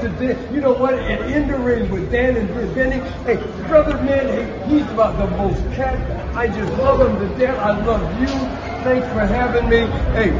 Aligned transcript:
to 0.00 0.08
Dan. 0.08 0.54
You 0.54 0.60
know 0.60 0.72
what? 0.72 0.94
And 0.94 1.32
in 1.32 1.48
the 1.48 1.58
ring 1.58 1.90
with 1.90 2.10
Dan 2.10 2.36
and 2.36 2.48
Benny. 2.74 2.98
Hey, 3.24 3.36
brother, 3.66 3.94
man, 4.02 4.28
hey, 4.28 4.68
he's 4.68 4.86
about 4.90 5.18
the 5.18 5.26
most 5.36 5.60
cat. 5.74 5.98
I 6.36 6.46
just 6.46 6.72
love 6.78 7.00
him 7.00 7.28
to 7.28 7.38
death. 7.38 7.58
I 7.58 7.80
love 7.84 8.20
you. 8.20 8.26
Thanks 8.84 9.06
for 9.08 9.26
having 9.26 9.68
me. 9.68 9.86
Hey, 10.14 10.30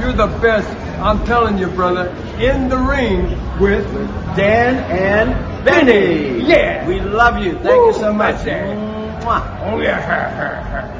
you're 0.00 0.12
the 0.12 0.26
best. 0.40 0.68
I'm 1.00 1.24
telling 1.24 1.58
you, 1.58 1.68
brother. 1.68 2.08
In 2.38 2.68
the 2.68 2.78
ring 2.78 3.30
with 3.60 3.90
Dan 4.36 4.76
and 4.90 5.64
Benny. 5.64 6.46
Yeah. 6.46 6.86
We 6.86 7.00
love 7.00 7.38
you. 7.42 7.52
Thank 7.54 7.80
Woo, 7.80 7.86
you 7.86 7.94
so 7.94 8.12
much. 8.12 8.36
Mwah. 8.36 9.60
Oh 9.62 9.80
yeah. 9.80 10.94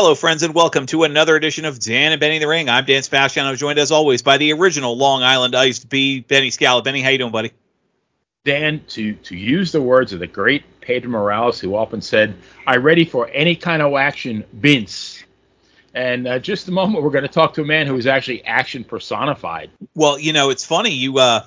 Hello, 0.00 0.14
friends, 0.14 0.44
and 0.44 0.54
welcome 0.54 0.86
to 0.86 1.02
another 1.02 1.34
edition 1.34 1.64
of 1.64 1.80
Dan 1.80 2.12
and 2.12 2.20
Benny 2.20 2.38
the 2.38 2.46
Ring. 2.46 2.68
I'm 2.68 2.84
Dan 2.84 3.02
Sebastian. 3.02 3.44
I'm 3.44 3.56
joined, 3.56 3.80
as 3.80 3.90
always, 3.90 4.22
by 4.22 4.38
the 4.38 4.52
original 4.52 4.96
Long 4.96 5.24
Island 5.24 5.56
Iced 5.56 5.88
B, 5.88 6.20
Benny 6.20 6.50
Scala. 6.50 6.82
Benny, 6.82 7.02
how 7.02 7.08
you 7.08 7.18
doing, 7.18 7.32
buddy? 7.32 7.50
Dan, 8.44 8.80
to, 8.90 9.14
to 9.14 9.36
use 9.36 9.72
the 9.72 9.82
words 9.82 10.12
of 10.12 10.20
the 10.20 10.26
great 10.28 10.62
Pedro 10.80 11.10
Morales, 11.10 11.58
who 11.58 11.74
often 11.74 12.00
said, 12.00 12.36
I'm 12.64 12.84
ready 12.84 13.04
for 13.04 13.28
any 13.30 13.56
kind 13.56 13.82
of 13.82 13.92
action, 13.94 14.44
Vince. 14.52 15.24
And 15.94 16.28
uh, 16.28 16.38
just 16.38 16.68
a 16.68 16.70
moment, 16.70 17.02
we're 17.02 17.10
going 17.10 17.22
to 17.22 17.28
talk 17.28 17.52
to 17.54 17.62
a 17.62 17.66
man 17.66 17.88
who 17.88 17.96
is 17.96 18.06
actually 18.06 18.44
action 18.44 18.84
personified. 18.84 19.68
Well, 19.96 20.16
you 20.16 20.32
know, 20.32 20.50
it's 20.50 20.64
funny 20.64 20.90
you 20.90 21.18
uh, 21.18 21.44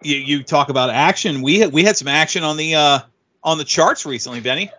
you, 0.00 0.16
you 0.16 0.42
talk 0.42 0.70
about 0.70 0.88
action. 0.88 1.42
We 1.42 1.58
had, 1.58 1.70
we 1.70 1.84
had 1.84 1.98
some 1.98 2.08
action 2.08 2.44
on 2.44 2.56
the 2.56 2.76
uh, 2.76 3.00
on 3.44 3.58
the 3.58 3.64
charts 3.64 4.06
recently, 4.06 4.40
Benny. 4.40 4.70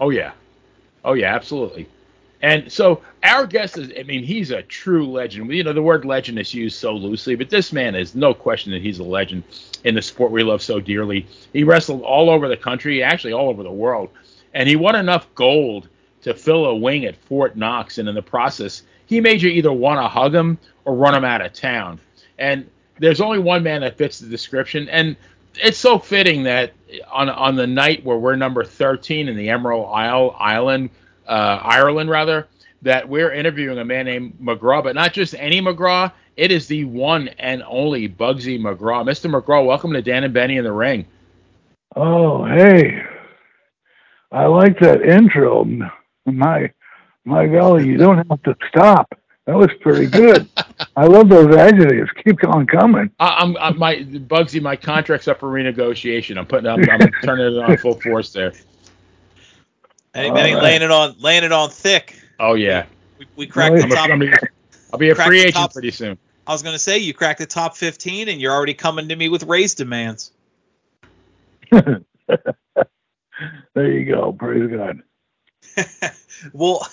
Oh, 0.00 0.08
yeah. 0.08 0.32
Oh, 1.04 1.14
yeah, 1.14 1.34
absolutely. 1.34 1.88
And 2.40 2.70
so 2.70 3.02
our 3.22 3.46
guest 3.46 3.78
is, 3.78 3.92
I 3.98 4.04
mean, 4.04 4.22
he's 4.22 4.50
a 4.50 4.62
true 4.62 5.10
legend. 5.10 5.52
You 5.52 5.64
know, 5.64 5.72
the 5.72 5.82
word 5.82 6.04
legend 6.04 6.38
is 6.38 6.54
used 6.54 6.78
so 6.78 6.92
loosely, 6.94 7.34
but 7.34 7.50
this 7.50 7.72
man 7.72 7.94
is 7.94 8.14
no 8.14 8.32
question 8.32 8.70
that 8.72 8.82
he's 8.82 9.00
a 9.00 9.04
legend 9.04 9.42
in 9.84 9.94
the 9.94 10.02
sport 10.02 10.30
we 10.30 10.44
love 10.44 10.62
so 10.62 10.78
dearly. 10.80 11.26
He 11.52 11.64
wrestled 11.64 12.02
all 12.02 12.30
over 12.30 12.48
the 12.48 12.56
country, 12.56 13.02
actually 13.02 13.32
all 13.32 13.48
over 13.48 13.62
the 13.62 13.72
world, 13.72 14.10
and 14.54 14.68
he 14.68 14.76
won 14.76 14.94
enough 14.94 15.26
gold 15.34 15.88
to 16.22 16.34
fill 16.34 16.66
a 16.66 16.76
wing 16.76 17.04
at 17.06 17.16
Fort 17.16 17.56
Knox. 17.56 17.98
And 17.98 18.08
in 18.08 18.14
the 18.14 18.22
process, 18.22 18.82
he 19.06 19.20
made 19.20 19.42
you 19.42 19.50
either 19.50 19.72
want 19.72 20.00
to 20.00 20.08
hug 20.08 20.34
him 20.34 20.58
or 20.84 20.94
run 20.94 21.14
him 21.14 21.24
out 21.24 21.40
of 21.40 21.52
town. 21.52 22.00
And 22.38 22.68
there's 22.98 23.20
only 23.20 23.38
one 23.38 23.62
man 23.62 23.80
that 23.80 23.98
fits 23.98 24.20
the 24.20 24.28
description. 24.28 24.88
And 24.88 25.16
it's 25.56 25.78
so 25.78 25.98
fitting 25.98 26.44
that 26.44 26.72
on 27.10 27.28
on 27.28 27.56
the 27.56 27.66
night 27.66 28.04
where 28.04 28.18
we're 28.18 28.36
number 28.36 28.64
13 28.64 29.28
in 29.28 29.36
the 29.36 29.48
Emerald 29.48 29.90
Isle 29.92 30.36
Island, 30.38 30.90
uh, 31.26 31.60
Ireland 31.62 32.10
rather, 32.10 32.46
that 32.82 33.08
we're 33.08 33.32
interviewing 33.32 33.78
a 33.78 33.84
man 33.84 34.06
named 34.06 34.38
McGraw, 34.40 34.82
but 34.82 34.94
not 34.94 35.12
just 35.12 35.34
any 35.34 35.60
McGraw. 35.60 36.12
It 36.36 36.52
is 36.52 36.68
the 36.68 36.84
one 36.84 37.28
and 37.38 37.64
only 37.66 38.08
Bugsy 38.08 38.60
McGraw. 38.60 39.04
Mr. 39.04 39.28
McGraw, 39.28 39.66
welcome 39.66 39.92
to 39.92 40.02
Dan 40.02 40.22
and 40.22 40.32
Benny 40.32 40.56
in 40.56 40.64
the 40.64 40.72
Ring. 40.72 41.04
Oh, 41.96 42.44
hey. 42.44 43.02
I 44.30 44.46
like 44.46 44.78
that 44.80 45.02
intro. 45.02 45.66
My 46.26 46.70
my 47.24 47.46
golly, 47.46 47.86
you 47.86 47.96
don't 47.96 48.26
have 48.28 48.42
to 48.44 48.56
stop. 48.68 49.12
That 49.48 49.56
was 49.56 49.70
pretty 49.80 50.04
good. 50.08 50.46
I 50.94 51.06
love 51.06 51.30
those 51.30 51.56
adjectives. 51.56 52.10
Keep 52.22 52.44
on 52.46 52.66
coming. 52.66 53.10
I, 53.18 53.28
I'm, 53.38 53.56
i 53.56 53.70
my 53.70 53.96
Bugsy. 53.96 54.60
My 54.60 54.76
contract's 54.76 55.26
up 55.26 55.40
for 55.40 55.50
renegotiation. 55.50 56.36
I'm 56.36 56.44
putting. 56.44 56.68
I'm, 56.68 56.86
I'm 56.90 57.10
turning 57.24 57.56
it 57.56 57.58
on 57.58 57.78
full 57.78 57.98
force 57.98 58.30
there. 58.30 58.52
Benny, 60.12 60.28
All 60.28 60.34
Benny 60.34 60.52
right. 60.52 60.62
laying 60.62 60.82
it 60.82 60.90
on 60.90 61.16
laying 61.18 61.44
it 61.44 61.52
on 61.52 61.70
thick. 61.70 62.20
Oh 62.38 62.56
yeah. 62.56 62.84
We, 63.18 63.26
we 63.36 63.46
cracked 63.46 63.72
Well, 63.72 63.78
the 63.80 63.84
I'm 63.86 63.92
a, 63.92 63.94
top. 63.94 64.10
I'm 64.10 64.22
a, 64.22 64.32
I'll 64.92 64.98
be 64.98 65.08
a 65.08 65.14
free 65.14 65.40
agent 65.40 65.54
top- 65.54 65.72
pretty 65.72 65.92
soon. 65.92 66.18
I 66.46 66.52
was 66.52 66.62
gonna 66.62 66.78
say 66.78 66.98
you 66.98 67.14
cracked 67.14 67.38
the 67.38 67.46
top 67.46 67.74
15, 67.74 68.28
and 68.28 68.42
you're 68.42 68.52
already 68.52 68.74
coming 68.74 69.08
to 69.08 69.16
me 69.16 69.30
with 69.30 69.44
raise 69.44 69.74
demands. 69.74 70.30
There 73.74 73.92
you 73.92 74.04
go. 74.04 74.32
Praise 74.32 74.68
God. 74.68 75.02
well, 76.52 76.86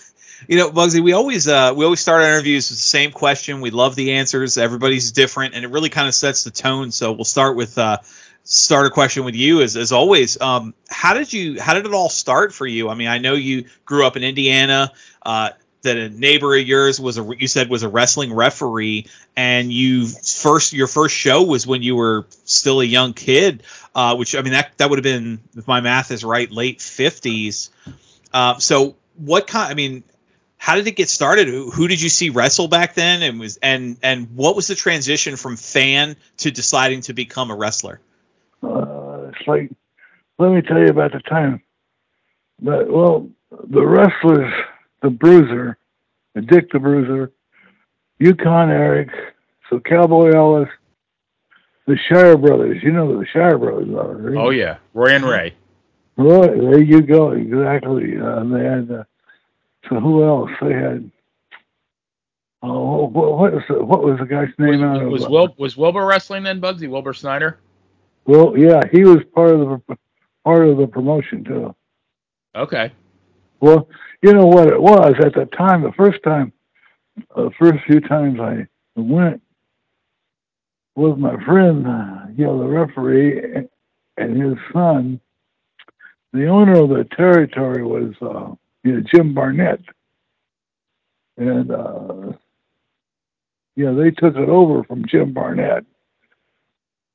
you 0.47 0.57
know, 0.57 0.72
Bugsy, 0.72 1.01
we 1.01 1.13
always 1.13 1.47
uh, 1.47 1.73
we 1.75 1.85
always 1.85 2.00
start 2.00 2.22
our 2.22 2.29
interviews 2.29 2.69
with 2.69 2.78
the 2.78 2.84
same 2.84 3.12
question. 3.12 3.62
We 3.62 3.72
love 3.72 3.96
the 3.96 4.13
answers. 4.13 4.57
Everybody's 4.57 5.12
different, 5.12 5.56
and 5.56 5.63
it 5.63 5.69
really 5.69 5.90
kind 5.90 6.07
of 6.07 6.16
sets 6.16 6.44
the 6.44 6.51
tone. 6.51 6.91
So 6.91 7.12
we'll 7.12 7.25
start 7.25 7.56
with 7.56 7.78
uh, 7.78 7.97
start 8.44 8.85
a 8.85 8.90
question 8.90 9.25
with 9.25 9.35
you 9.35 9.62
as 9.62 9.75
as 9.75 9.91
always. 9.91 10.40
Um, 10.40 10.73
how 10.90 11.13
did 11.13 11.34
you 11.34 11.59
how 11.59 11.73
did 11.73 11.85
it 11.85 11.94
all 11.94 12.09
start 12.09 12.53
for 12.53 12.68
you? 12.68 12.90
I 12.90 12.96
mean, 12.96 13.07
I 13.07 13.18
know 13.18 13.34
you 13.34 13.66
grew 13.85 14.06
up 14.06 14.18
in 14.18 14.23
Indiana. 14.23 14.91
Uh, 15.22 15.50
that 15.85 15.97
a 15.97 16.09
neighbor 16.09 16.56
of 16.56 16.67
yours 16.67 17.00
was 17.00 17.17
a 17.17 17.25
you 17.38 17.47
said 17.47 17.69
was 17.69 17.84
a 17.84 17.90
wrestling 17.90 18.34
referee, 18.34 19.07
and 19.38 19.72
you 19.72 20.07
first 20.07 20.73
your 20.73 20.88
first 20.88 21.16
show 21.16 21.44
was 21.44 21.66
when 21.66 21.81
you 21.81 21.96
were 21.96 22.28
still 22.44 22.81
a 22.81 22.84
young 22.84 23.13
kid. 23.13 23.63
Uh, 23.94 24.16
which 24.16 24.35
I 24.35 24.41
mean 24.41 24.53
that 24.53 24.78
that 24.78 24.90
would 24.90 25.00
have 25.00 25.03
been 25.03 25.40
if 25.56 25.67
my 25.67 25.79
math 25.79 26.12
is 26.12 26.25
right, 26.25 26.52
late 26.52 26.81
fifties. 26.81 27.69
Uh, 28.34 28.57
so 28.57 28.96
what 29.16 29.47
kind? 29.47 29.72
I 29.72 29.75
mean, 29.75 30.03
how 30.65 30.73
did 30.73 30.87
it 30.87 30.95
get 30.95 31.09
started? 31.09 31.47
Who, 31.47 31.69
who 31.69 31.87
did 31.87 32.01
you 32.01 32.09
see 32.09 32.31
wrestle 32.31 32.67
back 32.67 32.95
then, 32.95 33.21
and 33.21 33.39
was 33.39 33.57
and 33.57 33.97
and 34.01 34.35
what 34.35 34.55
was 34.55 34.65
the 34.65 34.73
transition 34.73 35.35
from 35.35 35.57
fan 35.57 36.15
to 36.37 36.49
deciding 36.49 37.01
to 37.01 37.13
become 37.13 37.51
a 37.51 37.55
wrestler? 37.55 38.01
Uh, 38.63 39.29
it's 39.29 39.47
like, 39.47 39.71
let 40.39 40.51
me 40.51 40.63
tell 40.63 40.79
you 40.79 40.87
about 40.87 41.11
the 41.11 41.19
time. 41.19 41.61
But, 42.59 42.89
well, 42.89 43.29
the 43.51 43.85
wrestlers, 43.85 44.51
the 45.03 45.11
Bruiser, 45.11 45.77
the 46.33 46.41
Dick 46.41 46.71
the 46.71 46.79
Bruiser, 46.79 47.31
Yukon 48.17 48.71
Eric, 48.71 49.09
so 49.69 49.79
Cowboy 49.79 50.31
Ellis, 50.31 50.69
the 51.85 51.95
Shire 52.09 52.37
Brothers. 52.37 52.81
You 52.81 52.91
know 52.91 53.05
who 53.05 53.19
the 53.19 53.27
Shire 53.27 53.59
Brothers 53.59 53.89
are. 53.89 54.15
right? 54.15 54.43
Oh 54.43 54.49
yeah, 54.49 54.77
Roy 54.95 55.11
and 55.11 55.25
Ray. 55.25 55.53
Right, 56.17 56.59
there 56.59 56.81
you 56.81 57.01
go. 57.03 57.33
Exactly. 57.33 58.17
Uh, 58.17 58.43
they 58.45 58.63
had. 58.63 58.89
Uh, 58.89 59.03
so 59.90 60.00
who 60.00 60.23
else? 60.23 60.51
They 60.62 60.73
had. 60.73 61.12
Oh, 62.62 63.06
what, 63.06 63.53
was 63.53 63.63
the, 63.69 63.84
what 63.84 64.03
was 64.03 64.18
the 64.19 64.25
guy's 64.25 64.50
name? 64.57 64.84
out 64.84 65.03
Was, 65.03 65.22
was 65.22 65.25
uh, 65.25 65.29
Wil, 65.29 65.56
was 65.57 65.78
Wilbur 65.78 66.06
wrestling 66.06 66.44
then, 66.44 66.59
Bugsy? 66.59 66.90
Wilbur 66.90 67.13
Snyder. 67.13 67.59
Well, 68.25 68.57
yeah, 68.57 68.81
he 68.91 69.03
was 69.03 69.19
part 69.35 69.51
of 69.51 69.59
the 69.59 69.97
part 70.44 70.68
of 70.68 70.78
the 70.78 70.88
promotion 70.88 71.44
too. 71.44 71.75
Okay. 72.56 72.91
Well, 73.59 73.88
you 74.22 74.34
know 74.34 74.47
what 74.47 74.68
it 74.68 74.81
was 74.81 75.13
at 75.23 75.34
the 75.34 75.46
time. 75.46 75.84
The 75.84 75.91
first 75.91 76.23
time, 76.23 76.52
uh, 77.35 77.44
the 77.44 77.52
first 77.59 77.84
few 77.85 78.00
times 78.00 78.40
I 78.40 78.67
went 78.96 79.41
with 80.96 81.17
my 81.17 81.35
friend, 81.44 81.85
uh, 81.85 82.25
you 82.35 82.46
know, 82.46 82.59
the 82.59 82.67
referee 82.67 83.67
and 84.17 84.41
his 84.41 84.57
son. 84.73 85.19
The 86.34 86.47
owner 86.47 86.84
of 86.84 86.90
the 86.90 87.07
territory 87.16 87.84
was, 87.84 88.13
uh, 88.22 88.56
you 88.85 88.94
know, 88.94 89.01
Jim 89.01 89.34
Barnett, 89.34 89.81
and 91.38 91.72
uh, 91.72 92.31
yeah, 93.75 93.91
they 93.91 94.12
took 94.12 94.35
it 94.35 94.50
over 94.50 94.84
from 94.84 95.06
Jim 95.06 95.34
Barnett. 95.34 95.84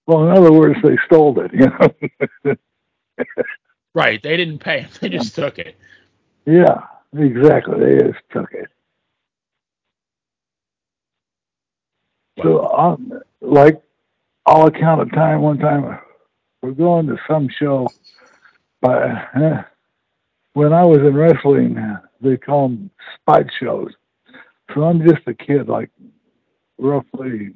Well, 0.06 0.28
in 0.28 0.36
other 0.36 0.52
words, 0.52 0.78
they 0.82 0.98
stole 1.06 1.40
it. 1.40 1.52
You 1.54 1.70
know. 2.46 2.56
Right. 3.94 4.22
They 4.22 4.36
didn't 4.36 4.58
pay 4.58 4.82
him. 4.82 4.90
They 5.00 5.08
just 5.08 5.34
took 5.34 5.58
it. 5.58 5.76
Yeah, 6.46 6.82
exactly. 7.16 7.80
They 7.80 7.98
just 8.04 8.22
took 8.30 8.52
it. 8.52 8.68
So, 12.42 12.66
um, 12.68 13.20
like, 13.40 13.82
I'll 14.46 14.66
account 14.66 15.02
of 15.02 15.12
time. 15.12 15.42
One 15.42 15.58
time, 15.58 15.98
we're 16.62 16.70
going 16.70 17.06
to 17.08 17.18
some 17.28 17.48
show. 17.48 17.88
By 18.80 19.26
eh, 19.34 19.62
when 20.54 20.72
I 20.72 20.84
was 20.84 20.98
in 20.98 21.14
wrestling, 21.14 21.76
they 22.20 22.36
call 22.36 22.68
them 22.68 22.90
spot 23.16 23.44
shows. 23.60 23.92
So 24.74 24.84
I'm 24.84 25.06
just 25.06 25.26
a 25.26 25.34
kid, 25.34 25.68
like 25.68 25.90
roughly, 26.78 27.54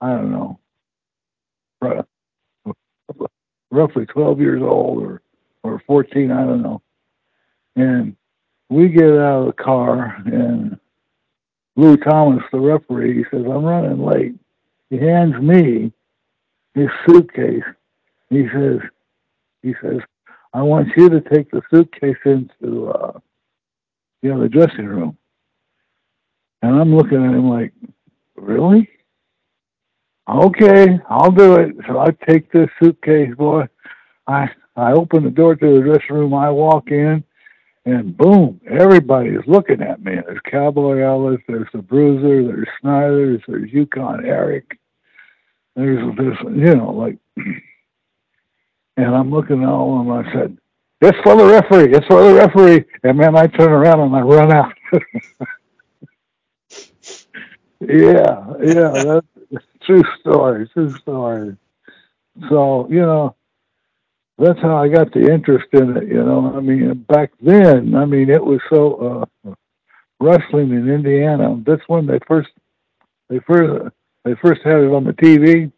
I 0.00 0.10
don't 0.10 0.30
know, 0.30 0.58
roughly 3.70 4.06
12 4.06 4.40
years 4.40 4.62
old 4.62 5.02
or 5.02 5.22
or 5.62 5.82
14, 5.86 6.30
I 6.30 6.44
don't 6.44 6.62
know. 6.62 6.82
And 7.76 8.16
we 8.68 8.88
get 8.88 9.04
out 9.04 9.42
of 9.42 9.46
the 9.46 9.62
car, 9.62 10.22
and 10.26 10.78
Lou 11.76 11.96
Thomas, 11.96 12.42
the 12.52 12.60
referee, 12.60 13.18
he 13.18 13.24
says, 13.30 13.44
I'm 13.44 13.64
running 13.64 14.04
late. 14.04 14.34
He 14.90 14.98
hands 14.98 15.34
me 15.40 15.92
his 16.74 16.88
suitcase. 17.06 17.62
He 18.28 18.46
says, 18.52 18.78
he 19.62 19.74
says, 19.82 19.98
I 20.52 20.62
want 20.62 20.88
you 20.96 21.08
to 21.08 21.20
take 21.20 21.50
the 21.50 21.62
suitcase 21.70 22.16
into, 22.24 22.90
uh, 22.90 23.18
you 24.22 24.32
know, 24.34 24.40
the 24.40 24.48
dressing 24.48 24.86
room. 24.86 25.16
And 26.62 26.78
I'm 26.78 26.94
looking 26.94 27.24
at 27.24 27.34
him 27.34 27.48
like, 27.48 27.72
really? 28.36 28.88
Okay, 30.28 30.98
I'll 31.08 31.30
do 31.30 31.54
it. 31.54 31.76
So 31.88 31.98
I 31.98 32.10
take 32.28 32.52
this 32.52 32.68
suitcase, 32.80 33.34
boy. 33.36 33.64
I 34.26 34.48
I 34.76 34.92
open 34.92 35.24
the 35.24 35.30
door 35.30 35.56
to 35.56 35.74
the 35.74 35.82
dressing 35.82 36.16
room. 36.16 36.34
I 36.34 36.50
walk 36.50 36.90
in, 36.90 37.24
and 37.84 38.16
boom, 38.16 38.60
everybody's 38.68 39.46
looking 39.46 39.82
at 39.82 40.02
me. 40.04 40.16
There's 40.24 40.40
Cowboy 40.50 40.98
Ellis, 40.98 41.40
there's 41.48 41.68
the 41.72 41.82
Bruiser, 41.82 42.44
there's 42.46 42.68
Snyder, 42.80 43.38
there's 43.46 43.72
Yukon 43.72 44.24
Eric. 44.24 44.78
There's 45.76 46.16
this, 46.16 46.36
you 46.44 46.76
know, 46.76 46.90
like, 46.90 47.18
and 49.02 49.14
I'm 49.14 49.30
looking 49.30 49.62
at 49.62 49.68
all 49.68 50.00
of 50.00 50.06
them. 50.06 50.12
I 50.12 50.32
said, 50.32 50.58
"It's 51.00 51.18
for 51.22 51.36
the 51.36 51.46
referee. 51.46 51.94
It's 51.94 52.06
for 52.06 52.22
the 52.22 52.34
referee." 52.34 52.84
And 53.02 53.18
man, 53.18 53.36
I 53.36 53.46
turn 53.46 53.72
around 53.72 54.00
and 54.00 54.16
I 54.16 54.20
run 54.20 54.52
out. 54.52 54.72
yeah, 57.80 58.54
yeah, 58.62 59.20
that's 59.50 59.66
true 59.82 60.04
story. 60.20 60.68
True 60.68 60.96
story. 60.98 61.56
So 62.48 62.86
you 62.90 63.00
know, 63.00 63.34
that's 64.38 64.60
how 64.60 64.76
I 64.76 64.88
got 64.88 65.12
the 65.12 65.30
interest 65.32 65.66
in 65.72 65.96
it. 65.96 66.08
You 66.08 66.22
know, 66.24 66.54
I 66.56 66.60
mean, 66.60 67.04
back 67.08 67.32
then, 67.40 67.94
I 67.94 68.04
mean, 68.06 68.30
it 68.30 68.44
was 68.44 68.60
so 68.70 69.26
uh, 69.46 69.54
wrestling 70.20 70.70
in 70.70 70.88
Indiana. 70.88 71.60
That's 71.66 71.82
when 71.88 72.06
they 72.06 72.18
first 72.26 72.50
they 73.28 73.38
first 73.40 73.94
they 74.24 74.34
first 74.42 74.62
had 74.64 74.80
it 74.80 74.92
on 74.92 75.04
the 75.04 75.12
TV, 75.12 75.72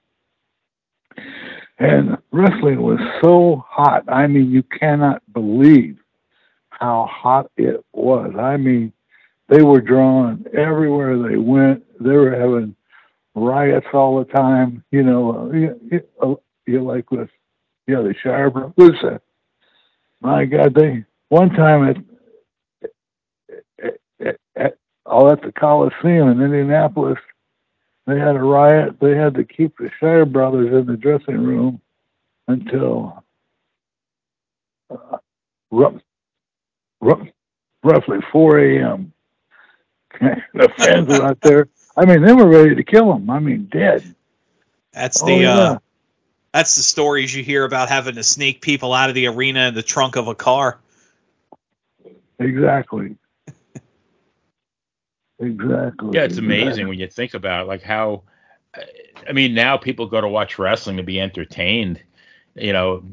and 1.82 2.16
wrestling 2.30 2.80
was 2.80 3.00
so 3.22 3.64
hot. 3.68 4.04
I 4.08 4.26
mean, 4.26 4.50
you 4.50 4.62
cannot 4.62 5.22
believe 5.32 5.98
how 6.70 7.08
hot 7.10 7.50
it 7.56 7.84
was. 7.92 8.32
I 8.38 8.56
mean, 8.56 8.92
they 9.48 9.62
were 9.62 9.80
drawn 9.80 10.44
everywhere 10.56 11.18
they 11.28 11.36
went. 11.36 11.84
They 12.00 12.12
were 12.16 12.30
having 12.30 12.76
riots 13.34 13.86
all 13.92 14.18
the 14.18 14.32
time. 14.32 14.84
You 14.90 15.02
know, 15.02 15.50
you, 15.52 15.80
you, 15.90 16.40
you 16.66 16.82
like 16.84 17.10
with 17.10 17.28
yeah, 17.86 18.02
the 18.02 18.14
Shire 18.22 18.50
Brothers. 18.50 18.98
Uh, 19.02 19.18
my 20.20 20.44
God, 20.44 20.74
they 20.74 21.04
one 21.30 21.50
time 21.50 21.88
at, 22.82 22.88
at, 23.84 24.00
at, 24.24 24.36
at 24.54 24.78
all 25.04 25.32
at 25.32 25.42
the 25.42 25.50
Coliseum 25.50 26.28
in 26.28 26.42
Indianapolis, 26.42 27.18
they 28.06 28.18
had 28.18 28.36
a 28.36 28.42
riot. 28.42 28.98
They 29.00 29.14
had 29.14 29.34
to 29.34 29.44
keep 29.44 29.76
the 29.78 29.90
Shire 30.00 30.24
Brothers 30.24 30.72
in 30.72 30.86
the 30.86 30.96
dressing 30.96 31.42
room 31.42 31.80
until 32.48 33.22
uh, 34.90 35.18
rough, 35.70 36.00
rough, 37.00 37.28
roughly 37.82 38.18
4 38.32 38.58
a.m. 38.58 39.12
the 40.20 40.68
fans 40.76 41.08
were 41.08 41.24
out 41.24 41.40
there. 41.40 41.68
I 41.96 42.04
mean, 42.04 42.22
they 42.22 42.32
were 42.32 42.48
ready 42.48 42.74
to 42.74 42.82
kill 42.82 43.12
them. 43.12 43.30
I 43.30 43.38
mean, 43.38 43.68
dead. 43.70 44.14
That's 44.92 45.22
the 45.22 45.32
oh, 45.32 45.38
yeah. 45.38 45.54
uh, 45.54 45.78
that's 46.52 46.76
the 46.76 46.82
stories 46.82 47.34
you 47.34 47.42
hear 47.42 47.64
about 47.64 47.88
having 47.88 48.16
to 48.16 48.22
sneak 48.22 48.60
people 48.60 48.92
out 48.92 49.08
of 49.08 49.14
the 49.14 49.28
arena 49.28 49.68
in 49.68 49.74
the 49.74 49.82
trunk 49.82 50.16
of 50.16 50.28
a 50.28 50.34
car. 50.34 50.78
Exactly. 52.38 53.16
Exactly. 55.42 56.10
Yeah, 56.14 56.24
it's 56.24 56.38
amazing 56.38 56.66
exactly. 56.66 56.84
when 56.86 56.98
you 56.98 57.08
think 57.08 57.34
about 57.34 57.62
it, 57.64 57.68
like 57.68 57.82
how. 57.82 58.22
I 59.28 59.32
mean, 59.32 59.54
now 59.54 59.76
people 59.76 60.06
go 60.06 60.20
to 60.20 60.28
watch 60.28 60.58
wrestling 60.58 60.96
to 60.96 61.02
be 61.02 61.20
entertained, 61.20 62.00
you 62.54 62.72
know, 62.72 63.04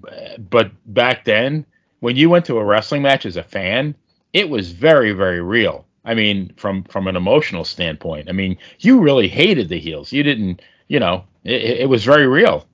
but 0.49 0.71
back 0.85 1.25
then, 1.25 1.65
when 1.99 2.15
you 2.15 2.29
went 2.29 2.45
to 2.45 2.57
a 2.57 2.63
wrestling 2.63 3.01
match 3.01 3.25
as 3.25 3.35
a 3.35 3.43
fan, 3.43 3.93
it 4.31 4.49
was 4.49 4.71
very, 4.71 5.11
very 5.11 5.41
real. 5.41 5.85
I 6.05 6.13
mean, 6.13 6.53
from 6.55 6.83
from 6.85 7.07
an 7.07 7.15
emotional 7.15 7.65
standpoint, 7.65 8.29
I 8.29 8.31
mean, 8.31 8.57
you 8.79 9.01
really 9.01 9.27
hated 9.27 9.67
the 9.69 9.79
heels. 9.79 10.13
You 10.13 10.23
didn't, 10.23 10.61
you 10.87 10.99
know, 10.99 11.25
it, 11.43 11.81
it 11.81 11.89
was 11.89 12.05
very 12.05 12.27
real. 12.27 12.65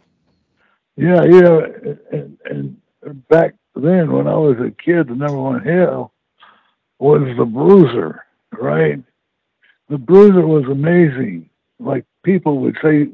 Yeah, 0.96 1.24
yeah, 1.26 1.60
and, 2.12 2.38
and 2.46 3.28
back 3.28 3.56
then 3.76 4.12
when 4.12 4.28
I 4.28 4.36
was 4.36 4.58
a 4.60 4.72
kid, 4.72 5.08
the 5.08 5.16
number 5.16 5.42
one 5.42 5.64
heel 5.64 6.14
was 7.00 7.24
the 7.38 7.46
Bruiser, 7.46 8.24
right? 8.54 9.02
The 9.90 9.98
Bruiser 9.98 10.46
was 10.46 10.66
amazing. 10.66 11.50
Like 11.80 12.06
people 12.24 12.60
would 12.60 12.78
say, 12.84 13.08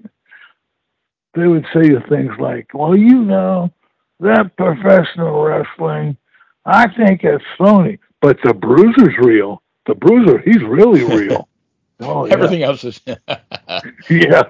they 1.34 1.48
would 1.48 1.66
say 1.74 1.90
things 2.10 2.32
like, 2.40 2.70
"Well, 2.74 2.98
you 2.98 3.20
know, 3.24 3.72
that 4.20 4.56
professional 4.58 5.44
wrestling, 5.44 6.18
I 6.66 6.88
think 6.94 7.24
it's 7.24 7.44
phony, 7.58 8.00
but 8.22 8.38
the 8.44 8.54
Bruiser's 8.54 9.18
real. 9.20 9.62
The 9.88 9.96
Bruiser, 9.96 10.40
he's 10.40 10.64
really 10.64 11.04
real." 11.04 11.48
Oh, 12.04 12.26
yeah. 12.26 12.34
Everything 12.34 12.64
else 12.64 12.84
is. 12.84 13.00
yeah, 14.10 14.42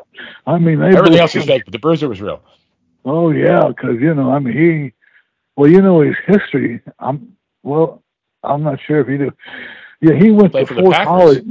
I 0.48 0.58
mean, 0.58 0.82
everything 0.82 1.20
else 1.20 1.36
is 1.36 1.46
fake, 1.46 1.66
but 1.66 1.74
the 1.74 1.80
Bruiser 1.80 2.08
was 2.08 2.22
real. 2.22 2.42
Oh 3.04 3.32
yeah, 3.32 3.68
because 3.68 4.00
you 4.00 4.14
know, 4.14 4.32
I 4.32 4.40
mean, 4.40 4.58
he, 4.58 4.94
well, 5.58 5.70
you 5.70 5.82
know 5.82 6.02
his 6.02 6.16
history. 6.26 6.82
I'm 7.00 7.36
well, 7.64 8.04
I'm 8.44 8.64
not 8.64 8.80
sure 8.88 9.02
if 9.02 9.08
he 9.08 9.18
do. 9.18 9.32
Yeah, 10.02 10.16
he 10.18 10.32
went 10.32 10.54
to 10.54 10.66
Fort 10.66 10.96
College. 10.96 11.44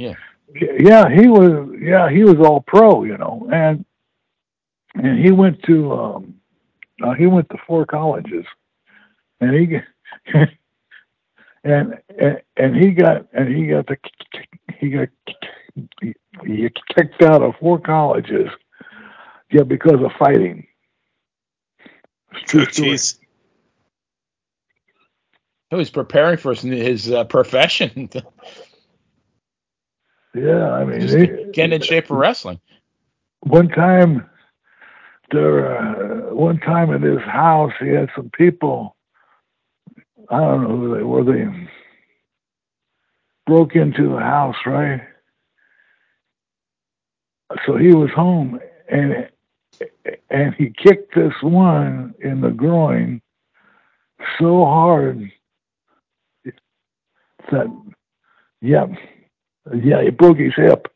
Yeah. 0.00 0.14
Yeah, 0.54 1.10
he 1.10 1.28
was. 1.28 1.78
Yeah, 1.78 2.08
he 2.08 2.24
was 2.24 2.36
all 2.38 2.62
pro, 2.62 3.04
you 3.04 3.18
know, 3.18 3.46
and 3.52 3.84
and 4.94 5.22
he 5.22 5.30
went 5.30 5.62
to 5.64 5.92
um, 5.92 6.34
uh, 7.04 7.12
he 7.12 7.26
went 7.26 7.50
to 7.50 7.58
four 7.66 7.84
colleges, 7.84 8.46
and 9.42 9.54
he 9.54 9.76
and 11.64 11.98
and 12.18 12.40
and 12.56 12.76
he 12.76 12.92
got 12.92 13.26
and 13.34 13.54
he 13.54 13.66
got 13.66 13.86
the 13.88 13.98
he 14.78 14.88
got 14.88 15.08
he, 16.00 16.14
he 16.46 16.68
kicked 16.96 17.22
out 17.22 17.42
of 17.42 17.54
four 17.60 17.78
colleges, 17.78 18.48
yeah, 19.52 19.64
because 19.64 20.02
of 20.02 20.10
fighting. 20.18 20.66
True 22.46 22.64
Jeez. 22.64 23.18
He 25.68 25.76
was 25.76 25.90
preparing 25.90 26.38
for 26.38 26.54
his 26.54 27.10
uh, 27.12 27.24
profession. 27.24 28.08
yeah, 30.34 30.72
I 30.72 30.84
mean, 30.84 31.08
he, 31.08 31.52
getting 31.52 31.74
in 31.74 31.82
shape 31.82 32.06
for 32.08 32.16
wrestling. 32.18 32.60
One 33.42 33.68
time, 33.68 34.28
there, 35.32 35.78
uh, 36.30 36.34
one 36.34 36.58
time 36.60 36.92
at 36.94 37.02
his 37.02 37.20
house, 37.22 37.72
he 37.80 37.88
had 37.88 38.10
some 38.16 38.30
people. 38.30 38.96
I 40.30 40.38
don't 40.38 40.62
know 40.64 40.76
who 40.76 40.96
they 40.96 41.02
were. 41.04 41.24
They 41.24 41.46
broke 43.46 43.76
into 43.76 44.08
the 44.10 44.20
house, 44.20 44.56
right? 44.66 45.02
So 47.66 47.76
he 47.76 47.92
was 47.94 48.10
home, 48.14 48.60
and 48.90 49.28
and 50.30 50.54
he 50.54 50.72
kicked 50.76 51.14
this 51.14 51.34
one 51.42 52.14
in 52.20 52.40
the 52.40 52.50
groin 52.50 53.20
so 54.38 54.64
hard 54.64 55.30
that 57.50 57.66
yeah 58.60 58.86
yeah 59.82 60.02
he 60.02 60.10
broke 60.10 60.38
his 60.38 60.54
hip 60.54 60.88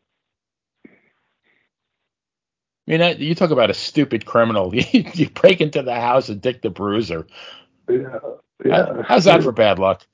I 2.87 2.99
mean, 2.99 3.17
you 3.19 3.35
talk 3.35 3.51
about 3.51 3.71
a 3.71 3.75
stupid 3.75 4.27
criminal. 4.27 4.75
you 4.75 5.31
break 5.31 5.61
into 5.61 5.83
the 5.83 5.95
house 5.95 6.29
and 6.29 6.41
Dick 6.41 6.61
the 6.61 6.69
Bruiser. 6.69 7.27
Yeah, 7.89 8.19
yeah. 8.65 9.03
How's 9.03 9.25
that 9.25 9.43
for 9.43 9.53
bad 9.53 9.79
luck? 9.79 10.07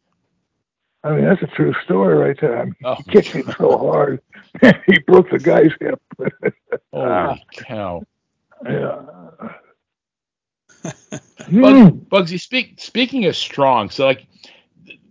I 1.02 1.14
mean, 1.14 1.24
that's 1.24 1.42
a 1.42 1.46
true 1.46 1.74
story 1.84 2.16
right 2.16 2.36
there. 2.40 2.60
I 2.60 2.64
mean, 2.66 2.76
oh. 2.84 2.94
He 2.94 3.04
kicked 3.04 3.28
him 3.28 3.52
so 3.58 3.78
hard, 3.78 4.20
he 4.86 4.98
broke 5.06 5.30
the 5.30 5.38
guy's 5.38 5.72
hip. 5.80 6.00
Holy 6.92 7.10
ah. 7.10 7.36
cow! 7.52 8.02
Yeah. 8.64 9.00
Bugs, 10.82 11.92
Bugsy, 12.10 12.40
speak, 12.40 12.80
speaking 12.80 13.24
of 13.26 13.36
strong, 13.36 13.90
so 13.90 14.04
like 14.04 14.26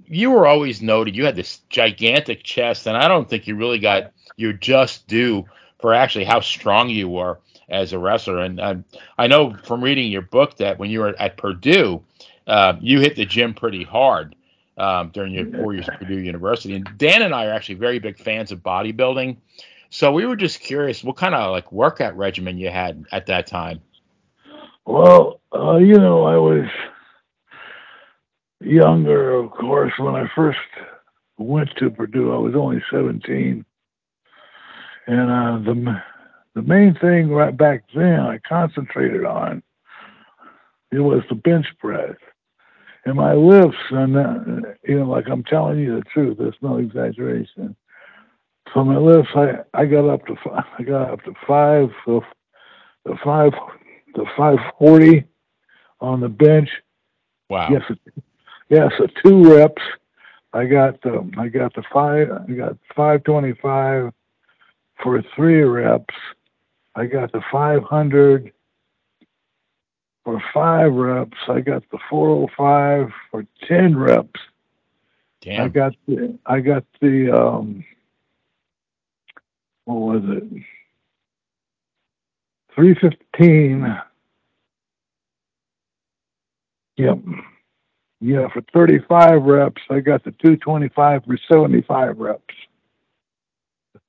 you 0.10 0.32
were 0.32 0.48
always 0.48 0.82
noted, 0.82 1.16
you 1.16 1.26
had 1.26 1.36
this 1.36 1.62
gigantic 1.70 2.44
chest, 2.44 2.88
and 2.88 2.98
I 2.98 3.08
don't 3.08 3.30
think 3.30 3.48
you 3.48 3.56
really 3.56 3.80
got 3.80 4.12
your 4.36 4.54
just 4.54 5.08
due 5.08 5.46
for 5.80 5.94
actually 5.94 6.26
how 6.26 6.40
strong 6.40 6.90
you 6.90 7.08
were 7.08 7.40
as 7.70 7.94
a 7.94 8.00
wrestler. 8.00 8.40
And 8.40 8.60
I, 8.60 8.78
I 9.18 9.28
know 9.28 9.56
from 9.64 9.84
reading 9.84 10.12
your 10.12 10.24
book 10.24 10.58
that 10.58 10.80
when 10.80 10.90
you 10.90 11.02
were 11.02 11.16
at 11.20 11.38
Purdue, 11.38 12.04
uh, 12.48 12.74
you 12.82 13.00
hit 13.00 13.16
the 13.16 13.26
gym 13.26 13.54
pretty 13.54 13.84
hard 13.84 14.36
um, 14.78 15.10
during 15.10 15.34
your 15.34 15.46
four 15.52 15.74
years 15.74 15.88
at 15.88 16.00
Purdue 16.00 16.20
University. 16.20 16.74
And 16.76 16.90
Dan 16.98 17.22
and 17.22 17.34
I 17.34 17.46
are 17.46 17.54
actually 17.54 17.76
very 17.76 18.00
big 18.00 18.18
fans 18.18 18.52
of 18.52 18.60
bodybuilding. 18.60 19.38
So 19.92 20.12
we 20.12 20.26
were 20.26 20.36
just 20.36 20.60
curious 20.60 21.04
what 21.04 21.18
kind 21.18 21.36
of 21.36 21.52
like 21.52 21.72
workout 21.72 22.18
regimen 22.18 22.58
you 22.58 22.70
had 22.70 23.06
at 23.12 23.28
that 23.28 23.46
time. 23.46 23.82
Well, 24.86 25.40
uh, 25.54 25.78
you 25.78 25.98
know, 26.00 26.24
I 26.24 26.38
was 26.38 26.66
younger, 28.62 29.34
of 29.34 29.52
course. 29.52 29.94
When 30.00 30.16
I 30.16 30.28
first 30.36 30.60
went 31.38 31.70
to 31.78 31.90
Purdue, 31.90 32.34
I 32.34 32.38
was 32.38 32.56
only 32.56 32.84
17, 32.92 33.66
and 35.08 35.32
uh, 35.32 35.72
the 35.72 36.02
the 36.56 36.62
main 36.64 36.96
thing 36.96 37.30
right 37.30 37.56
back 37.56 37.84
then 37.96 38.20
I 38.20 38.40
concentrated 38.48 39.26
on 39.26 39.64
it 40.92 41.00
was 41.00 41.24
the 41.30 41.36
bench 41.36 41.68
press. 41.80 42.16
And 43.06 43.16
my 43.16 43.34
lifts, 43.34 43.78
and 43.92 44.18
uh, 44.18 44.70
you 44.84 45.00
know, 45.00 45.10
like 45.10 45.26
I'm 45.30 45.44
telling 45.44 45.80
you 45.80 45.96
the 45.96 46.04
truth, 46.14 46.38
there's 46.38 46.56
no 46.62 46.78
exaggeration 46.78 47.76
So 48.74 48.84
my 48.84 48.98
lifts, 48.98 49.32
I 49.36 49.60
I 49.74 49.86
got 49.86 50.10
up 50.10 50.26
to 50.28 50.36
five, 50.44 50.66
I 50.80 50.84
got 50.84 51.12
up 51.12 51.24
to 51.24 51.34
five, 51.48 51.90
so 52.06 52.22
the 53.06 53.18
five, 53.24 53.54
the 54.16 54.26
five 54.38 54.60
forty 54.78 55.26
on 56.02 56.22
the 56.22 56.30
bench. 56.30 56.70
Wow. 57.50 57.70
Yes, 57.72 57.84
yes, 58.70 58.92
so 58.98 59.08
two 59.24 59.56
reps. 59.56 59.82
I 60.54 60.66
got 60.66 61.02
the 61.02 61.30
I 61.38 61.48
got 61.48 61.74
the 61.76 61.84
five 61.94 62.32
I 62.32 62.52
got 62.54 62.78
five 62.96 63.24
twenty 63.24 63.54
five 63.54 64.12
for 65.04 65.22
three 65.36 65.62
reps. 65.62 66.16
I 66.96 67.06
got 67.06 67.32
the 67.32 67.42
five 67.52 67.84
hundred 67.84 68.52
for 70.24 70.42
five 70.54 70.94
reps. 70.94 71.38
I 71.48 71.62
got 71.62 71.84
the 71.92 72.00
four 72.10 72.30
oh 72.30 72.50
five 72.58 73.12
for 73.30 73.46
ten 73.68 73.98
reps. 73.98 74.40
Damn. 75.42 75.66
I 75.66 75.68
got 75.70 75.94
the 76.08 76.40
I 76.46 76.60
got 76.60 76.84
the 77.00 77.32
um 77.32 77.86
what 79.86 79.96
was 79.96 80.24
it? 80.38 80.64
Three 82.76 82.96
fifteen. 82.96 84.00
Yep. 86.98 87.20
Yeah, 88.22 88.48
for 88.50 88.62
thirty 88.74 89.00
five 89.00 89.44
reps, 89.44 89.82
I 89.90 90.00
got 90.02 90.24
the 90.24 90.32
two 90.32 90.58
twenty 90.58 90.90
five 90.90 91.24
for 91.26 91.38
seventy 91.50 91.82
five 91.82 92.18
reps. 92.18 92.54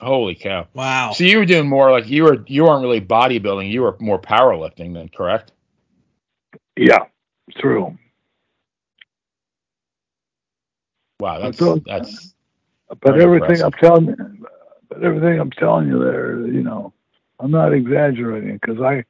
Holy 0.01 0.35
cow. 0.35 0.67
Wow. 0.75 1.13
So 1.13 1.25
you 1.25 1.39
were 1.39 1.47
doing 1.47 1.69
more 1.69 1.91
like 1.91 2.09
you 2.09 2.25
were 2.25 2.43
you 2.47 2.65
weren't 2.65 2.83
really 2.83 3.01
bodybuilding, 3.01 3.71
you 3.71 3.83
were 3.83 3.97
more 4.01 4.21
powerlifting 4.21 4.95
then, 4.95 5.09
correct? 5.09 5.53
Yeah, 6.77 7.05
true. 7.59 7.97
Wow, 11.21 11.39
that's 11.39 11.59
So- 11.59 11.81
that's 11.87 12.35
But 12.89 13.13
Very 13.13 13.23
everything 13.23 13.61
impressive. 13.61 13.67
I'm 13.67 13.73
telling 13.73 14.07
you, 14.09 14.47
but 14.89 15.03
everything 15.05 15.39
I'm 15.39 15.51
telling 15.53 15.87
you 15.89 16.03
there, 16.03 16.47
you 16.47 16.63
know, 16.63 16.93
I'm 17.39 17.51
not 17.51 17.73
exaggerating 17.73 18.59
because 18.59 18.81
I, 18.81 19.05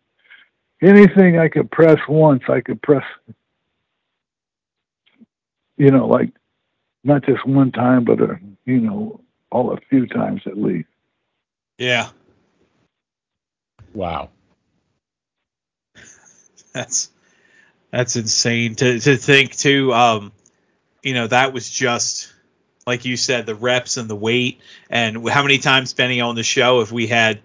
anything 0.83 1.39
I 1.39 1.49
could 1.49 1.71
press 1.71 1.99
once, 2.09 2.43
I 2.49 2.61
could 2.61 2.83
press, 2.83 3.05
you 5.81 5.91
know, 5.91 6.07
like 6.07 6.31
not 7.05 7.25
just 7.25 7.47
one 7.47 7.73
time, 7.73 8.05
but 8.05 8.21
a, 8.21 8.39
you 8.67 8.81
know, 8.81 9.21
all 9.51 9.73
a 9.73 9.81
few 9.89 10.07
times 10.07 10.43
at 10.45 10.59
least. 10.59 10.89
Yeah. 11.79 12.11
wow. 13.95 14.29
That's 16.75 17.11
that's 17.91 18.15
insane 18.15 18.77
to 18.77 19.01
to 19.01 19.17
think 19.17 19.57
too. 19.57 19.93
Um, 19.93 20.31
you 21.03 21.15
know, 21.15 21.27
that 21.27 21.53
was 21.53 21.69
just 21.69 22.33
like 22.87 23.05
you 23.05 23.17
said, 23.17 23.47
the 23.47 23.57
reps 23.57 23.97
and 23.97 24.09
the 24.09 24.15
weight, 24.15 24.61
and 24.89 25.29
how 25.29 25.43
many 25.43 25.59
times 25.59 25.95
Benny 25.95 26.21
on 26.21 26.37
the 26.37 26.45
show 26.45 26.79
have 26.79 26.93
we 26.93 27.09
had 27.09 27.41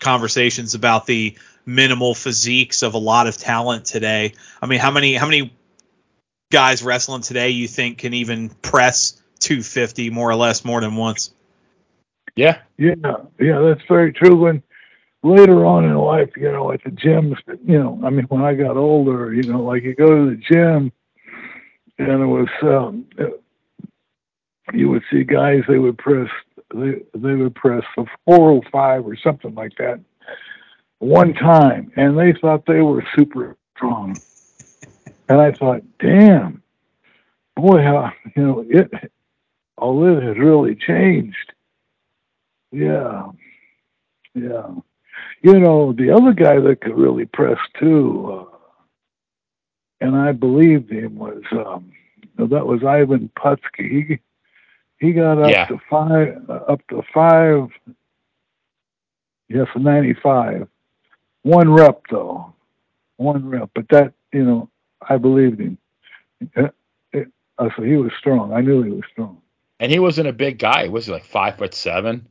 conversations 0.00 0.74
about 0.74 1.04
the 1.04 1.36
minimal 1.66 2.14
physiques 2.14 2.82
of 2.82 2.94
a 2.94 2.98
lot 2.98 3.26
of 3.26 3.36
talent 3.36 3.84
today? 3.84 4.32
I 4.62 4.66
mean, 4.66 4.78
how 4.78 4.90
many 4.90 5.14
how 5.14 5.26
many 5.26 5.52
guys 6.52 6.82
wrestling 6.82 7.22
today 7.22 7.48
you 7.50 7.66
think 7.66 7.98
can 7.98 8.14
even 8.14 8.50
press 8.50 9.20
250 9.40 10.10
more 10.10 10.30
or 10.30 10.36
less 10.36 10.64
more 10.64 10.80
than 10.80 10.94
once? 10.94 11.32
Yeah. 12.36 12.58
Yeah, 12.78 12.94
yeah, 13.40 13.58
that's 13.60 13.86
very 13.88 14.12
true. 14.12 14.36
When 14.36 14.62
later 15.22 15.64
on 15.64 15.84
in 15.84 15.94
life, 15.94 16.30
you 16.36 16.50
know, 16.52 16.72
at 16.72 16.82
the 16.84 16.90
gyms, 16.90 17.36
you 17.66 17.78
know, 17.78 18.00
I 18.04 18.10
mean, 18.10 18.26
when 18.26 18.42
I 18.42 18.54
got 18.54 18.76
older, 18.76 19.32
you 19.32 19.42
know, 19.42 19.62
like 19.62 19.82
you 19.82 19.94
go 19.94 20.08
to 20.08 20.30
the 20.30 20.36
gym, 20.36 20.92
and 21.98 22.22
it 22.22 22.26
was, 22.26 22.48
um, 22.62 23.06
you 24.72 24.88
would 24.88 25.02
see 25.10 25.24
guys 25.24 25.62
they 25.68 25.78
would 25.78 25.98
press, 25.98 26.28
they 26.74 27.02
they 27.14 27.34
would 27.34 27.54
press 27.54 27.84
a 27.98 28.04
405 28.26 29.06
or 29.06 29.16
something 29.16 29.54
like 29.54 29.72
that, 29.78 30.00
one 30.98 31.34
time, 31.34 31.92
and 31.96 32.18
they 32.18 32.32
thought 32.32 32.66
they 32.66 32.80
were 32.80 33.04
super 33.16 33.56
strong, 33.76 34.16
and 35.28 35.40
I 35.40 35.52
thought, 35.52 35.82
damn, 35.98 36.62
boy, 37.56 37.82
how 37.82 38.12
you 38.36 38.42
know 38.42 38.64
it, 38.68 38.90
all 39.78 40.06
it 40.06 40.22
has 40.22 40.38
really 40.38 40.74
changed. 40.74 41.52
Yeah. 42.70 43.26
Yeah. 44.34 44.68
You 45.42 45.58
know, 45.58 45.92
the 45.92 46.10
other 46.10 46.32
guy 46.32 46.58
that 46.60 46.80
could 46.80 46.96
really 46.96 47.26
press 47.26 47.58
too, 47.78 48.46
uh, 48.50 48.56
and 50.00 50.16
I 50.16 50.32
believed 50.32 50.90
him 50.90 51.16
was 51.16 51.42
um 51.52 51.92
that 52.38 52.66
was 52.66 52.82
Ivan 52.84 53.30
Putski. 53.38 54.08
He 54.08 54.20
he 54.98 55.12
got 55.12 55.38
up 55.42 55.50
Yeah. 55.50 55.66
to 55.66 55.78
five 55.90 56.48
uh, 56.48 56.52
up 56.72 56.80
to 56.88 57.02
five 57.12 57.68
yes, 59.48 59.66
ninety 59.76 60.14
five. 60.22 60.68
One 61.42 61.72
rep 61.72 62.02
though. 62.10 62.54
One 63.16 63.48
rep. 63.48 63.70
But 63.74 63.88
that, 63.90 64.14
you 64.32 64.44
know, 64.44 64.68
I 65.08 65.16
believed 65.18 65.60
him. 65.60 65.78
Uh, 66.56 66.68
it- 67.12 67.28
uh, 67.58 67.68
so 67.76 67.82
he 67.82 67.96
was 67.96 68.12
strong. 68.18 68.52
I 68.52 68.60
knew 68.60 68.82
he 68.82 68.90
was 68.90 69.04
strong. 69.12 69.40
And 69.80 69.90
he 69.92 69.98
wasn't 69.98 70.28
a 70.28 70.32
big 70.32 70.58
guy. 70.58 70.88
Was 70.88 71.06
he 71.06 71.12
like 71.12 71.24
five 71.24 71.56
foot 71.58 71.74
seven? 71.74 72.26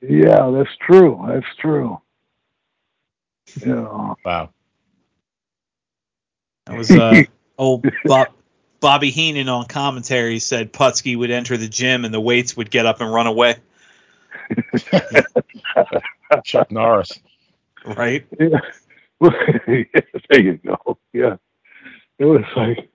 Yeah, 0.00 0.50
that's 0.50 0.74
true. 0.80 1.22
That's 1.28 1.56
true. 1.58 2.00
Yeah. 3.64 4.14
Wow. 4.24 4.50
That 6.66 6.76
was 6.78 6.90
uh, 6.90 7.22
old 7.58 7.86
Bob, 8.04 8.28
Bobby 8.80 9.10
Heenan 9.10 9.48
on 9.48 9.66
commentary 9.66 10.38
said 10.38 10.72
Putski 10.72 11.16
would 11.16 11.30
enter 11.30 11.56
the 11.56 11.68
gym 11.68 12.04
and 12.04 12.12
the 12.14 12.20
weights 12.20 12.56
would 12.56 12.70
get 12.70 12.86
up 12.86 13.00
and 13.00 13.12
run 13.12 13.26
away. 13.26 13.56
Chuck 16.44 16.70
Norris. 16.70 17.12
Right? 17.84 18.26
Yeah. 19.20 19.30
there 20.30 20.40
you 20.42 20.54
go. 20.66 20.98
Yeah. 21.12 21.36
It 22.18 22.24
was 22.24 22.44
like, 22.56 22.88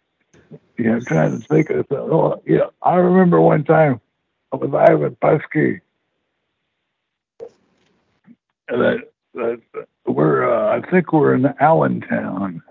yeah, 0.78 0.94
I'm 0.94 1.06
trying 1.06 1.40
to 1.40 1.48
think 1.48 1.70
of 1.70 1.86
something. 1.90 1.98
Oh, 2.12 2.42
yeah. 2.46 2.68
I 2.82 2.96
remember 2.96 3.42
one 3.42 3.64
time 3.64 4.00
with 4.52 4.74
Ivan 4.74 5.16
Putski. 5.22 5.82
That, 8.68 9.10
that 9.34 9.62
we're, 10.06 10.50
uh, 10.50 10.78
I 10.78 10.90
think 10.90 11.14
we're 11.14 11.36
in 11.36 11.46
Allentown. 11.60 12.62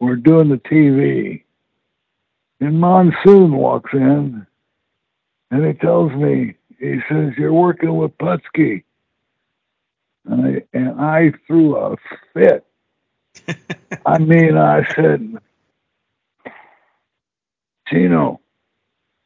We're 0.00 0.16
doing 0.16 0.48
the 0.48 0.58
TV. 0.58 1.42
And 2.60 2.80
Monsoon 2.80 3.52
walks 3.52 3.92
in 3.92 4.46
and 5.50 5.66
he 5.66 5.72
tells 5.74 6.12
me, 6.12 6.54
he 6.78 7.00
says, 7.08 7.32
You're 7.36 7.52
working 7.52 7.96
with 7.96 8.16
Putski. 8.18 8.84
And 10.26 10.46
I, 10.46 10.62
and 10.72 11.00
I 11.00 11.32
threw 11.46 11.76
a 11.76 11.96
fit. 12.34 12.67
I 14.06 14.18
mean, 14.18 14.56
I 14.58 14.82
said, 14.96 15.36
Gino, 17.90 18.40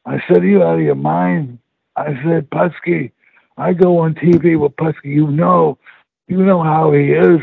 I 0.05 0.19
said, 0.27 0.43
you 0.43 0.63
out 0.63 0.75
of 0.79 0.81
your 0.85 0.95
mind? 0.95 1.59
I 1.95 2.07
said, 2.25 2.49
Putski, 2.51 3.11
I 3.57 3.73
go 3.73 3.99
on 3.99 4.15
TV 4.15 4.59
with 4.59 4.75
Putski. 4.77 5.05
You 5.05 5.27
know, 5.27 5.79
you 6.27 6.39
know 6.45 6.63
how 6.63 6.93
he 6.93 7.11
is. 7.13 7.41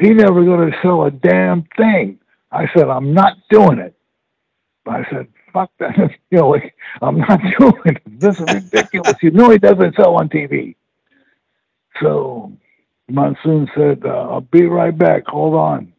He 0.00 0.10
never 0.10 0.44
going 0.44 0.70
to 0.72 0.78
sell 0.82 1.04
a 1.04 1.10
damn 1.12 1.64
thing. 1.76 2.20
I 2.52 2.66
said, 2.76 2.88
I'm 2.88 3.14
not 3.14 3.36
doing 3.50 3.78
it. 3.80 3.96
I 4.86 5.04
said, 5.10 5.28
fuck 5.52 5.70
that. 5.80 5.96
you 6.32 6.38
know, 6.40 6.50
like, 6.50 6.74
I'm 7.02 7.18
not 7.18 7.40
doing 7.60 7.82
it. 7.86 8.02
This 8.06 8.40
is 8.40 8.46
ridiculous. 8.50 9.16
you 9.22 9.32
know 9.32 9.50
he 9.50 9.58
doesn't 9.58 9.96
sell 9.96 10.16
on 10.16 10.30
TV. 10.30 10.76
So 12.02 12.52
Monsoon 13.10 13.68
said, 13.76 14.04
uh, 14.06 14.10
I'll 14.32 14.42
be 14.42 14.66
right 14.66 14.98
back. 14.98 15.24
Hold 15.28 15.56
on. 15.56 15.93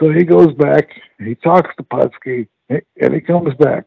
So 0.00 0.10
he 0.10 0.24
goes 0.24 0.52
back. 0.54 0.88
He 1.18 1.34
talks 1.36 1.70
to 1.76 1.82
Putski, 1.84 2.48
and 2.70 3.14
he 3.14 3.20
comes 3.20 3.54
back. 3.56 3.84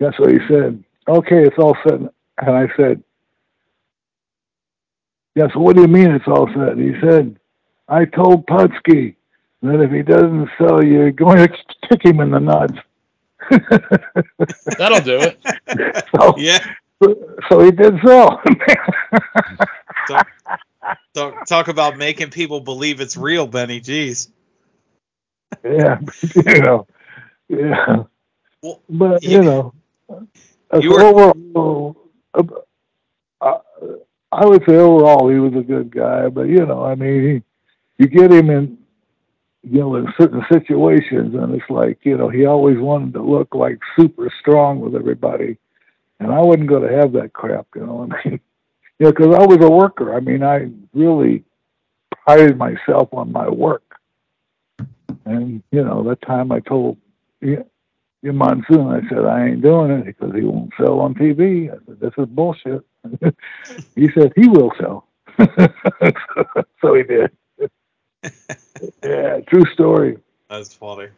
That's 0.00 0.18
what 0.18 0.30
he 0.30 0.38
said, 0.48 0.82
okay, 1.08 1.42
it's 1.44 1.58
all 1.58 1.76
set. 1.84 1.94
And 2.00 2.12
I 2.56 2.68
said, 2.76 3.02
yeah, 5.34 5.48
so 5.52 5.60
what 5.60 5.76
do 5.76 5.82
you 5.82 5.88
mean 5.88 6.10
it's 6.10 6.28
all 6.28 6.48
set? 6.54 6.78
He 6.78 6.92
said, 7.02 7.38
I 7.88 8.04
told 8.04 8.46
Putski 8.46 9.16
that 9.62 9.80
if 9.80 9.90
he 9.90 10.02
doesn't 10.02 10.48
sell, 10.58 10.84
you're 10.84 11.10
going 11.12 11.38
to 11.38 11.48
kick 11.88 12.04
him 12.04 12.20
in 12.20 12.30
the 12.30 12.40
nuts. 12.40 12.78
That'll 14.78 15.00
do 15.00 15.20
it. 15.20 15.40
so, 16.16 16.34
Yeah. 16.36 16.58
so 17.50 17.60
he 17.60 17.70
did 17.72 17.94
sell. 18.06 18.40
Talk, 20.06 20.28
talk, 21.14 21.46
talk 21.46 21.68
about 21.68 21.96
making 21.96 22.30
people 22.30 22.60
believe 22.60 23.00
it's 23.00 23.16
real, 23.16 23.46
Benny. 23.46 23.80
Jeez. 23.80 24.28
yeah, 25.64 25.98
you 26.34 26.60
know, 26.62 26.86
yeah. 27.48 28.04
Well, 28.62 28.80
But 28.88 29.22
you- 29.22 29.30
you 29.30 29.42
know, 29.42 29.74
you 30.80 30.90
were- 30.90 31.02
overall, 31.02 31.96
uh, 32.34 32.42
uh, 33.40 33.58
I 34.32 34.46
would 34.46 34.64
say 34.66 34.76
overall 34.76 35.28
he 35.28 35.38
was 35.38 35.54
a 35.54 35.62
good 35.62 35.90
guy. 35.90 36.28
But 36.28 36.48
you 36.48 36.64
know, 36.66 36.84
I 36.84 36.94
mean, 36.94 37.42
he, 37.98 38.02
you 38.02 38.08
get 38.08 38.30
him 38.32 38.50
in, 38.50 38.78
you 39.62 39.80
know, 39.80 39.96
in 39.96 40.12
certain 40.18 40.44
situations, 40.52 41.34
and 41.34 41.54
it's 41.54 41.68
like, 41.70 41.98
you 42.04 42.16
know, 42.16 42.28
he 42.28 42.46
always 42.46 42.78
wanted 42.78 43.14
to 43.14 43.22
look 43.22 43.54
like 43.54 43.78
super 43.96 44.30
strong 44.40 44.80
with 44.80 44.94
everybody, 44.94 45.58
and 46.20 46.32
I 46.32 46.40
wasn't 46.40 46.68
going 46.68 46.88
to 46.88 46.96
have 46.96 47.12
that 47.12 47.32
crap, 47.32 47.66
you 47.74 47.86
know. 47.86 48.08
I 48.10 48.28
mean, 48.28 48.40
you 48.98 49.06
know, 49.06 49.12
because 49.12 49.34
I 49.34 49.46
was 49.46 49.58
a 49.60 49.70
worker. 49.70 50.14
I 50.14 50.20
mean, 50.20 50.42
I 50.42 50.70
really 50.92 51.44
prided 52.24 52.56
myself 52.56 53.08
on 53.12 53.32
my 53.32 53.48
work, 53.48 53.94
and 55.24 55.62
you 55.70 55.84
know, 55.84 56.02
that 56.04 56.22
time 56.22 56.52
I 56.52 56.60
told 56.60 56.98
yeah, 58.22 58.32
Monsoon, 58.32 58.88
I 58.88 59.08
said 59.08 59.24
I 59.24 59.46
ain't 59.46 59.62
doing 59.62 59.90
it 59.92 60.06
because 60.06 60.34
he 60.34 60.42
won't 60.42 60.72
sell 60.76 61.00
on 61.00 61.14
TV. 61.14 61.70
I 61.70 61.76
said 61.86 62.00
this 62.00 62.12
is 62.18 62.26
bullshit. 62.26 62.84
he 63.94 64.10
said 64.12 64.32
he 64.34 64.48
will 64.48 64.72
sell, 64.78 65.06
so 66.80 66.94
he 66.94 67.02
did. 67.04 67.30
yeah, 69.02 69.40
true 69.48 69.64
story. 69.72 70.18
That's 70.50 70.74
funny. 70.74 71.08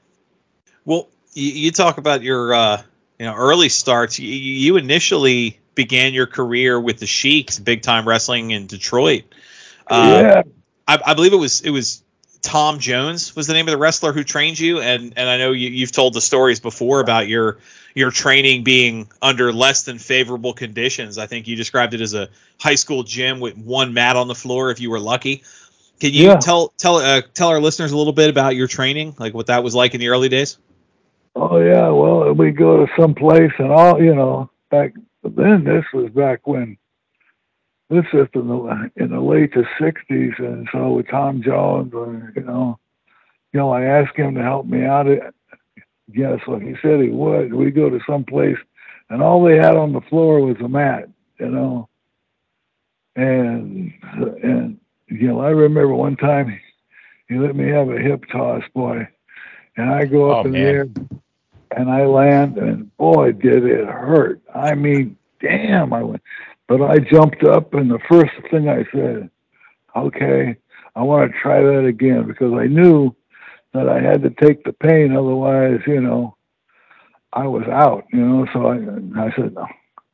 Well, 0.85 1.09
you, 1.33 1.53
you 1.53 1.71
talk 1.73 1.99
about 1.99 2.23
your 2.23 2.53
uh, 2.53 2.83
you 3.19 3.25
know 3.25 3.35
early 3.35 3.71
starts. 3.71 4.19
You, 4.19 4.29
you 4.29 4.77
initially 4.77 5.59
began 5.81 6.13
your 6.13 6.27
career 6.27 6.79
with 6.79 6.99
the 6.99 7.07
Sheiks, 7.07 7.59
big 7.59 7.81
time 7.81 8.07
wrestling 8.07 8.51
in 8.51 8.67
Detroit. 8.67 9.25
Uh, 9.87 10.21
yeah, 10.23 10.43
I, 10.87 10.99
I, 11.07 11.15
believe 11.15 11.33
it 11.33 11.39
was 11.39 11.63
it 11.63 11.71
was 11.71 12.03
Tom 12.43 12.81
Jones 12.81 13.35
was 13.35 13.47
the 13.47 13.55
name 13.55 13.67
of 13.67 13.73
the 13.73 13.79
wrestler 13.79 14.13
who 14.13 14.23
trained 14.23 14.59
you, 14.59 14.79
and 14.81 15.15
and 15.17 15.27
I 15.27 15.39
know 15.39 15.53
you, 15.53 15.71
you've 15.71 15.91
told 15.91 16.13
the 16.13 16.21
stories 16.21 16.61
before 16.61 17.01
about 17.01 17.29
your 17.29 17.61
your 17.95 18.11
training 18.11 18.63
being 18.63 19.09
under 19.23 19.55
less 19.55 19.85
than 19.85 19.99
favorable 19.99 20.53
conditions. 20.53 21.17
I 21.17 21.27
think 21.27 21.49
you 21.49 21.57
described 21.57 21.95
it 21.95 22.03
as 22.03 22.13
a 22.13 22.29
high 22.59 22.75
school 22.75 23.03
gym 23.03 23.41
with 23.41 23.57
one 23.57 23.95
mat 23.95 24.17
on 24.17 24.29
the 24.29 24.35
floor 24.35 24.71
if 24.71 24.81
you 24.81 24.91
were 24.91 25.01
lucky. 25.01 25.43
Can 25.99 26.13
you 26.13 26.27
yeah. 26.27 26.37
tell 26.37 26.75
tell 26.77 26.97
uh, 26.97 27.23
tell 27.33 27.49
our 27.49 27.61
listeners 27.61 27.93
a 27.93 27.97
little 27.97 28.13
bit 28.13 28.29
about 28.29 28.55
your 28.55 28.69
training, 28.69 29.15
like 29.19 29.33
what 29.33 29.47
that 29.47 29.65
was 29.65 29.75
like 29.75 29.95
in 29.95 30.01
the 30.01 30.11
early 30.11 30.29
days? 30.29 30.59
Oh 31.35 31.57
yeah, 31.57 31.89
well 31.89 32.35
we 32.35 32.51
go 32.51 32.85
to 32.85 32.93
some 33.01 33.15
place 33.15 33.53
and 33.59 33.73
all 33.73 33.99
you 33.99 34.15
know 34.15 34.51
back 34.69 34.93
then. 35.23 35.65
This 35.65 35.85
was 35.93 36.11
back 36.11 36.47
when 36.47 36.77
this 37.89 38.05
is 38.13 38.29
in 38.35 38.49
the 38.49 38.91
in 38.97 39.11
the 39.11 39.21
late 39.21 39.53
'60s, 39.53 40.39
and 40.39 40.69
so 40.73 40.93
with 40.93 41.09
Tom 41.09 41.43
Jones, 41.43 41.93
and 41.93 42.33
you 42.37 42.43
know, 42.43 42.79
you 43.53 43.59
know, 43.59 43.71
I 43.71 43.83
asked 43.83 44.17
him 44.17 44.35
to 44.37 44.43
help 44.43 44.67
me 44.67 44.85
out. 44.85 45.09
Uh, 45.09 45.31
yes, 46.13 46.39
well, 46.47 46.61
he 46.61 46.75
said 46.81 47.01
he 47.01 47.09
would. 47.09 47.53
We 47.53 47.71
go 47.71 47.91
to 47.91 48.01
some 48.07 48.25
place, 48.25 48.59
and 49.09 49.23
all 49.23 49.43
they 49.43 49.57
had 49.57 49.77
on 49.77 49.93
the 49.93 50.01
floor 50.03 50.41
was 50.41 50.57
a 50.63 50.69
mat, 50.69 51.09
you 51.39 51.49
know, 51.49 51.89
and 53.17 53.93
and 54.43 54.79
you 55.09 55.27
know, 55.27 55.41
I 55.41 55.51
remember 55.51 55.95
one 55.95 56.17
time 56.17 56.59
he 57.29 57.39
let 57.39 57.57
me 57.57 57.69
have 57.69 57.89
a 57.89 57.99
hip 57.99 58.25
toss, 58.31 58.63
boy, 58.75 59.07
and 59.77 59.91
I 59.91 60.05
go 60.05 60.31
up 60.31 60.45
oh, 60.45 60.49
in 60.49 60.53
man. 60.53 60.63
the 60.63 60.69
air 60.69 60.89
and 61.77 61.91
I 61.91 62.05
land, 62.07 62.59
and 62.59 62.95
boy, 62.97 63.33
did 63.33 63.65
it 63.65 63.87
hurt. 63.87 64.41
I 64.55 64.75
mean, 64.75 65.17
damn, 65.41 65.93
I 65.93 66.03
went, 66.03 66.23
but 66.69 66.83
I 66.83 66.99
jumped 66.99 67.45
up, 67.45 67.75
and 67.75 67.91
the 67.91 68.01
first 68.11 68.33
thing 68.51 68.69
I 68.69 68.85
said, 68.93 69.31
okay, 69.97 70.57
I 70.97 71.03
want 71.03 71.31
to 71.31 71.39
try 71.39 71.63
that 71.63 71.85
again 71.85 72.27
because 72.27 72.53
I 72.55 72.67
knew 72.67 73.15
that 73.73 73.89
I 73.89 74.01
had 74.01 74.23
to 74.23 74.31
take 74.31 74.65
the 74.65 74.73
pain, 74.73 75.13
otherwise, 75.13 75.81
you 75.87 76.01
know, 76.01 76.37
I 77.33 77.47
was 77.47 77.65
out, 77.69 78.05
you 78.13 78.21
know. 78.21 78.47
So 78.53 78.67
I, 78.67 79.27
I 79.27 79.33
said, 79.37 79.55
no, 79.55 79.67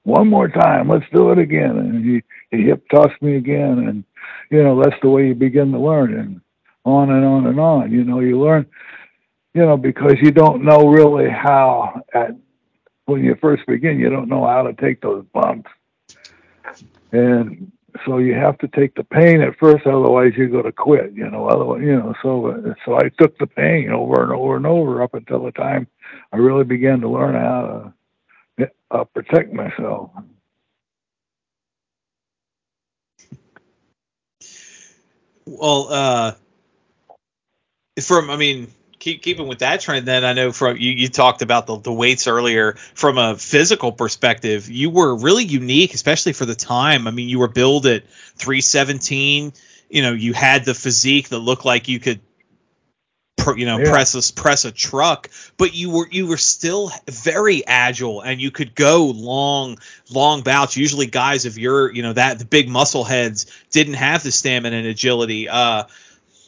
one 0.02 0.28
more 0.28 0.48
time, 0.48 0.88
let's 0.88 1.06
do 1.12 1.30
it 1.30 1.38
again. 1.38 1.78
And 1.78 2.04
he, 2.04 2.22
he 2.50 2.64
hip 2.64 2.86
tossed 2.90 3.20
me 3.22 3.36
again, 3.36 3.78
and 3.88 4.04
you 4.50 4.62
know 4.62 4.80
that's 4.82 5.00
the 5.02 5.08
way 5.08 5.28
you 5.28 5.34
begin 5.34 5.72
to 5.72 5.78
learn 5.78 6.14
and 6.14 6.40
on 6.84 7.10
and 7.10 7.24
on 7.24 7.46
and 7.46 7.58
on 7.58 7.90
you 7.90 8.04
know 8.04 8.20
you 8.20 8.40
learn 8.40 8.66
you 9.56 9.66
know 9.66 9.76
because 9.76 10.14
you 10.22 10.30
don't 10.30 10.64
know 10.64 10.88
really 10.88 11.30
how 11.30 12.02
at 12.14 12.32
when 13.06 13.24
you 13.24 13.36
first 13.40 13.66
begin 13.66 13.98
you 13.98 14.10
don't 14.10 14.28
know 14.28 14.46
how 14.46 14.62
to 14.62 14.74
take 14.74 15.00
those 15.00 15.24
bumps. 15.34 15.70
And 17.12 17.72
so 18.04 18.18
you 18.18 18.34
have 18.34 18.58
to 18.58 18.68
take 18.68 18.94
the 18.94 19.04
pain 19.04 19.40
at 19.40 19.58
first 19.58 19.86
otherwise 19.86 20.32
you're 20.36 20.48
going 20.48 20.64
to 20.64 20.72
quit 20.72 21.12
you 21.14 21.30
know 21.30 21.46
otherwise 21.46 21.80
you 21.82 21.96
know 21.96 22.14
so 22.22 22.74
so 22.84 22.96
i 22.96 23.08
took 23.18 23.38
the 23.38 23.46
pain 23.46 23.90
over 23.90 24.22
and 24.22 24.32
over 24.32 24.56
and 24.56 24.66
over 24.66 25.02
up 25.02 25.14
until 25.14 25.44
the 25.44 25.52
time 25.52 25.86
i 26.32 26.36
really 26.36 26.64
began 26.64 27.00
to 27.00 27.08
learn 27.08 27.34
how 27.34 27.62
to 27.62 27.94
uh, 28.90 29.04
protect 29.04 29.52
myself. 29.52 30.10
Well, 35.46 35.88
uh, 35.90 36.34
from 38.02 38.30
I 38.30 38.36
mean, 38.36 38.68
keep 39.06 39.22
keeping 39.22 39.46
with 39.46 39.60
that 39.60 39.80
trend, 39.80 40.04
then 40.04 40.24
I 40.24 40.32
know 40.32 40.50
from 40.50 40.78
you, 40.78 40.90
you 40.90 41.08
talked 41.08 41.40
about 41.40 41.68
the, 41.68 41.78
the 41.78 41.92
weights 41.92 42.26
earlier. 42.26 42.72
From 42.94 43.18
a 43.18 43.36
physical 43.36 43.92
perspective, 43.92 44.68
you 44.68 44.90
were 44.90 45.14
really 45.14 45.44
unique, 45.44 45.94
especially 45.94 46.32
for 46.32 46.44
the 46.44 46.56
time. 46.56 47.06
I 47.06 47.12
mean, 47.12 47.28
you 47.28 47.38
were 47.38 47.48
billed 47.48 47.86
at 47.86 48.02
317. 48.34 49.52
You 49.88 50.02
know, 50.02 50.12
you 50.12 50.32
had 50.32 50.64
the 50.64 50.74
physique 50.74 51.28
that 51.28 51.38
looked 51.38 51.64
like 51.64 51.86
you 51.86 52.00
could 52.00 52.20
you 53.56 53.64
know 53.64 53.78
yeah. 53.78 53.90
press 53.90 54.14
a 54.16 54.32
press 54.32 54.64
a 54.64 54.72
truck 54.72 55.30
but 55.56 55.72
you 55.72 55.90
were 55.90 56.08
you 56.10 56.26
were 56.26 56.36
still 56.36 56.90
very 57.06 57.64
agile 57.64 58.20
and 58.20 58.40
you 58.40 58.50
could 58.50 58.74
go 58.74 59.06
long 59.14 59.78
long 60.10 60.40
bouts 60.40 60.76
usually 60.76 61.06
guys 61.06 61.46
of 61.46 61.56
your 61.56 61.92
you 61.92 62.02
know 62.02 62.12
that 62.12 62.40
the 62.40 62.44
big 62.44 62.68
muscle 62.68 63.04
heads 63.04 63.46
didn't 63.70 63.94
have 63.94 64.24
the 64.24 64.32
stamina 64.32 64.74
and 64.74 64.86
agility 64.88 65.48
uh 65.48 65.84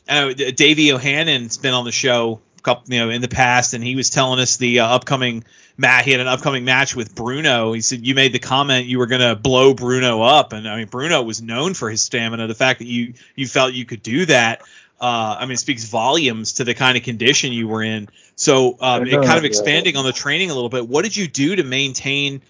I 0.09 0.21
know 0.21 0.33
Davey 0.33 0.93
O'Hannon's 0.93 1.59
been 1.59 1.75
on 1.75 1.85
the 1.85 1.93
show 1.93 2.41
couple 2.63 2.93
you 2.93 3.01
know 3.01 3.11
in 3.11 3.21
the 3.21 3.29
past 3.29 3.75
and 3.75 3.83
he 3.83 3.97
was 3.97 4.11
telling 4.11 4.41
us 4.41 4.57
the 4.57 4.81
uh, 4.81 4.87
upcoming 4.87 5.45
match 5.77 6.05
he 6.05 6.11
had 6.11 6.21
an 6.21 6.27
upcoming 6.27 6.65
match 6.65 6.95
with 6.97 7.15
Bruno 7.15 7.73
he 7.73 7.81
said 7.81 8.07
you 8.07 8.15
made 8.15 8.33
the 8.33 8.39
comment 8.39 8.87
you 8.87 8.99
were 8.99 9.07
going 9.07 9.21
to 9.21 9.37
blow 9.37 9.75
Bruno 9.75 10.23
up 10.23 10.53
and 10.53 10.69
I 10.69 10.77
mean 10.77 10.87
Bruno 10.87 11.23
was 11.23 11.41
known 11.43 11.75
for 11.75 11.91
his 11.91 12.03
stamina 12.03 12.47
the 12.47 12.55
fact 12.55 12.81
that 12.81 12.87
you 12.87 13.15
you 13.37 13.47
felt 13.47 13.73
you 13.73 13.85
could 13.85 14.03
do 14.03 14.27
that 14.27 14.63
uh, 15.01 15.37
I 15.39 15.47
mean, 15.47 15.57
speaks 15.57 15.85
volumes 15.85 16.55
to 16.55 16.65
the 16.65 16.75
kind 16.75 16.97
of 16.97 17.05
condition 17.05 17.53
you 17.53 17.69
were 17.69 17.85
in. 17.85 18.09
So, 18.35 18.77
um, 18.81 19.07
it 19.07 19.13
kind 19.13 19.39
of 19.39 19.45
expanding 19.45 19.97
on 19.97 20.05
the 20.05 20.13
training 20.13 20.51
a 20.51 20.55
little 20.55 20.71
bit. 20.71 20.89
What 20.89 21.03
did 21.03 21.17
you 21.17 21.29
do 21.29 21.55
to 21.55 21.63
maintain 21.63 22.43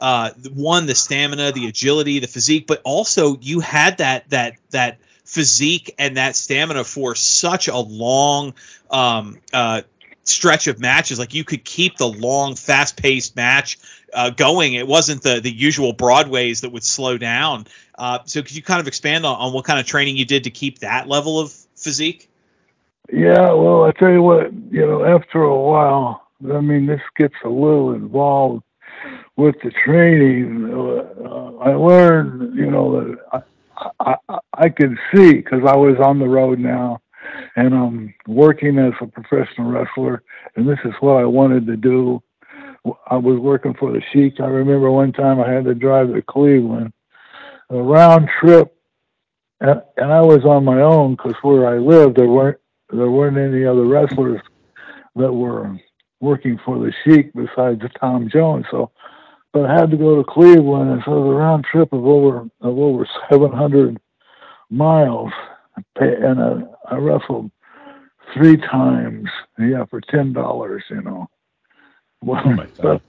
uh, 0.00 0.30
one 0.52 0.86
the 0.86 0.94
stamina, 0.94 1.52
the 1.52 1.66
agility, 1.66 2.18
the 2.18 2.26
physique, 2.26 2.66
but 2.66 2.82
also 2.84 3.38
you 3.40 3.60
had 3.60 3.98
that 3.98 4.28
that 4.30 4.56
that 4.70 4.98
physique 5.24 5.94
and 5.98 6.16
that 6.16 6.36
stamina 6.36 6.84
for 6.84 7.14
such 7.14 7.68
a 7.68 7.78
long 7.78 8.54
um, 8.90 9.38
uh, 9.52 9.82
stretch 10.22 10.66
of 10.66 10.80
matches. 10.80 11.18
Like 11.18 11.34
you 11.34 11.44
could 11.44 11.64
keep 11.64 11.96
the 11.96 12.08
long, 12.08 12.56
fast 12.56 12.96
paced 12.96 13.36
match 13.36 13.78
uh, 14.12 14.30
going. 14.30 14.74
It 14.74 14.86
wasn't 14.86 15.22
the 15.22 15.40
the 15.40 15.50
usual 15.50 15.92
Broadways 15.92 16.60
that 16.62 16.70
would 16.70 16.84
slow 16.84 17.18
down. 17.18 17.66
Uh, 17.96 18.20
so 18.24 18.42
could 18.42 18.54
you 18.54 18.62
kind 18.62 18.80
of 18.80 18.88
expand 18.88 19.24
on, 19.24 19.36
on 19.36 19.52
what 19.52 19.64
kind 19.64 19.78
of 19.78 19.86
training 19.86 20.16
you 20.16 20.24
did 20.24 20.44
to 20.44 20.50
keep 20.50 20.80
that 20.80 21.08
level 21.08 21.40
of 21.40 21.52
physique? 21.76 22.28
Yeah, 23.12 23.52
well, 23.52 23.84
I 23.84 23.92
tell 23.92 24.10
you 24.10 24.22
what, 24.22 24.52
you 24.70 24.80
know, 24.80 25.04
after 25.04 25.42
a 25.42 25.56
while, 25.56 26.26
I 26.52 26.60
mean, 26.60 26.86
this 26.86 27.02
gets 27.16 27.34
a 27.44 27.48
little 27.48 27.92
involved 27.92 28.62
with 29.36 29.56
the 29.62 29.70
training. 29.70 30.72
Uh, 30.72 31.56
I 31.58 31.74
learned, 31.74 32.56
you 32.56 32.70
know, 32.70 33.14
that 33.32 33.44
I, 34.00 34.16
I, 34.28 34.38
I 34.54 34.68
could 34.68 34.96
see 35.14 35.34
because 35.34 35.62
I 35.66 35.76
was 35.76 35.96
on 36.02 36.18
the 36.18 36.28
road 36.28 36.58
now 36.58 37.00
and 37.56 37.74
I'm 37.74 38.14
working 38.26 38.78
as 38.78 38.92
a 39.00 39.06
professional 39.06 39.70
wrestler, 39.70 40.22
and 40.56 40.68
this 40.68 40.78
is 40.84 40.92
what 41.00 41.16
I 41.16 41.24
wanted 41.24 41.66
to 41.66 41.76
do. 41.76 42.22
I 43.10 43.16
was 43.16 43.38
working 43.38 43.74
for 43.74 43.92
the 43.92 44.02
Sheik. 44.12 44.40
I 44.40 44.46
remember 44.46 44.90
one 44.90 45.12
time 45.12 45.40
I 45.40 45.50
had 45.50 45.64
to 45.64 45.74
drive 45.74 46.12
to 46.12 46.22
Cleveland, 46.22 46.92
a 47.70 47.76
round 47.76 48.28
trip 48.40 48.74
and, 49.60 49.82
and 49.96 50.12
I 50.12 50.20
was 50.20 50.44
on 50.44 50.64
my 50.64 50.80
own 50.80 51.12
because 51.16 51.34
where 51.42 51.66
I 51.66 51.78
lived 51.78 52.16
there 52.16 52.28
weren't 52.28 52.58
there 52.90 53.10
weren't 53.10 53.38
any 53.38 53.64
other 53.64 53.84
wrestlers 53.84 54.40
that 55.16 55.32
were 55.32 55.76
working 56.20 56.58
for 56.64 56.78
the 56.78 56.92
Sheik 57.02 57.32
besides 57.32 57.80
Tom 57.98 58.28
Jones. 58.30 58.66
So, 58.70 58.90
but 59.54 59.66
I 59.66 59.74
had 59.74 59.90
to 59.92 59.96
go 59.96 60.16
to 60.16 60.24
Cleveland, 60.24 60.90
and 60.90 61.02
so 61.04 61.12
it 61.12 61.20
was 61.20 61.30
a 61.30 61.38
round 61.38 61.64
trip 61.64 61.92
of 61.92 62.04
over 62.04 62.40
of 62.60 62.78
over 62.78 63.08
700 63.30 63.98
miles, 64.68 65.30
and 65.96 66.40
I, 66.40 66.62
I 66.90 66.96
wrestled 66.96 67.50
three 68.34 68.56
times, 68.56 69.28
yeah, 69.58 69.84
for 69.86 70.00
ten 70.00 70.32
dollars, 70.32 70.82
you 70.90 71.00
know. 71.00 71.28
Well, 72.20 72.42
oh 72.46 72.66
but 72.82 73.02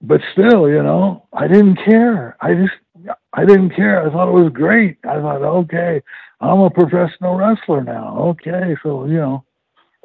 but 0.00 0.20
still, 0.32 0.68
you 0.68 0.82
know, 0.82 1.26
I 1.32 1.46
didn't 1.46 1.76
care. 1.76 2.36
I 2.40 2.54
just 2.54 3.18
I 3.34 3.44
didn't 3.44 3.76
care. 3.76 4.06
I 4.06 4.10
thought 4.10 4.28
it 4.28 4.42
was 4.42 4.52
great. 4.52 4.96
I 5.04 5.20
thought, 5.20 5.42
okay, 5.42 6.02
I'm 6.40 6.60
a 6.60 6.70
professional 6.70 7.36
wrestler 7.36 7.84
now. 7.84 8.16
Okay, 8.30 8.76
so 8.82 9.04
you 9.04 9.18
know, 9.18 9.44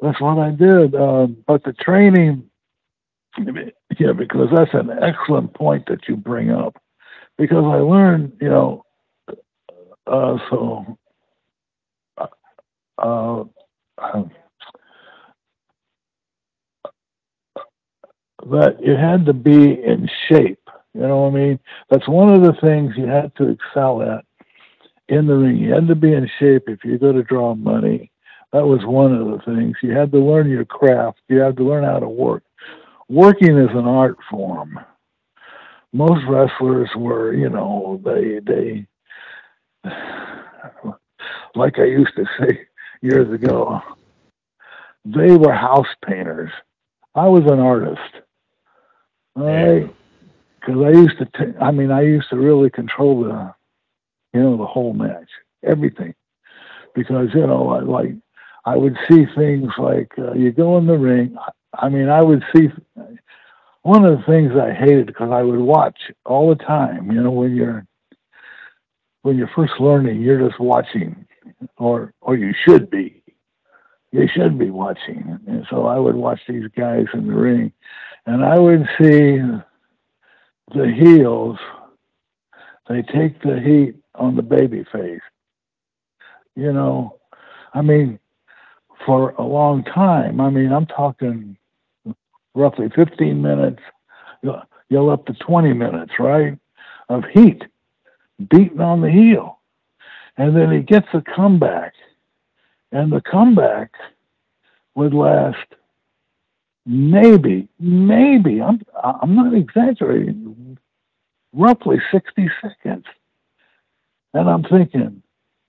that's 0.02 0.20
what 0.20 0.38
I 0.38 0.50
did. 0.50 0.94
Uh, 0.94 1.28
but 1.46 1.64
the 1.64 1.72
training, 1.72 2.49
yeah, 3.38 4.12
because 4.12 4.48
that's 4.54 4.74
an 4.74 4.90
excellent 5.02 5.54
point 5.54 5.86
that 5.88 6.08
you 6.08 6.16
bring 6.16 6.50
up. 6.50 6.76
Because 7.38 7.64
I 7.64 7.76
learned, 7.78 8.32
you 8.40 8.48
know, 8.48 8.84
uh, 10.06 10.36
so 10.50 10.98
uh, 12.98 13.44
uh 13.98 14.24
that 18.50 18.76
you 18.82 18.96
had 18.96 19.26
to 19.26 19.32
be 19.32 19.82
in 19.82 20.08
shape. 20.28 20.58
You 20.94 21.02
know 21.02 21.22
what 21.22 21.32
I 21.32 21.34
mean? 21.34 21.60
That's 21.90 22.08
one 22.08 22.32
of 22.32 22.42
the 22.42 22.54
things 22.60 22.94
you 22.96 23.06
had 23.06 23.34
to 23.36 23.48
excel 23.48 24.02
at 24.02 24.24
in 25.08 25.26
the 25.26 25.34
ring. 25.34 25.56
You 25.56 25.72
had 25.74 25.88
to 25.88 25.94
be 25.94 26.12
in 26.12 26.28
shape 26.38 26.64
if 26.68 26.84
you're 26.84 26.98
going 26.98 27.16
to 27.16 27.22
draw 27.22 27.54
money. 27.54 28.10
That 28.52 28.66
was 28.66 28.84
one 28.84 29.14
of 29.14 29.26
the 29.26 29.38
things. 29.44 29.76
You 29.82 29.92
had 29.92 30.10
to 30.12 30.18
learn 30.18 30.48
your 30.50 30.64
craft. 30.64 31.20
You 31.28 31.38
had 31.38 31.56
to 31.58 31.64
learn 31.64 31.84
how 31.84 32.00
to 32.00 32.08
work. 32.08 32.42
Working 33.10 33.58
is 33.58 33.70
an 33.70 33.86
art 33.88 34.16
form. 34.30 34.78
Most 35.92 36.24
wrestlers 36.28 36.88
were, 36.96 37.34
you 37.34 37.48
know, 37.50 38.00
they 38.04 38.38
they 38.38 38.86
like 41.56 41.80
I 41.80 41.86
used 41.86 42.14
to 42.14 42.24
say 42.38 42.68
years 43.02 43.32
ago, 43.34 43.82
they 45.04 45.32
were 45.32 45.52
house 45.52 45.88
painters. 46.06 46.52
I 47.16 47.26
was 47.26 47.42
an 47.50 47.58
artist. 47.58 48.22
All 49.34 49.44
right. 49.44 49.92
Because 50.60 50.82
I 50.84 50.90
used 50.90 51.18
to, 51.18 51.24
t- 51.24 51.58
I 51.60 51.72
mean, 51.72 51.90
I 51.90 52.02
used 52.02 52.28
to 52.30 52.36
really 52.36 52.70
control 52.70 53.24
the, 53.24 53.52
you 54.32 54.40
know, 54.40 54.56
the 54.56 54.66
whole 54.66 54.92
match, 54.92 55.28
everything. 55.64 56.14
Because, 56.94 57.28
you 57.34 57.46
know, 57.46 57.70
I, 57.70 57.80
like, 57.80 58.14
I 58.64 58.76
would 58.76 58.96
see 59.08 59.24
things 59.34 59.72
like 59.78 60.12
uh, 60.16 60.34
you 60.34 60.52
go 60.52 60.78
in 60.78 60.86
the 60.86 60.98
ring. 60.98 61.36
I 61.74 61.88
mean, 61.88 62.08
I 62.08 62.22
would 62.22 62.42
see 62.54 62.68
one 63.82 64.04
of 64.04 64.18
the 64.18 64.24
things 64.24 64.52
I 64.56 64.72
hated 64.72 65.06
because 65.06 65.30
I 65.32 65.42
would 65.42 65.60
watch 65.60 65.98
all 66.26 66.48
the 66.48 66.62
time. 66.64 67.10
You 67.10 67.22
know, 67.22 67.30
when 67.30 67.54
you're 67.54 67.86
when 69.22 69.36
you're 69.36 69.50
first 69.54 69.74
learning, 69.78 70.20
you're 70.20 70.48
just 70.48 70.60
watching, 70.60 71.26
or 71.76 72.12
or 72.20 72.36
you 72.36 72.52
should 72.64 72.90
be. 72.90 73.22
You 74.12 74.26
should 74.34 74.58
be 74.58 74.70
watching. 74.70 75.38
And 75.46 75.64
so 75.70 75.86
I 75.86 75.98
would 75.98 76.16
watch 76.16 76.40
these 76.48 76.66
guys 76.76 77.06
in 77.14 77.28
the 77.28 77.34
ring, 77.34 77.72
and 78.26 78.44
I 78.44 78.58
would 78.58 78.88
see 78.98 79.38
the 80.74 80.92
heels. 80.92 81.58
They 82.88 83.02
take 83.02 83.40
the 83.42 83.60
heat 83.60 83.94
on 84.16 84.34
the 84.34 84.42
baby 84.42 84.84
face. 84.92 85.20
You 86.56 86.72
know, 86.72 87.20
I 87.72 87.82
mean, 87.82 88.18
for 89.06 89.30
a 89.38 89.42
long 89.42 89.84
time. 89.84 90.40
I 90.40 90.50
mean, 90.50 90.72
I'm 90.72 90.86
talking 90.86 91.56
roughly 92.54 92.88
15 92.94 93.40
minutes, 93.40 93.80
you'll 94.88 95.10
up 95.10 95.26
to 95.26 95.34
20 95.34 95.72
minutes, 95.72 96.12
right, 96.18 96.58
of 97.08 97.24
heat 97.32 97.62
beating 98.48 98.80
on 98.80 99.00
the 99.00 99.10
heel. 99.10 99.58
And 100.36 100.56
then 100.56 100.72
he 100.72 100.80
gets 100.80 101.08
a 101.12 101.20
comeback. 101.20 101.92
And 102.92 103.12
the 103.12 103.20
comeback 103.20 103.92
would 104.94 105.14
last 105.14 105.58
maybe, 106.86 107.68
maybe, 107.78 108.60
I'm, 108.60 108.80
I'm 109.02 109.36
not 109.36 109.54
exaggerating, 109.54 110.78
roughly 111.52 111.98
60 112.10 112.50
seconds. 112.60 113.04
And 114.34 114.48
I'm 114.48 114.64
thinking, 114.64 115.22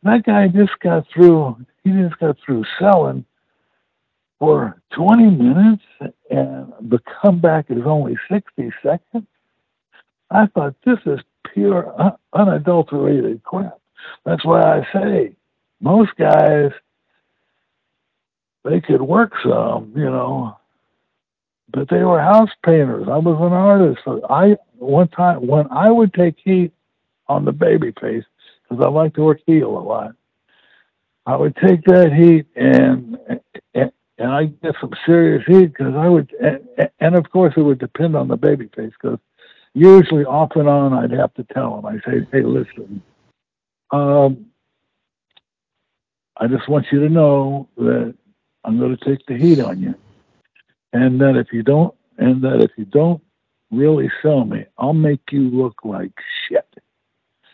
that 0.04 0.24
guy 0.24 0.48
just 0.48 0.80
got 0.80 1.06
through, 1.13 1.58
he 1.84 1.91
just 1.91 2.17
got 2.20 2.38
through 2.44 2.63
selling 2.80 3.26
for 4.41 4.82
20 4.95 5.30
minutes 5.30 5.84
and 6.32 6.73
the 6.82 6.99
comeback 7.21 7.67
is 7.69 7.84
only 7.86 8.17
60 8.27 8.71
seconds. 8.82 9.27
I 10.32 10.47
thought 10.47 10.73
this 10.84 10.97
is 11.06 11.19
pure 11.54 12.17
unadulterated 12.34 13.43
crap. 13.43 13.77
That's 14.25 14.43
why 14.43 14.80
I 14.80 14.88
say 14.91 15.36
most 15.80 16.15
guys 16.17 16.71
they 18.63 18.82
could 18.82 19.04
work 19.04 19.34
some, 19.43 19.93
you 19.95 20.10
know, 20.10 20.58
but 21.71 21.88
they 21.89 22.04
were 22.04 22.19
house 22.19 22.49
painters. 22.65 23.08
I 23.08 23.17
was 23.17 23.38
an 23.39 23.54
artist. 23.54 23.99
So 24.04 24.25
I 24.27 24.58
one 24.80 25.10
time 25.10 25.45
when 25.45 25.67
I 25.69 25.91
would 25.91 26.15
take 26.15 26.38
heat 26.43 26.73
on 27.27 27.45
the 27.45 27.51
baby 27.51 27.93
face 28.01 28.23
because 28.63 28.84
I 28.84 28.89
like 28.89 29.13
to 29.15 29.21
work 29.21 29.41
heel 29.45 29.77
a 29.77 29.82
lot. 29.82 30.15
I 31.27 31.36
would 31.36 31.56
take 31.58 31.84
that 31.84 32.12
heat 32.12 32.47
and 32.56 33.19
and, 33.75 33.91
and 34.17 34.32
I 34.32 34.45
get 34.45 34.76
some 34.80 34.91
serious 35.06 35.43
heat 35.47 35.67
because 35.67 35.95
I 35.95 36.08
would 36.08 36.34
and, 36.41 36.89
and 37.00 37.15
of 37.15 37.30
course 37.32 37.54
it 37.58 37.62
would 37.62 37.80
depend 37.80 38.15
on 38.15 38.28
the 38.28 38.38
baby 38.38 38.69
face 38.76 38.93
because 39.02 39.19
usually 39.74 40.26
off 40.26 40.52
and 40.56 40.67
on 40.67 40.93
I'd 40.93 41.12
have 41.12 41.34
to 41.36 41.43
tell 41.43 41.76
them. 41.76 41.86
I 41.86 41.95
say, 42.10 42.28
hey, 42.32 42.43
listen, 42.43 43.02
um, 43.91 44.45
I 46.38 46.47
just 46.47 46.67
want 46.67 46.88
you 46.91 47.00
to 47.02 47.10
know 47.10 47.69
that 47.78 48.15
I'm 48.63 48.80
going 48.80 48.95
to 48.95 49.06
take 49.06 49.26
the 49.26 49.38
heat 49.38 49.60
on 49.60 49.82
you, 49.82 49.95
and 50.93 51.19
that 51.21 51.36
if 51.36 51.47
you 51.52 51.63
don't, 51.63 51.93
and 52.17 52.41
that 52.43 52.62
if 52.62 52.71
you 52.78 52.86
don't 52.86 53.21
really 53.71 54.12
sell 54.21 54.45
me, 54.45 54.65
I'll 54.78 54.93
make 54.93 55.32
you 55.32 55.50
look 55.50 55.84
like 55.84 56.12
shit. 56.47 56.67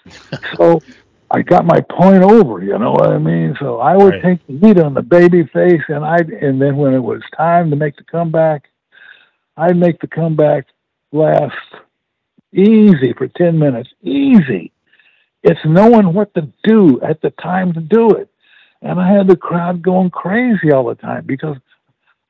so 0.55 0.81
I 1.29 1.41
got 1.41 1.65
my 1.65 1.81
point 1.81 2.23
over, 2.23 2.63
you 2.63 2.77
know 2.77 2.91
what 2.91 3.11
I 3.11 3.17
mean? 3.17 3.55
So 3.59 3.79
I 3.79 3.97
would 3.97 4.13
right. 4.13 4.23
take 4.23 4.47
the 4.47 4.65
heat 4.65 4.79
on 4.79 4.93
the 4.93 5.01
baby 5.01 5.43
face, 5.53 5.81
and 5.89 6.05
I 6.05 6.17
and 6.17 6.61
then 6.61 6.77
when 6.77 6.93
it 6.93 7.03
was 7.03 7.21
time 7.35 7.69
to 7.69 7.75
make 7.75 7.97
the 7.97 8.03
comeback, 8.03 8.69
I'd 9.57 9.75
make 9.75 9.99
the 9.99 10.07
comeback 10.07 10.67
last 11.11 11.53
Easy 12.53 13.13
for 13.13 13.27
10 13.27 13.59
minutes. 13.59 13.89
Easy. 14.01 14.71
It's 15.43 15.59
knowing 15.65 16.13
what 16.13 16.33
to 16.33 16.51
do 16.63 17.01
at 17.01 17.21
the 17.21 17.29
time 17.31 17.73
to 17.73 17.79
do 17.79 18.11
it. 18.11 18.29
And 18.81 18.99
I 18.99 19.11
had 19.11 19.27
the 19.27 19.35
crowd 19.35 19.81
going 19.81 20.09
crazy 20.09 20.71
all 20.71 20.85
the 20.85 20.95
time 20.95 21.25
because 21.25 21.57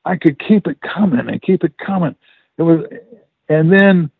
I 0.04 0.16
could 0.16 0.38
keep 0.38 0.66
it 0.66 0.78
coming 0.80 1.28
and 1.28 1.42
keep 1.42 1.64
it 1.64 1.76
coming. 1.78 2.16
It 2.56 2.62
was, 2.62 2.84
and 3.48 3.72
then 3.72 4.10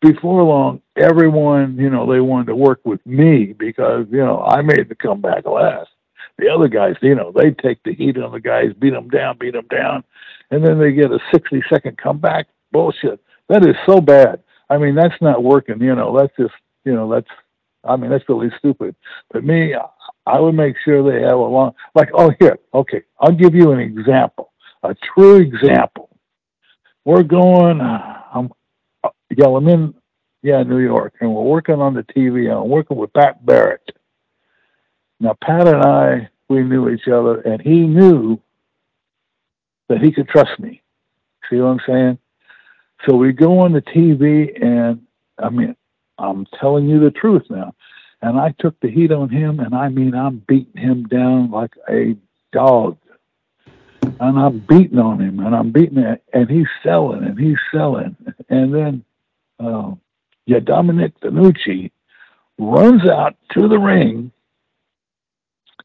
before 0.00 0.42
long, 0.42 0.80
everyone, 0.96 1.76
you 1.76 1.90
know, 1.90 2.10
they 2.10 2.20
wanted 2.20 2.46
to 2.46 2.56
work 2.56 2.80
with 2.84 3.04
me 3.06 3.52
because, 3.52 4.06
you 4.10 4.18
know, 4.18 4.42
I 4.42 4.62
made 4.62 4.88
the 4.88 4.94
comeback 4.94 5.46
last. 5.46 5.90
The 6.38 6.48
other 6.48 6.68
guys, 6.68 6.94
you 7.02 7.14
know, 7.14 7.32
they 7.34 7.50
take 7.50 7.82
the 7.82 7.92
heat 7.92 8.16
on 8.16 8.32
the 8.32 8.40
guys, 8.40 8.72
beat 8.78 8.90
them 8.90 9.08
down, 9.08 9.36
beat 9.38 9.52
them 9.52 9.66
down, 9.70 10.04
and 10.50 10.64
then 10.64 10.78
they 10.78 10.92
get 10.92 11.12
a 11.12 11.18
60 11.32 11.62
second 11.68 11.98
comeback. 11.98 12.48
Bullshit. 12.72 13.20
That 13.48 13.66
is 13.66 13.76
so 13.84 14.00
bad. 14.00 14.42
I 14.70 14.78
mean, 14.78 14.94
that's 14.94 15.20
not 15.20 15.42
working. 15.42 15.82
You 15.82 15.94
know, 15.94 16.16
that's 16.16 16.32
just, 16.38 16.54
you 16.84 16.94
know, 16.94 17.12
that's, 17.12 17.28
I 17.84 17.96
mean, 17.96 18.10
that's 18.10 18.28
really 18.28 18.50
stupid. 18.58 18.94
But 19.32 19.44
me, 19.44 19.74
I 20.26 20.38
would 20.38 20.54
make 20.54 20.76
sure 20.84 21.02
they 21.02 21.22
have 21.26 21.38
a 21.38 21.42
long, 21.42 21.72
like, 21.94 22.10
oh, 22.14 22.32
here, 22.38 22.58
okay, 22.72 23.02
I'll 23.18 23.32
give 23.32 23.54
you 23.54 23.72
an 23.72 23.80
example, 23.80 24.52
a 24.82 24.94
true 24.94 25.36
example. 25.36 26.08
We're 27.04 27.22
going, 27.22 27.80
uh, 27.80 28.22
I'm, 28.32 28.52
yeah, 29.36 29.46
I'm 29.46 29.68
in, 29.68 29.94
yeah, 30.42 30.62
New 30.62 30.78
York, 30.78 31.14
and 31.20 31.32
we're 31.34 31.42
working 31.42 31.80
on 31.80 31.94
the 31.94 32.02
TV, 32.02 32.50
and 32.50 32.58
I'm 32.58 32.68
working 32.68 32.96
with 32.96 33.12
Pat 33.12 33.44
Barrett. 33.44 33.92
Now, 35.20 35.36
Pat 35.42 35.68
and 35.68 35.82
I, 35.82 36.28
we 36.48 36.62
knew 36.62 36.88
each 36.88 37.08
other, 37.08 37.40
and 37.40 37.60
he 37.60 37.80
knew 37.80 38.40
that 39.88 40.00
he 40.00 40.12
could 40.12 40.28
trust 40.28 40.58
me. 40.58 40.82
See 41.48 41.56
what 41.56 41.68
I'm 41.68 41.80
saying? 41.86 42.18
So 43.06 43.16
we 43.16 43.32
go 43.32 43.60
on 43.60 43.72
the 43.72 43.82
TV, 43.82 44.62
and 44.62 45.02
I 45.38 45.48
mean, 45.50 45.76
I'm 46.18 46.46
telling 46.60 46.88
you 46.88 47.00
the 47.00 47.10
truth 47.10 47.44
now. 47.50 47.74
And 48.22 48.38
I 48.38 48.54
took 48.58 48.78
the 48.80 48.90
heat 48.90 49.12
on 49.12 49.30
him, 49.30 49.60
and 49.60 49.74
I 49.74 49.88
mean, 49.88 50.14
I'm 50.14 50.42
beating 50.46 50.80
him 50.80 51.04
down 51.04 51.50
like 51.50 51.74
a 51.88 52.16
dog. 52.52 52.98
And 54.02 54.38
I'm 54.38 54.58
beating 54.58 54.98
on 54.98 55.20
him, 55.20 55.40
and 55.40 55.54
I'm 55.56 55.72
beating 55.72 55.98
it, 55.98 56.22
and 56.32 56.50
he's 56.50 56.66
selling, 56.82 57.24
and 57.24 57.38
he's 57.38 57.56
selling. 57.72 58.16
And 58.50 58.74
then, 58.74 59.04
uh, 59.60 59.92
yeah, 60.46 60.60
Dominic 60.60 61.18
DeNucci 61.20 61.90
runs 62.58 63.08
out 63.08 63.36
to 63.52 63.68
the 63.68 63.78
ring, 63.78 64.32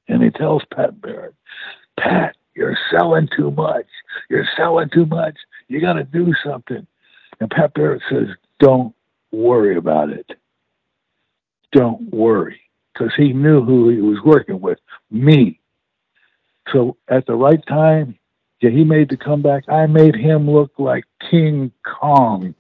and 0.08 0.24
he 0.24 0.30
tells 0.30 0.64
Pat 0.74 1.00
Barrett, 1.02 1.36
Pat, 2.00 2.36
you're 2.56 2.78
selling 2.90 3.28
too 3.36 3.52
much. 3.52 3.86
You're 4.30 4.48
selling 4.56 4.90
too 4.90 5.06
much. 5.06 5.36
You 5.68 5.82
got 5.82 5.94
to 5.94 6.04
do 6.04 6.34
something. 6.44 6.88
And 7.40 7.50
Pat 7.50 7.74
Barrett 7.74 8.02
says, 8.10 8.28
don't 8.60 8.96
worry 9.32 9.78
about 9.78 10.10
it. 10.10 10.32
Don't 11.72 12.14
worry. 12.14 12.62
Because 12.94 13.14
he 13.18 13.34
knew 13.34 13.62
who 13.62 13.90
he 13.90 14.00
was 14.00 14.20
working 14.24 14.62
with, 14.62 14.80
me. 15.12 15.60
So 16.72 16.96
at 17.10 17.26
the 17.26 17.36
right 17.36 17.64
time, 17.68 18.18
yeah, 18.62 18.70
he 18.70 18.86
made 18.86 19.10
the 19.10 19.18
comeback. 19.18 19.68
I 19.68 19.86
made 19.86 20.16
him 20.16 20.50
look 20.50 20.72
like 20.78 21.04
King 21.30 21.72
Kong. 21.84 22.56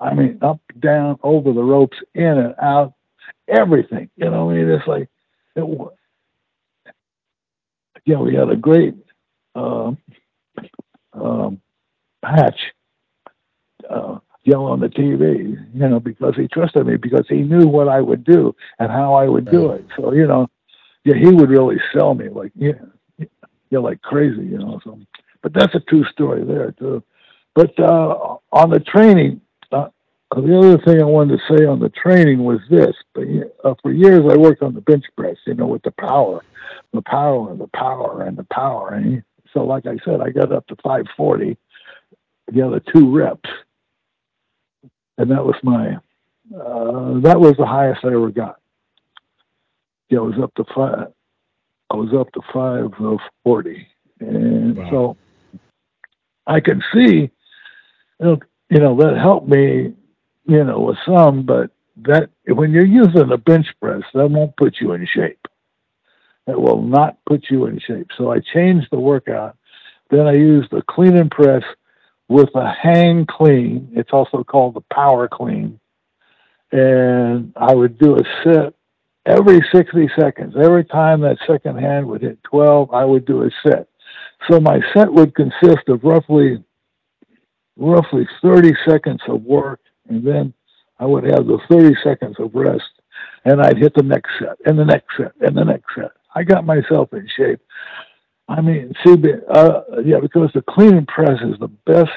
I 0.00 0.14
mean, 0.14 0.38
up, 0.42 0.60
down, 0.78 1.18
over 1.22 1.52
the 1.52 1.62
ropes, 1.62 1.96
in 2.14 2.24
and 2.24 2.54
out, 2.60 2.94
everything. 3.48 4.10
You 4.16 4.30
know, 4.30 4.50
I 4.50 4.54
mean, 4.54 4.68
it's 4.68 4.86
like, 4.86 5.08
it, 5.56 5.88
yeah, 8.04 8.18
we 8.18 8.34
had 8.34 8.50
a 8.50 8.56
great 8.56 8.94
um, 9.54 9.98
um, 11.12 11.60
patch 12.22 12.58
uh, 13.88 14.18
yell 14.44 14.64
on 14.64 14.80
the 14.80 14.88
TV, 14.88 15.56
you 15.74 15.88
know, 15.88 16.00
because 16.00 16.34
he 16.36 16.48
trusted 16.48 16.86
me 16.86 16.96
because 16.96 17.26
he 17.28 17.42
knew 17.42 17.66
what 17.66 17.88
I 17.88 18.00
would 18.00 18.24
do 18.24 18.54
and 18.78 18.90
how 18.90 19.14
I 19.14 19.28
would 19.28 19.50
do 19.50 19.70
it. 19.72 19.84
So, 19.96 20.12
you 20.12 20.26
know, 20.26 20.48
yeah, 21.04 21.14
he 21.16 21.28
would 21.28 21.50
really 21.50 21.76
sell 21.92 22.14
me 22.14 22.28
like, 22.28 22.52
yeah, 22.54 22.72
yeah, 23.70 23.78
like 23.78 24.00
crazy, 24.02 24.42
you 24.42 24.58
know. 24.58 24.80
So, 24.84 24.98
but 25.42 25.52
that's 25.52 25.74
a 25.74 25.80
true 25.80 26.04
story 26.04 26.44
there 26.44 26.72
too. 26.72 27.02
But 27.54 27.78
uh, 27.78 28.36
on 28.52 28.70
the 28.70 28.80
training, 28.80 29.40
the 30.34 30.58
other 30.58 30.78
thing 30.78 31.00
I 31.00 31.04
wanted 31.04 31.38
to 31.38 31.56
say 31.56 31.64
on 31.64 31.80
the 31.80 31.88
training 31.88 32.44
was 32.44 32.60
this. 32.70 32.94
But, 33.14 33.24
uh, 33.64 33.74
for 33.82 33.92
years, 33.92 34.24
I 34.30 34.36
worked 34.36 34.62
on 34.62 34.74
the 34.74 34.80
bench 34.80 35.04
press, 35.16 35.36
you 35.46 35.54
know, 35.54 35.66
with 35.66 35.82
the 35.82 35.90
power, 35.92 36.44
the 36.92 37.02
power, 37.02 37.50
and 37.50 37.60
the 37.60 37.68
power, 37.68 38.22
and 38.22 38.36
the 38.36 38.46
power. 38.52 38.94
And 38.94 39.22
so, 39.52 39.64
like 39.64 39.86
I 39.86 39.96
said, 40.04 40.20
I 40.20 40.30
got 40.30 40.52
up 40.52 40.66
to 40.66 40.76
540 40.76 41.56
the 42.52 42.62
other 42.62 42.80
two 42.80 43.14
reps, 43.14 43.50
and 45.18 45.30
that 45.30 45.44
was 45.44 45.56
my 45.62 45.96
uh, 46.54 47.20
that 47.20 47.38
was 47.38 47.54
the 47.58 47.66
highest 47.66 48.04
I 48.04 48.08
ever 48.08 48.30
got. 48.30 48.58
Yeah, 50.08 50.20
I 50.20 50.22
was 50.22 50.38
up 50.42 50.54
to 50.54 50.64
five. 50.74 51.08
I 51.90 51.96
was 51.96 52.14
up 52.18 52.32
to 52.32 52.40
five 52.52 52.92
of 53.00 53.18
forty, 53.44 53.86
and 54.20 54.76
wow. 54.76 54.90
so 54.90 55.16
I 56.46 56.60
can 56.60 56.82
see, 56.92 57.30
you 58.20 58.26
know, 58.26 58.38
you 58.70 58.78
know, 58.78 58.96
that 58.96 59.18
helped 59.18 59.48
me, 59.48 59.94
you 60.48 60.64
know, 60.64 60.80
with 60.80 60.96
some, 61.06 61.44
but 61.44 61.70
that 62.04 62.30
when 62.46 62.72
you're 62.72 62.86
using 62.86 63.30
a 63.30 63.36
bench 63.36 63.66
press, 63.80 64.02
that 64.14 64.30
won't 64.30 64.56
put 64.56 64.76
you 64.80 64.92
in 64.92 65.06
shape. 65.06 65.46
It 66.46 66.58
will 66.58 66.82
not 66.82 67.18
put 67.26 67.44
you 67.50 67.66
in 67.66 67.78
shape. 67.78 68.08
So 68.16 68.32
I 68.32 68.40
changed 68.54 68.88
the 68.90 68.98
workout. 68.98 69.56
Then 70.10 70.26
I 70.26 70.32
used 70.32 70.70
the 70.70 70.82
clean 70.88 71.16
and 71.16 71.30
press 71.30 71.62
with 72.28 72.48
a 72.54 72.70
hang 72.70 73.26
clean. 73.26 73.92
It's 73.94 74.12
also 74.12 74.42
called 74.42 74.74
the 74.74 74.84
power 74.92 75.28
clean. 75.28 75.78
And 76.72 77.52
I 77.54 77.74
would 77.74 77.98
do 77.98 78.16
a 78.16 78.22
set 78.42 78.74
every 79.26 79.60
60 79.72 80.08
seconds. 80.18 80.54
Every 80.58 80.84
time 80.84 81.20
that 81.20 81.36
second 81.46 81.78
hand 81.78 82.06
would 82.06 82.22
hit 82.22 82.42
12, 82.44 82.90
I 82.92 83.04
would 83.04 83.26
do 83.26 83.42
a 83.42 83.50
set. 83.62 83.88
So 84.50 84.60
my 84.60 84.80
set 84.94 85.12
would 85.12 85.34
consist 85.34 85.88
of 85.88 86.02
roughly 86.04 86.64
roughly 87.78 88.26
30 88.42 88.72
seconds 88.86 89.20
of 89.28 89.42
work, 89.44 89.80
and 90.08 90.26
then 90.26 90.52
I 90.98 91.06
would 91.06 91.24
have 91.24 91.46
the 91.46 91.58
30 91.70 91.94
seconds 92.02 92.36
of 92.38 92.54
rest, 92.54 92.82
and 93.44 93.60
I'd 93.60 93.78
hit 93.78 93.94
the 93.94 94.02
next 94.02 94.30
set, 94.38 94.56
and 94.66 94.78
the 94.78 94.84
next 94.84 95.16
set, 95.16 95.32
and 95.40 95.56
the 95.56 95.64
next 95.64 95.86
set. 95.94 96.10
I 96.34 96.42
got 96.42 96.66
myself 96.66 97.12
in 97.12 97.28
shape. 97.36 97.60
I 98.48 98.60
mean, 98.60 98.94
see, 99.04 99.14
uh, 99.50 99.80
yeah, 100.04 100.20
because 100.20 100.50
the 100.54 100.62
clean 100.68 100.96
and 100.96 101.06
press 101.06 101.38
is 101.42 101.58
the 101.60 101.70
best. 101.86 102.10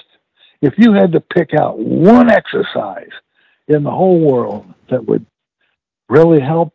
If 0.62 0.75
you 0.77 0.93
had 0.93 1.12
to 1.12 1.19
pick 1.19 1.54
out 1.54 1.77
one 1.80 2.30
exercise 2.30 3.10
in 3.67 3.84
the 3.84 3.91
whole 3.91 4.19
world 4.19 4.65
that 4.89 5.06
would 5.06 5.25
really 6.10 6.39
help 6.39 6.73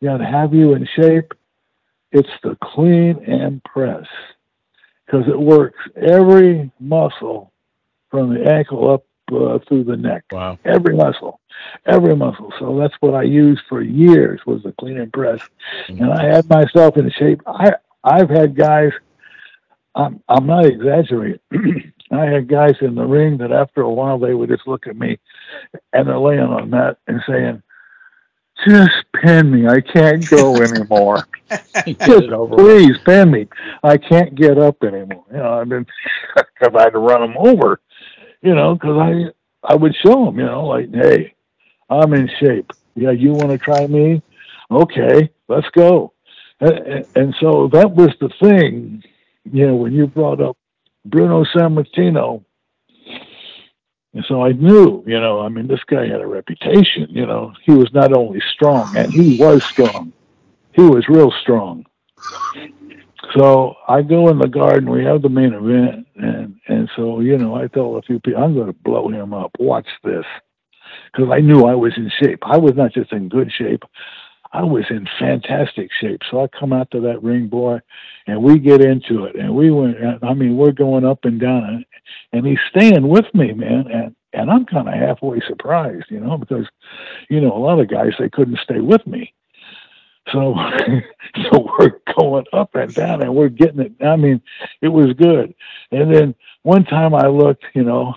you 0.00 0.08
know, 0.08 0.18
have 0.18 0.52
you 0.52 0.74
in 0.74 0.86
shape, 0.96 1.32
it's 2.10 2.28
the 2.42 2.56
clean 2.62 3.22
and 3.26 3.62
press 3.64 4.04
because 5.06 5.26
it 5.28 5.38
works 5.38 5.78
every 5.96 6.70
muscle 6.80 7.52
from 8.10 8.34
the 8.34 8.50
ankle 8.50 8.90
up 8.90 9.04
uh, 9.30 9.58
through 9.68 9.84
the 9.84 9.96
neck. 9.96 10.24
Wow. 10.32 10.58
Every 10.64 10.96
muscle, 10.96 11.40
every 11.86 12.16
muscle. 12.16 12.52
So 12.58 12.78
that's 12.78 12.94
what 13.00 13.14
I 13.14 13.22
used 13.22 13.62
for 13.68 13.82
years 13.82 14.40
was 14.46 14.62
the 14.62 14.72
clean 14.78 14.98
and 14.98 15.12
press, 15.12 15.40
mm-hmm. 15.88 16.02
and 16.02 16.12
I 16.12 16.24
had 16.24 16.48
myself 16.48 16.96
in 16.96 17.10
shape. 17.10 17.40
I 17.46 17.72
I've 18.04 18.30
had 18.30 18.56
guys. 18.56 18.92
I'm 19.94 20.22
I'm 20.28 20.46
not 20.46 20.66
exaggerating. 20.66 21.40
I 22.10 22.26
had 22.26 22.48
guys 22.48 22.74
in 22.80 22.94
the 22.94 23.04
ring 23.04 23.38
that 23.38 23.52
after 23.52 23.82
a 23.82 23.92
while 23.92 24.18
they 24.18 24.34
would 24.34 24.50
just 24.50 24.66
look 24.66 24.86
at 24.86 24.96
me, 24.96 25.18
and 25.92 26.08
they're 26.08 26.18
laying 26.18 26.40
on 26.40 26.70
that 26.70 26.98
and 27.06 27.22
saying, 27.26 27.62
"Just 28.66 29.04
pin 29.14 29.50
me. 29.50 29.66
I 29.66 29.80
can't 29.80 30.28
go 30.28 30.56
anymore. 30.56 31.26
just 31.50 32.28
please 32.28 32.98
pin 33.04 33.30
me. 33.30 33.48
I 33.82 33.96
can't 33.96 34.34
get 34.34 34.58
up 34.58 34.82
anymore." 34.82 35.24
You 35.30 35.38
know, 35.38 35.54
I 35.54 35.64
mean, 35.64 35.86
because 36.34 36.74
I 36.78 36.82
had 36.82 36.90
to 36.90 36.98
run 36.98 37.20
them 37.20 37.36
over. 37.38 37.80
You 38.42 38.54
know, 38.54 38.74
because 38.74 38.98
I 38.98 39.72
I 39.72 39.74
would 39.74 39.94
show 39.94 40.26
them. 40.26 40.38
You 40.38 40.46
know, 40.46 40.66
like, 40.66 40.92
hey, 40.92 41.34
I'm 41.88 42.12
in 42.14 42.28
shape. 42.40 42.72
Yeah, 42.94 43.10
you 43.10 43.32
want 43.32 43.50
to 43.50 43.58
try 43.58 43.86
me? 43.86 44.22
Okay, 44.70 45.30
let's 45.48 45.68
go. 45.70 46.12
And, 46.60 47.06
and 47.14 47.34
so 47.40 47.68
that 47.72 47.90
was 47.90 48.10
the 48.20 48.30
thing, 48.40 49.02
you 49.50 49.66
know, 49.66 49.74
when 49.74 49.92
you 49.92 50.06
brought 50.06 50.40
up 50.40 50.56
Bruno 51.04 51.44
Sammartino. 51.44 52.44
And 54.14 54.24
so 54.28 54.42
I 54.42 54.52
knew, 54.52 55.02
you 55.06 55.18
know, 55.18 55.40
I 55.40 55.48
mean, 55.48 55.66
this 55.66 55.82
guy 55.86 56.06
had 56.06 56.20
a 56.20 56.26
reputation, 56.26 57.06
you 57.08 57.26
know, 57.26 57.52
he 57.62 57.72
was 57.72 57.92
not 57.94 58.12
only 58.12 58.40
strong, 58.52 58.94
and 58.96 59.10
he 59.12 59.38
was 59.38 59.64
strong, 59.64 60.12
he 60.72 60.82
was 60.82 61.08
real 61.08 61.32
strong. 61.40 61.86
So 63.36 63.74
I 63.88 64.02
go 64.02 64.28
in 64.28 64.38
the 64.38 64.48
garden, 64.48 64.90
we 64.90 65.04
have 65.04 65.22
the 65.22 65.28
main 65.28 65.54
event, 65.54 66.06
and, 66.16 66.56
and 66.68 66.90
so, 66.96 67.20
you 67.20 67.38
know, 67.38 67.54
I 67.54 67.66
told 67.68 67.98
a 67.98 68.06
few 68.06 68.20
people, 68.20 68.42
I'm 68.42 68.54
going 68.54 68.66
to 68.66 68.78
blow 68.84 69.08
him 69.08 69.32
up. 69.32 69.52
Watch 69.58 69.86
this. 70.04 70.24
Because 71.12 71.30
I 71.32 71.40
knew 71.40 71.64
I 71.64 71.74
was 71.74 71.92
in 71.96 72.10
shape. 72.20 72.40
I 72.42 72.58
was 72.58 72.72
not 72.74 72.92
just 72.92 73.12
in 73.12 73.28
good 73.28 73.50
shape, 73.56 73.82
I 74.52 74.62
was 74.62 74.84
in 74.90 75.08
fantastic 75.18 75.90
shape. 76.00 76.20
So 76.30 76.42
I 76.42 76.46
come 76.58 76.72
out 76.72 76.90
to 76.90 77.00
that 77.00 77.22
ring, 77.22 77.48
boy, 77.48 77.80
and 78.26 78.42
we 78.42 78.58
get 78.58 78.84
into 78.84 79.24
it. 79.24 79.36
And 79.36 79.54
we 79.54 79.70
went, 79.70 79.96
I 80.22 80.34
mean, 80.34 80.56
we're 80.56 80.72
going 80.72 81.06
up 81.06 81.24
and 81.24 81.40
down, 81.40 81.64
and, 81.64 81.84
and 82.32 82.46
he's 82.46 82.58
staying 82.68 83.08
with 83.08 83.26
me, 83.34 83.52
man. 83.52 83.86
And, 83.90 84.14
and 84.34 84.50
I'm 84.50 84.66
kind 84.66 84.88
of 84.88 84.94
halfway 84.94 85.40
surprised, 85.46 86.06
you 86.10 86.20
know, 86.20 86.36
because, 86.36 86.66
you 87.30 87.40
know, 87.40 87.52
a 87.52 87.58
lot 87.58 87.80
of 87.80 87.88
guys, 87.88 88.12
they 88.18 88.28
couldn't 88.28 88.58
stay 88.62 88.80
with 88.80 89.06
me. 89.06 89.32
So, 90.30 90.54
so 91.50 91.68
we're 91.78 92.00
going 92.16 92.46
up 92.52 92.74
and 92.74 92.92
down 92.94 93.22
and 93.22 93.34
we're 93.34 93.48
getting 93.48 93.80
it. 93.80 93.92
I 94.04 94.16
mean, 94.16 94.40
it 94.80 94.88
was 94.88 95.12
good. 95.14 95.54
And 95.90 96.14
then 96.14 96.34
one 96.62 96.84
time 96.84 97.14
I 97.14 97.26
looked, 97.26 97.64
you 97.74 97.82
know, 97.82 98.14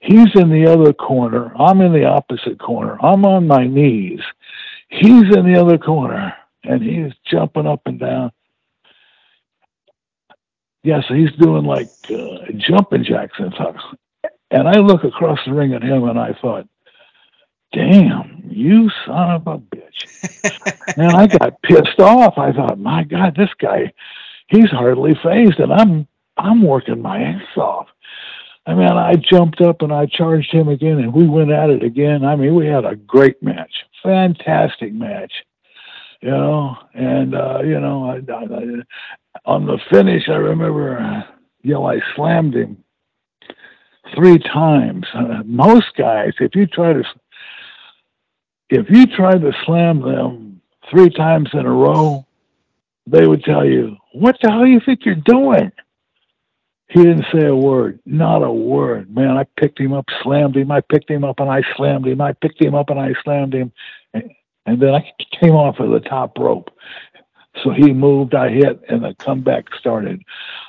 he's 0.00 0.34
in 0.34 0.50
the 0.50 0.66
other 0.66 0.92
corner. 0.92 1.54
I'm 1.58 1.80
in 1.80 1.92
the 1.92 2.06
opposite 2.06 2.58
corner. 2.58 2.98
I'm 3.02 3.24
on 3.24 3.46
my 3.46 3.66
knees 3.66 4.20
He's 4.88 5.34
in 5.34 5.52
the 5.52 5.60
other 5.60 5.78
corner 5.78 6.34
and 6.64 6.82
he's 6.82 7.12
jumping 7.26 7.66
up 7.66 7.82
and 7.86 7.98
down. 7.98 8.32
Yeah, 10.82 11.00
so 11.08 11.14
he's 11.14 11.32
doing 11.32 11.64
like 11.64 11.90
uh, 12.10 12.52
jumping 12.56 13.04
jacks 13.04 13.34
and 13.38 13.52
stuff. 13.54 13.76
And 14.50 14.68
I 14.68 14.78
look 14.78 15.02
across 15.02 15.40
the 15.44 15.52
ring 15.52 15.74
at 15.74 15.82
him 15.82 16.04
and 16.04 16.18
I 16.18 16.32
thought, 16.40 16.68
damn, 17.76 18.42
you 18.48 18.90
son 19.04 19.30
of 19.32 19.46
a 19.46 19.58
bitch. 19.58 20.96
and 20.96 21.12
I 21.12 21.26
got 21.26 21.60
pissed 21.62 22.00
off. 22.00 22.38
I 22.38 22.52
thought, 22.52 22.78
my 22.78 23.04
God, 23.04 23.36
this 23.36 23.50
guy, 23.60 23.92
he's 24.48 24.70
hardly 24.70 25.14
phased 25.22 25.60
and 25.60 25.72
I'm 25.72 26.08
I'm 26.38 26.62
working 26.62 27.00
my 27.00 27.20
ass 27.22 27.56
off. 27.56 27.88
I 28.66 28.74
mean, 28.74 28.88
I 28.88 29.14
jumped 29.14 29.60
up 29.60 29.82
and 29.82 29.92
I 29.92 30.06
charged 30.06 30.52
him 30.52 30.68
again, 30.68 30.98
and 30.98 31.12
we 31.14 31.26
went 31.28 31.52
at 31.52 31.70
it 31.70 31.84
again. 31.84 32.24
I 32.24 32.34
mean, 32.34 32.54
we 32.54 32.66
had 32.66 32.84
a 32.84 32.96
great 32.96 33.40
match, 33.42 33.72
fantastic 34.02 34.92
match, 34.92 35.32
you 36.20 36.30
know. 36.30 36.76
And 36.94 37.34
uh, 37.34 37.60
you 37.62 37.78
know, 37.78 38.10
I, 38.10 38.16
I, 38.32 39.40
on 39.44 39.66
the 39.66 39.78
finish, 39.90 40.28
I 40.28 40.36
remember, 40.36 40.98
uh, 40.98 41.22
you 41.62 41.74
know, 41.74 41.86
I 41.86 42.00
slammed 42.16 42.54
him 42.54 42.82
three 44.14 44.38
times. 44.38 45.06
Uh, 45.14 45.42
most 45.44 45.94
guys, 45.96 46.32
if 46.40 46.54
you 46.54 46.66
try 46.66 46.92
to, 46.92 47.04
if 48.70 48.86
you 48.90 49.06
tried 49.06 49.40
to 49.42 49.52
slam 49.64 50.00
them 50.00 50.60
three 50.90 51.10
times 51.10 51.50
in 51.52 51.66
a 51.66 51.72
row, 51.72 52.26
they 53.06 53.26
would 53.26 53.44
tell 53.44 53.64
you, 53.64 53.96
"What 54.12 54.36
the 54.42 54.50
hell 54.50 54.64
do 54.64 54.70
you 54.70 54.80
think 54.80 55.04
you're 55.04 55.14
doing?" 55.14 55.72
He 56.88 57.02
didn't 57.02 57.26
say 57.32 57.46
a 57.46 57.54
word, 57.54 57.98
not 58.06 58.42
a 58.44 58.52
word. 58.52 59.14
Man, 59.14 59.36
I 59.36 59.44
picked 59.60 59.80
him 59.80 59.92
up, 59.92 60.06
slammed 60.22 60.56
him. 60.56 60.70
I 60.70 60.80
picked 60.80 61.10
him 61.10 61.24
up 61.24 61.40
and 61.40 61.50
I 61.50 61.62
slammed 61.76 62.06
him. 62.06 62.20
I 62.20 62.32
picked 62.32 62.62
him 62.62 62.74
up 62.76 62.90
and 62.90 63.00
I 63.00 63.12
slammed 63.24 63.54
him. 63.54 63.72
And 64.14 64.80
then 64.80 64.94
I 64.94 65.12
came 65.40 65.54
off 65.54 65.80
of 65.80 65.90
the 65.90 66.00
top 66.00 66.38
rope. 66.38 66.70
So 67.62 67.70
he 67.70 67.92
moved, 67.92 68.34
I 68.34 68.50
hit, 68.50 68.82
and 68.88 69.02
the 69.02 69.14
comeback 69.18 69.64
started. 69.78 70.22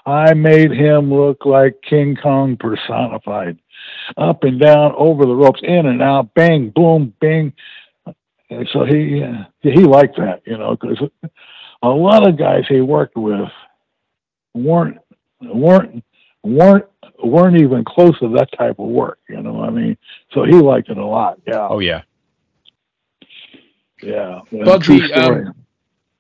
I 0.06 0.34
made 0.34 0.72
him 0.72 1.14
look 1.14 1.46
like 1.46 1.82
King 1.88 2.16
Kong 2.16 2.58
personified. 2.58 3.60
Up 4.16 4.44
and 4.44 4.60
down, 4.60 4.94
over 4.98 5.26
the 5.26 5.36
ropes, 5.36 5.62
in 5.64 5.86
and 5.86 6.02
out, 6.02 6.34
bang, 6.34 6.70
boom, 6.70 7.14
bang. 7.20 7.54
And 8.50 8.68
so 8.72 8.86
he 8.86 9.24
he 9.62 9.84
liked 9.84 10.18
that, 10.18 10.42
you 10.46 10.58
know, 10.58 10.78
because 10.80 11.10
a 11.82 11.90
lot 11.90 12.28
of 12.28 12.38
guys 12.38 12.64
he 12.68 12.82
worked 12.82 13.16
with 13.18 13.50
weren't 14.54 14.98
weren't 15.42 16.04
weren't 16.44 16.86
weren't 17.24 17.58
even 17.58 17.84
close 17.84 18.18
to 18.20 18.30
that 18.30 18.50
type 18.58 18.80
of 18.80 18.88
work. 18.88 19.20
You 19.28 19.42
know, 19.42 19.62
I 19.62 19.70
mean, 19.70 19.98
so 20.34 20.44
he 20.44 20.54
liked 20.54 20.90
it 20.90 20.98
a 20.98 21.06
lot. 21.06 21.40
Yeah. 21.46 21.68
Oh 21.70 21.80
yeah. 21.80 22.04
Yeah. 24.02 24.42
Bugsy, 24.52 25.16
um, 25.18 25.54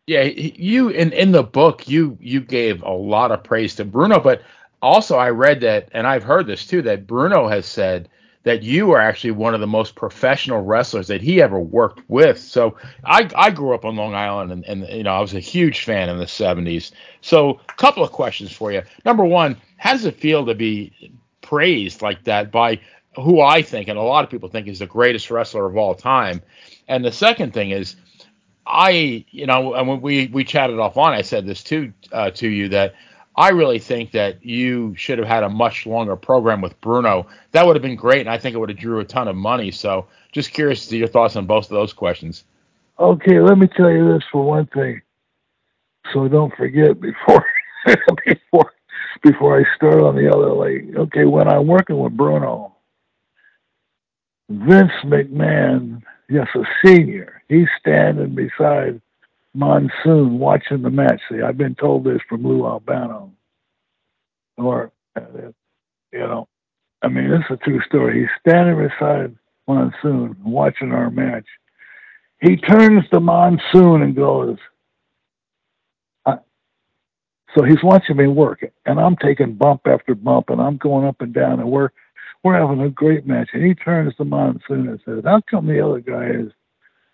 yeah, 0.08 0.24
you 0.24 0.90
in 0.90 1.12
in 1.14 1.32
the 1.32 1.44
book 1.44 1.88
you 1.88 2.18
you 2.20 2.42
gave 2.42 2.82
a 2.84 2.92
lot 2.92 3.32
of 3.32 3.44
praise 3.44 3.76
to 3.76 3.86
Bruno, 3.86 4.20
but 4.20 4.42
also 4.82 5.18
I 5.18 5.30
read 5.30 5.62
that, 5.62 5.90
and 5.92 6.08
I've 6.08 6.24
heard 6.24 6.48
this 6.48 6.66
too, 6.66 6.82
that 6.84 7.08
Bruno 7.08 7.48
has 7.48 7.66
said 7.66 8.10
that 8.48 8.64
you 8.64 8.92
are 8.92 9.02
actually 9.02 9.32
one 9.32 9.54
of 9.54 9.60
the 9.60 9.68
most 9.68 9.94
professional 9.96 10.62
wrestlers 10.62 11.08
that 11.08 11.22
he 11.22 11.42
ever 11.42 11.60
worked 11.60 12.02
with. 12.08 12.40
So 12.40 12.78
I, 13.04 13.30
I 13.36 13.52
grew 13.52 13.76
up 13.76 13.84
on 13.84 13.98
Long 13.98 14.16
Island 14.16 14.54
and, 14.54 14.64
and 14.64 14.88
you 14.88 15.04
know 15.04 15.14
I 15.14 15.20
was 15.20 15.34
a 15.34 15.42
huge 15.42 15.84
fan 15.84 16.08
in 16.08 16.18
the 16.18 16.26
70s. 16.26 16.92
So 17.20 17.60
a 17.68 17.74
couple 17.74 18.04
of 18.04 18.14
questions 18.14 18.54
for 18.54 18.72
you. 18.72 18.84
Number 19.04 19.26
one, 19.26 19.58
how 19.76 19.92
does 19.92 20.06
it 20.06 20.16
feel 20.16 20.46
to 20.46 20.56
be 20.56 21.12
praised 21.42 22.02
like 22.02 22.24
that 22.24 22.50
by 22.50 22.80
who 23.18 23.42
I 23.42 23.62
think 23.62 23.90
and 23.90 24.00
a 24.00 24.02
lot 24.02 24.24
of 24.24 24.30
people 24.30 24.48
think 24.48 24.68
is 24.70 24.80
the 24.80 24.88
greatest 24.88 25.30
wrestler 25.30 25.66
of 25.66 25.76
all 25.76 25.94
time. 25.94 26.42
And 26.88 27.04
the 27.04 27.12
second 27.12 27.54
thing 27.54 27.72
is, 27.72 27.98
I 28.66 29.26
you 29.30 29.46
know, 29.46 29.74
and 29.74 29.90
when 29.90 30.00
we 30.00 30.28
we 30.28 30.46
chatted 30.46 30.78
offline, 30.78 31.12
I 31.12 31.22
said 31.22 31.46
this 31.46 31.64
too 31.64 31.92
uh, 32.14 32.32
to 32.32 32.48
you 32.48 32.70
that 32.70 32.94
I 33.38 33.50
really 33.50 33.78
think 33.78 34.12
that 34.12 34.44
you 34.44 34.96
should 34.96 35.20
have 35.20 35.28
had 35.28 35.44
a 35.44 35.50
much 35.50 35.86
longer 35.86 36.16
program 36.16 36.60
with 36.60 36.80
Bruno. 36.82 37.28
That 37.52 37.68
would 37.68 37.76
have 37.76 37.84
been 37.84 37.96
great, 37.96 38.22
and 38.22 38.30
I 38.30 38.40
think 38.40 38.56
it 38.56 38.58
would 38.58 38.70
have 38.70 38.80
drew 38.80 39.00
a 39.00 39.06
ton 39.06 39.28
of 39.28 39.36
money. 39.36 39.70
So, 39.70 40.08
just 40.32 40.52
curious 40.52 40.88
to 40.88 40.98
your 40.98 41.08
thoughts 41.08 41.36
on 41.36 41.46
both 41.46 41.66
of 41.66 41.70
those 41.70 41.94
questions. 41.94 42.46
Okay, 43.00 43.40
let 43.40 43.60
me 43.60 43.68
tell 43.68 43.92
you 43.92 44.12
this 44.12 44.24
for 44.32 44.44
one 44.44 44.66
thing, 44.68 45.04
so 46.12 46.28
don't 46.28 46.54
forget 46.56 47.00
before 47.00 47.46
before 48.26 48.74
before 49.22 49.60
I 49.60 49.76
start 49.76 50.02
on 50.02 50.16
the 50.16 50.34
other 50.34 50.54
leg. 50.54 50.96
Okay, 50.98 51.26
when 51.26 51.48
I'm 51.48 51.68
working 51.68 52.00
with 52.00 52.18
Bruno, 52.18 52.76
Vince 54.50 54.92
McMahon, 55.04 56.02
yes, 56.28 56.48
a 56.56 56.64
senior, 56.84 57.44
he's 57.50 57.68
standing 57.80 58.34
beside 58.34 59.00
Monsoon 59.54 60.40
watching 60.40 60.82
the 60.82 60.90
match. 60.90 61.22
See, 61.30 61.42
I've 61.42 61.58
been 61.58 61.76
told 61.76 62.04
this 62.04 62.20
from 62.30 62.44
Lou 62.44 62.66
Albano. 62.66 63.32
Or, 64.58 64.92
uh, 65.16 65.22
you 66.12 66.20
know, 66.20 66.48
I 67.02 67.08
mean, 67.08 67.30
this 67.30 67.42
is 67.50 67.58
a 67.62 67.64
true 67.64 67.82
story. 67.82 68.22
He's 68.22 68.30
standing 68.40 68.88
beside 68.88 69.36
Monsoon 69.68 70.36
watching 70.44 70.92
our 70.92 71.10
match. 71.10 71.46
He 72.42 72.56
turns 72.56 73.04
to 73.12 73.20
Monsoon 73.20 74.02
and 74.04 74.16
goes, 74.16 74.58
so 77.56 77.64
he's 77.64 77.84
watching 77.84 78.18
me 78.18 78.28
work, 78.28 78.60
and 78.86 79.00
I'm 79.00 79.16
taking 79.16 79.56
bump 79.56 79.82
after 79.88 80.14
bump, 80.14 80.50
and 80.50 80.62
I'm 80.62 80.78
going 80.78 81.08
up 81.08 81.22
and 81.22 81.34
down, 81.34 81.60
and 81.60 81.72
we're 81.72 81.90
we're 82.44 82.60
having 82.60 82.82
a 82.82 82.90
great 82.90 83.26
match. 83.26 83.50
And 83.54 83.66
he 83.66 83.74
turns 83.74 84.16
to 84.16 84.26
Monsoon 84.26 84.88
and 84.88 85.00
says, 85.06 85.24
"How 85.26 85.42
come 85.50 85.66
the 85.66 85.84
other 85.84 86.00
guy 86.00 86.30
is 86.30 86.52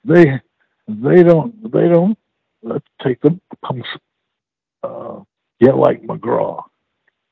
they 0.04 0.42
they 0.88 1.24
don't 1.24 1.72
they 1.72 1.88
don't 1.88 2.18
let's 2.64 2.86
take 3.04 3.22
the 3.22 3.40
pumps 3.64 3.88
uh, 4.84 5.20
get 5.60 5.78
like 5.78 6.02
McGraw. 6.04 6.64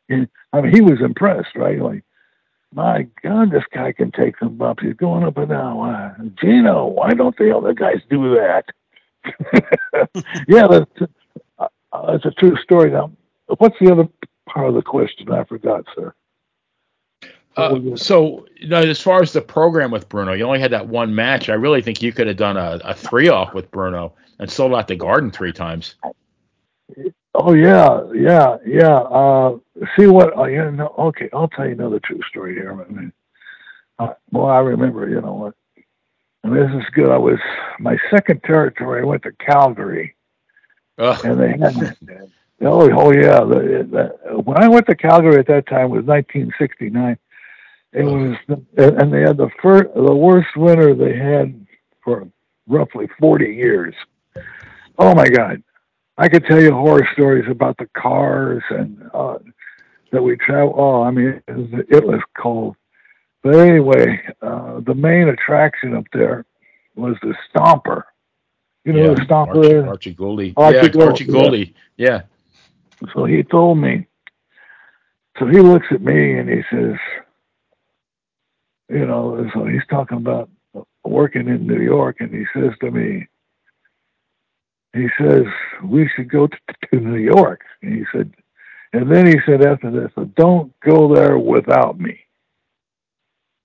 And, 0.10 0.28
I 0.54 0.62
mean, 0.62 0.74
he 0.74 0.82
was 0.82 1.02
impressed, 1.02 1.56
right? 1.56 1.80
Like, 1.80 2.04
my 2.74 3.08
God, 3.24 3.52
this 3.52 3.64
guy 3.74 3.92
can 3.92 4.12
take 4.12 4.38
some 4.40 4.58
bumps. 4.58 4.84
He's 4.84 4.94
going 4.94 5.24
up 5.24 5.38
and 5.38 5.50
down. 5.50 6.36
Gino, 6.40 6.88
why 6.88 7.12
don't 7.12 7.38
the 7.38 7.56
other 7.56 7.74
guys 7.74 8.02
do 8.10 8.36
that? 8.36 8.66
yeah, 10.48 10.68
that's, 10.68 11.12
uh, 11.60 11.68
that's 12.08 12.26
a 12.26 12.32
true 12.32 12.58
story. 12.64 12.92
Now, 12.92 13.12
what's 13.58 13.76
the 13.80 13.92
other 13.92 14.08
part 14.48 14.70
of 14.70 14.76
the 14.76 14.82
question? 14.82 15.32
I 15.32 15.44
forgot, 15.44 15.86
sir. 15.96 16.14
Uh, 17.58 17.96
so, 17.96 18.46
you 18.58 18.70
know, 18.70 18.80
as 18.80 19.02
far 19.02 19.22
as 19.22 19.34
the 19.34 19.42
program 19.42 19.92
with 19.92 20.08
Bruno, 20.08 20.34
you 20.34 20.46
only 20.46 20.60
had 20.60 20.72
that 20.72 20.88
one 20.88 21.14
match. 21.14 21.50
I 21.50 21.54
really 21.54 21.82
think 21.82 22.02
you 22.02 22.14
could 22.14 22.28
have 22.28 22.38
done 22.38 22.56
a, 22.56 22.80
a 22.84 22.94
three 22.94 23.28
off 23.28 23.54
with 23.54 23.70
Bruno 23.72 24.14
and 24.40 24.50
sold 24.50 24.74
out 24.74 24.88
the 24.88 24.96
Garden 24.96 25.32
three 25.32 25.52
times. 25.52 25.96
Oh 27.34 27.54
yeah, 27.54 28.02
yeah, 28.14 28.58
yeah. 28.66 28.98
Uh, 28.98 29.58
see 29.98 30.08
what? 30.08 30.38
Uh, 30.38 30.44
you 30.46 30.72
know, 30.72 30.94
okay, 30.98 31.30
I'll 31.32 31.48
tell 31.48 31.66
you 31.66 31.72
another 31.72 32.00
true 32.00 32.20
story 32.30 32.56
here. 32.56 32.72
I 32.72 32.92
mean, 32.92 33.14
uh, 34.00 34.14
well, 34.32 34.48
I 34.48 34.60
remember. 34.60 35.08
You 35.08 35.22
know 35.22 35.34
what? 35.34 35.56
And 36.44 36.56
this 36.56 36.70
is 36.72 36.90
good. 36.94 37.10
I 37.10 37.18
was 37.18 37.40
my 37.80 37.98
second 38.10 38.44
territory. 38.44 39.02
I 39.02 39.06
went 39.06 39.24
to 39.24 39.32
Calgary, 39.34 40.16
Ugh. 40.98 41.24
and 41.24 41.40
they 41.40 41.52
had. 41.52 41.96
oh, 42.62 42.92
oh 42.92 43.14
yeah. 43.14 43.40
The, 43.40 43.88
the, 43.90 44.42
when 44.42 44.62
I 44.62 44.68
went 44.68 44.88
to 44.88 44.96
Calgary 44.96 45.40
at 45.40 45.48
that 45.48 45.68
time 45.68 45.90
was 45.90 46.04
1969. 46.04 47.18
It 47.94 48.04
was, 48.04 48.38
and 48.78 49.14
they 49.14 49.22
had 49.22 49.38
the 49.38 49.50
first, 49.62 49.94
the 49.94 50.16
worst 50.16 50.56
winter 50.56 50.96
they 50.96 51.18
had 51.18 51.66
for 52.04 52.28
roughly 52.68 53.10
40 53.20 53.46
years. 53.46 53.94
Oh 54.98 55.14
my 55.14 55.28
God. 55.28 55.62
I 56.18 56.30
could 56.30 56.46
tell 56.46 56.62
you 56.62 56.72
horror 56.72 57.08
stories 57.14 57.46
about 57.50 57.78
the 57.78 57.88
cars 57.98 58.64
and 58.70 59.10
uh, 59.14 59.40
that 60.12 60.22
we 60.22 60.38
travel. 60.38 60.74
Oh, 60.78 61.02
I 61.02 61.12
mean, 61.12 61.42
it 61.48 61.56
was, 61.56 61.86
it 61.90 62.06
was 62.06 62.22
cold. 62.38 62.76
But 63.44 63.56
anyway, 63.56 64.22
uh, 64.42 64.82
the 64.82 64.94
main 64.94 65.30
attraction 65.30 65.96
up 65.96 66.06
there 66.14 66.46
was 66.96 67.16
the 67.22 67.34
Stomper. 67.50 68.04
You 68.86 68.94
know 68.94 69.10
yeah, 69.10 69.14
the 69.16 69.22
Stomper 69.22 69.56
Archie, 69.58 69.76
is? 69.76 69.84
Archie 69.86 70.16
Gouldie. 70.16 70.54
Archie 70.58 70.98
yeah, 70.98 71.06
Archie 71.06 71.26
Gouldie. 71.26 71.74
Yeah. 71.98 72.22
So 73.14 73.26
he 73.26 73.44
told 73.44 73.78
me. 73.78 74.08
So 75.40 75.48
he 75.48 75.60
looks 75.60 75.88
at 75.92 76.02
me 76.02 76.38
and 76.38 76.50
he 76.50 76.62
says, 76.70 76.98
you 78.92 79.06
know, 79.06 79.50
so 79.54 79.66
he's 79.66 79.86
talking 79.90 80.18
about 80.18 80.50
working 81.04 81.48
in 81.48 81.66
New 81.66 81.82
York, 81.82 82.18
and 82.20 82.34
he 82.34 82.46
says 82.54 82.72
to 82.82 82.92
me, 82.92 83.28
he 84.94 85.08
says 85.18 85.44
we 85.84 86.10
should 86.16 86.30
go 86.30 86.48
to, 86.48 86.58
to 86.92 87.00
New 87.00 87.18
York. 87.18 87.62
And 87.82 87.94
he 87.94 88.04
said, 88.12 88.34
and 88.94 89.10
then 89.10 89.26
he 89.26 89.36
said 89.46 89.66
after 89.66 89.90
this, 89.90 90.12
don't 90.36 90.74
go 90.82 91.14
there 91.14 91.38
without 91.38 91.98
me. 92.00 92.20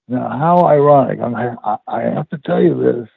Now, 0.09 0.29
how 0.29 0.67
ironic! 0.67 1.19
I, 1.21 1.77
I 1.89 2.03
have 2.03 2.29
to 2.29 2.39
tell 2.39 2.62
you 2.62 2.81
this. 2.81 3.09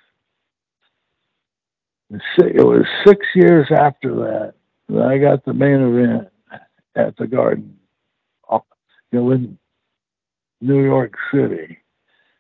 It 2.40 2.66
was 2.66 2.88
six 3.06 3.24
years 3.36 3.68
after 3.72 4.16
that 4.16 4.54
that 4.88 5.06
I 5.06 5.20
got 5.20 5.46
the 5.46 5.54
main 5.54 5.82
event 5.82 6.30
at 6.96 7.16
the 7.18 7.28
Garden, 7.28 7.78
you 8.52 8.60
know, 9.12 9.32
in 9.32 9.60
New 10.62 10.84
York 10.84 11.14
City. 11.32 11.78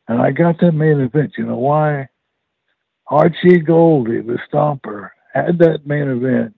And 0.10 0.20
I 0.20 0.32
got 0.32 0.60
that 0.60 0.72
main 0.72 1.00
event. 1.00 1.36
You 1.38 1.46
know 1.46 1.58
why? 1.58 2.10
Archie 3.08 3.62
Gouldie, 3.62 4.26
the 4.26 4.40
Stomper, 4.52 5.12
had 5.34 5.60
that 5.60 5.86
main 5.86 6.10
event, 6.10 6.56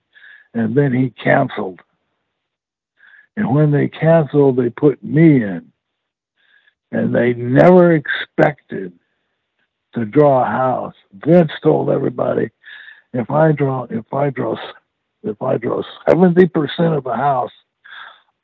and 0.54 0.74
then 0.76 0.94
he 0.94 1.10
canceled. 1.10 1.82
And 3.36 3.54
when 3.54 3.72
they 3.72 3.90
canceled, 3.90 4.56
they 4.56 4.70
put 4.70 5.04
me 5.04 5.44
in. 5.44 5.72
And 6.94 7.14
they 7.14 7.34
never 7.34 7.94
expected 7.94 8.94
to 9.96 10.06
draw 10.06 10.44
a 10.44 10.46
house. 10.46 10.96
Vince 11.14 11.52
told 11.62 11.90
everybody, 11.90 12.50
if 13.14 13.30
I 13.30 13.52
draw, 13.52 13.84
if 13.90 14.14
I 14.14 14.30
draw, 14.30 14.56
if 15.24 15.42
I 15.42 15.58
draw 15.58 15.84
seventy 16.08 16.48
percent 16.48 16.94
of 16.94 17.06
a 17.06 17.16
house, 17.16 17.52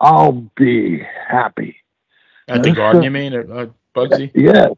I'll 0.01 0.49
be 0.57 1.01
happy. 1.27 1.77
At 2.49 2.63
the 2.63 2.71
Garden, 2.71 3.03
you 3.03 3.11
mean, 3.11 3.33
at, 3.33 3.69
Bugsy? 3.97 4.31
Yes, 4.35 4.71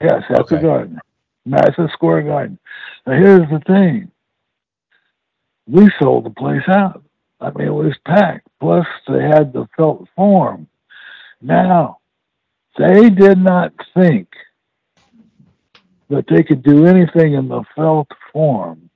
yes, 0.00 0.22
at 0.30 0.40
Okay. 0.40 0.56
the 0.56 0.62
garden, 0.62 1.00
Madison 1.46 1.88
Square 1.92 2.22
Garden. 2.22 2.58
Now 3.06 3.12
here's 3.14 3.48
the 3.50 3.60
thing: 3.60 4.10
we 5.66 5.90
sold 6.00 6.24
the 6.24 6.30
place 6.30 6.68
out. 6.68 7.02
I 7.40 7.50
mean, 7.52 7.68
it 7.68 7.70
was 7.70 7.94
packed. 8.06 8.48
Plus, 8.60 8.86
they 9.08 9.22
had 9.22 9.52
the 9.52 9.66
Felt 9.76 10.08
Forum. 10.16 10.66
Now, 11.40 11.98
they 12.78 13.10
did 13.10 13.38
not 13.38 13.72
think 13.94 14.28
that 16.08 16.24
they 16.28 16.42
could 16.42 16.62
do 16.62 16.86
anything 16.86 17.34
in 17.34 17.48
the 17.48 17.62
Felt 17.76 18.08
Forum, 18.32 18.90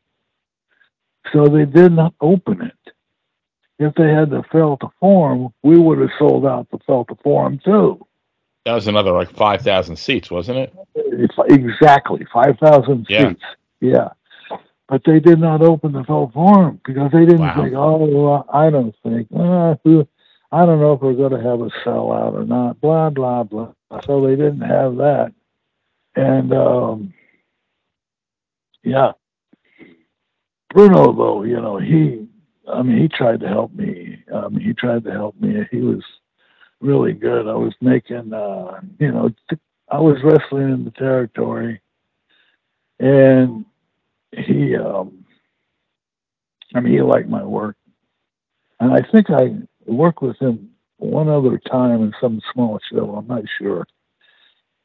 so 1.32 1.46
they 1.46 1.66
did 1.66 1.92
not 1.92 2.14
open 2.20 2.62
it. 2.62 2.72
If 3.78 3.94
they 3.94 4.08
had 4.08 4.30
the 4.30 4.42
Felt 4.50 4.82
Forum, 4.98 5.52
we 5.62 5.78
would 5.78 5.98
have 6.00 6.10
sold 6.18 6.44
out 6.46 6.68
the 6.70 6.78
felt 6.86 7.10
form 7.22 7.60
too. 7.64 8.04
That 8.68 8.74
was 8.74 8.86
another 8.86 9.12
like 9.12 9.30
5,000 9.30 9.96
seats, 9.96 10.30
wasn't 10.30 10.58
it? 10.58 10.74
It's 10.94 11.34
exactly 11.48 12.26
five 12.30 12.58
thousand 12.58 13.06
Yeah. 13.08 13.30
seats. 13.30 13.42
Yeah, 13.80 14.10
but 14.90 15.00
they 15.06 15.20
did 15.20 15.40
not 15.40 15.62
open 15.62 15.92
the 15.92 16.04
full 16.04 16.30
forum 16.34 16.78
because 16.84 17.10
they 17.12 17.24
didn't 17.24 17.40
Wow. 17.40 17.62
think. 17.62 17.72
Oh, 17.74 18.44
I 18.52 18.68
don't 18.68 18.94
think. 19.02 19.28
Uh, 19.34 19.74
I 20.52 20.66
don't 20.66 20.80
know 20.80 20.92
if 20.92 21.00
we're 21.00 21.14
going 21.14 21.30
to 21.32 21.40
have 21.40 21.62
a 21.62 21.70
sellout 21.82 22.34
or 22.34 22.44
not. 22.44 22.78
Blah 22.82 23.08
blah 23.08 23.44
blah. 23.44 23.72
So 24.04 24.20
they 24.26 24.36
didn't 24.36 24.60
have 24.60 24.96
that, 24.96 25.32
and 26.14 26.52
um, 26.52 27.14
yeah, 28.82 29.12
Bruno 30.74 31.12
though, 31.14 31.42
you 31.42 31.58
know, 31.58 31.78
he. 31.78 32.28
I 32.70 32.82
mean, 32.82 32.98
he 32.98 33.08
tried 33.08 33.40
to 33.40 33.48
help 33.48 33.72
me. 33.74 34.22
Mean, 34.50 34.60
he 34.60 34.74
tried 34.74 35.04
to 35.04 35.10
help 35.10 35.40
me. 35.40 35.66
He 35.70 35.80
was 35.80 36.02
really 36.80 37.12
good. 37.12 37.46
I 37.46 37.54
was 37.54 37.74
making, 37.80 38.32
uh, 38.32 38.80
you 38.98 39.10
know, 39.10 39.30
I 39.90 39.98
was 39.98 40.18
wrestling 40.22 40.70
in 40.72 40.84
the 40.84 40.90
territory, 40.92 41.80
and 43.00 43.64
he, 44.32 44.76
um, 44.76 45.24
I 46.74 46.80
mean, 46.80 46.92
he 46.92 47.00
liked 47.02 47.28
my 47.28 47.42
work, 47.44 47.76
and 48.80 48.92
I 48.92 49.00
think 49.10 49.30
I 49.30 49.56
worked 49.86 50.22
with 50.22 50.38
him 50.38 50.70
one 50.98 51.28
other 51.28 51.58
time 51.58 52.02
in 52.02 52.12
some 52.20 52.40
small 52.52 52.78
show. 52.92 53.14
I'm 53.16 53.26
not 53.26 53.44
sure. 53.58 53.86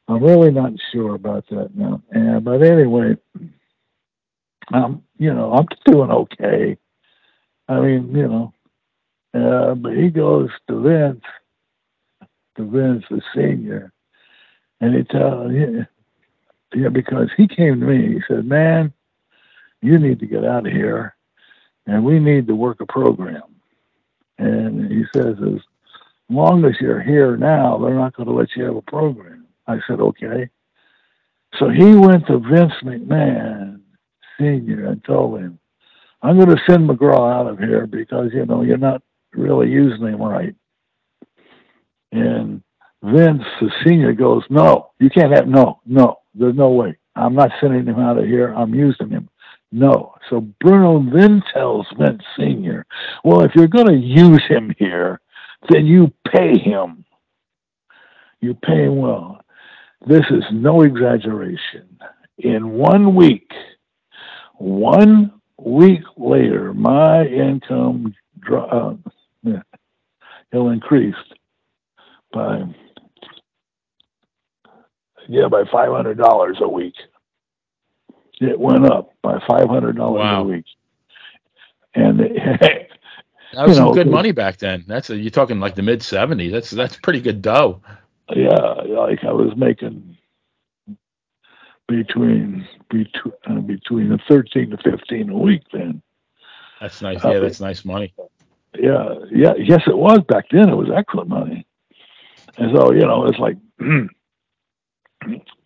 I'm 0.08 0.22
really 0.22 0.50
not 0.50 0.72
sure 0.92 1.14
about 1.14 1.46
that 1.48 1.74
now. 1.74 2.02
And 2.10 2.44
but 2.44 2.62
anyway, 2.62 3.16
um, 4.72 5.02
you 5.18 5.32
know, 5.32 5.52
I'm 5.52 5.66
doing 5.86 6.10
okay. 6.10 6.76
I 7.68 7.80
mean, 7.80 8.14
you 8.14 8.28
know, 8.28 8.52
uh, 9.34 9.74
but 9.74 9.96
he 9.96 10.10
goes 10.10 10.50
to 10.68 10.80
Vince 10.82 11.22
to 12.56 12.64
Vince 12.64 13.04
the 13.10 13.20
senior, 13.34 13.92
and 14.80 14.94
he 14.94 15.02
tell 15.04 15.50
yeah, 15.50 15.84
yeah 16.74 16.88
because 16.88 17.28
he 17.36 17.46
came 17.46 17.80
to 17.80 17.86
me. 17.86 18.14
He 18.14 18.20
said, 18.28 18.44
"Man, 18.44 18.92
you 19.82 19.98
need 19.98 20.20
to 20.20 20.26
get 20.26 20.44
out 20.44 20.66
of 20.66 20.72
here, 20.72 21.16
and 21.86 22.04
we 22.04 22.18
need 22.18 22.46
to 22.48 22.54
work 22.54 22.80
a 22.80 22.86
program." 22.86 23.42
And 24.38 24.90
he 24.90 25.04
says, 25.14 25.36
"As 25.40 25.60
long 26.28 26.64
as 26.64 26.80
you're 26.80 27.02
here 27.02 27.36
now, 27.36 27.78
they're 27.78 27.94
not 27.94 28.14
going 28.14 28.28
to 28.28 28.34
let 28.34 28.54
you 28.56 28.64
have 28.64 28.76
a 28.76 28.82
program." 28.82 29.46
I 29.66 29.80
said, 29.86 30.00
"Okay." 30.00 30.48
So 31.58 31.68
he 31.68 31.94
went 31.94 32.26
to 32.26 32.38
Vince 32.38 32.74
McMahon 32.82 33.80
Senior 34.38 34.86
and 34.86 35.04
told 35.04 35.40
him, 35.40 35.58
"I'm 36.22 36.36
going 36.36 36.56
to 36.56 36.62
send 36.66 36.88
McGraw 36.88 37.32
out 37.32 37.46
of 37.46 37.58
here 37.58 37.86
because 37.86 38.32
you 38.32 38.44
know 38.46 38.62
you're 38.62 38.76
not 38.76 39.02
really 39.32 39.70
using 39.70 40.06
him 40.06 40.20
right." 40.22 40.54
And 42.14 42.62
Vince, 43.02 43.42
the 43.60 43.70
senior, 43.84 44.12
goes, 44.12 44.44
No, 44.48 44.90
you 45.00 45.10
can't 45.10 45.34
have, 45.34 45.48
no, 45.48 45.80
no, 45.84 46.20
there's 46.34 46.54
no 46.54 46.70
way. 46.70 46.96
I'm 47.16 47.34
not 47.34 47.50
sending 47.60 47.86
him 47.86 47.98
out 47.98 48.18
of 48.18 48.24
here. 48.24 48.52
I'm 48.54 48.74
using 48.74 49.10
him. 49.10 49.28
No. 49.72 50.14
So 50.30 50.40
Bruno 50.60 51.04
then 51.12 51.42
tells 51.52 51.86
Vince 51.98 52.22
Sr., 52.36 52.86
Well, 53.24 53.42
if 53.42 53.52
you're 53.54 53.66
going 53.66 53.88
to 53.88 53.96
use 53.96 54.42
him 54.48 54.72
here, 54.78 55.20
then 55.68 55.86
you 55.86 56.12
pay 56.32 56.56
him. 56.56 57.04
You 58.40 58.54
pay 58.54 58.84
him 58.84 58.96
well. 58.96 59.40
This 60.06 60.24
is 60.30 60.44
no 60.52 60.82
exaggeration. 60.82 61.98
In 62.38 62.70
one 62.70 63.14
week, 63.14 63.50
one 64.54 65.32
week 65.58 66.02
later, 66.16 66.74
my 66.74 67.24
income 67.24 68.14
uh, 68.52 68.94
will 70.52 70.70
increased 70.70 71.34
by 72.34 72.62
yeah 75.28 75.48
by 75.48 75.64
five 75.72 75.90
hundred 75.90 76.18
dollars 76.18 76.58
a 76.60 76.68
week. 76.68 76.94
It 78.40 78.58
went 78.58 78.84
up 78.86 79.10
by 79.22 79.38
five 79.48 79.68
hundred 79.68 79.96
dollars 79.96 80.20
Wow. 80.20 80.40
a 80.42 80.44
week, 80.44 80.64
and 81.94 82.18
That 83.54 83.68
was 83.68 83.76
some 83.76 83.86
know, 83.86 83.94
good 83.94 84.08
money 84.08 84.32
back 84.32 84.58
then. 84.58 84.84
That's 84.88 85.10
a, 85.10 85.16
you're 85.16 85.30
talking 85.30 85.60
like 85.60 85.76
the 85.76 85.82
mid 85.82 86.00
'70s. 86.00 86.50
That's 86.50 86.70
that's 86.70 86.96
pretty 86.96 87.20
good 87.20 87.40
dough. 87.40 87.80
yeah, 88.34 88.48
like 88.50 89.22
I 89.24 89.32
was 89.32 89.52
making 89.56 90.16
between 91.86 92.66
between 92.90 93.34
uh, 93.46 93.60
between 93.60 94.18
thirteen 94.28 94.70
to 94.70 94.76
fifteen 94.78 95.30
a 95.30 95.38
week 95.38 95.62
then. 95.72 96.02
That's 96.80 97.00
nice. 97.00 97.24
Uh, 97.24 97.30
Yeah, 97.30 97.38
that's 97.40 97.60
nice 97.60 97.84
money. 97.84 98.12
Yeah, 98.76 99.14
yeah, 99.30 99.52
yes, 99.56 99.82
it 99.86 99.96
was 99.96 100.18
back 100.26 100.46
then. 100.50 100.68
It 100.68 100.74
was 100.74 100.88
excellent 100.94 101.28
money, 101.28 101.64
and 102.58 102.76
so 102.76 102.92
you 102.92 103.00
know, 103.02 103.26
it's 103.26 103.38
like, 103.38 103.56
you 103.80 104.10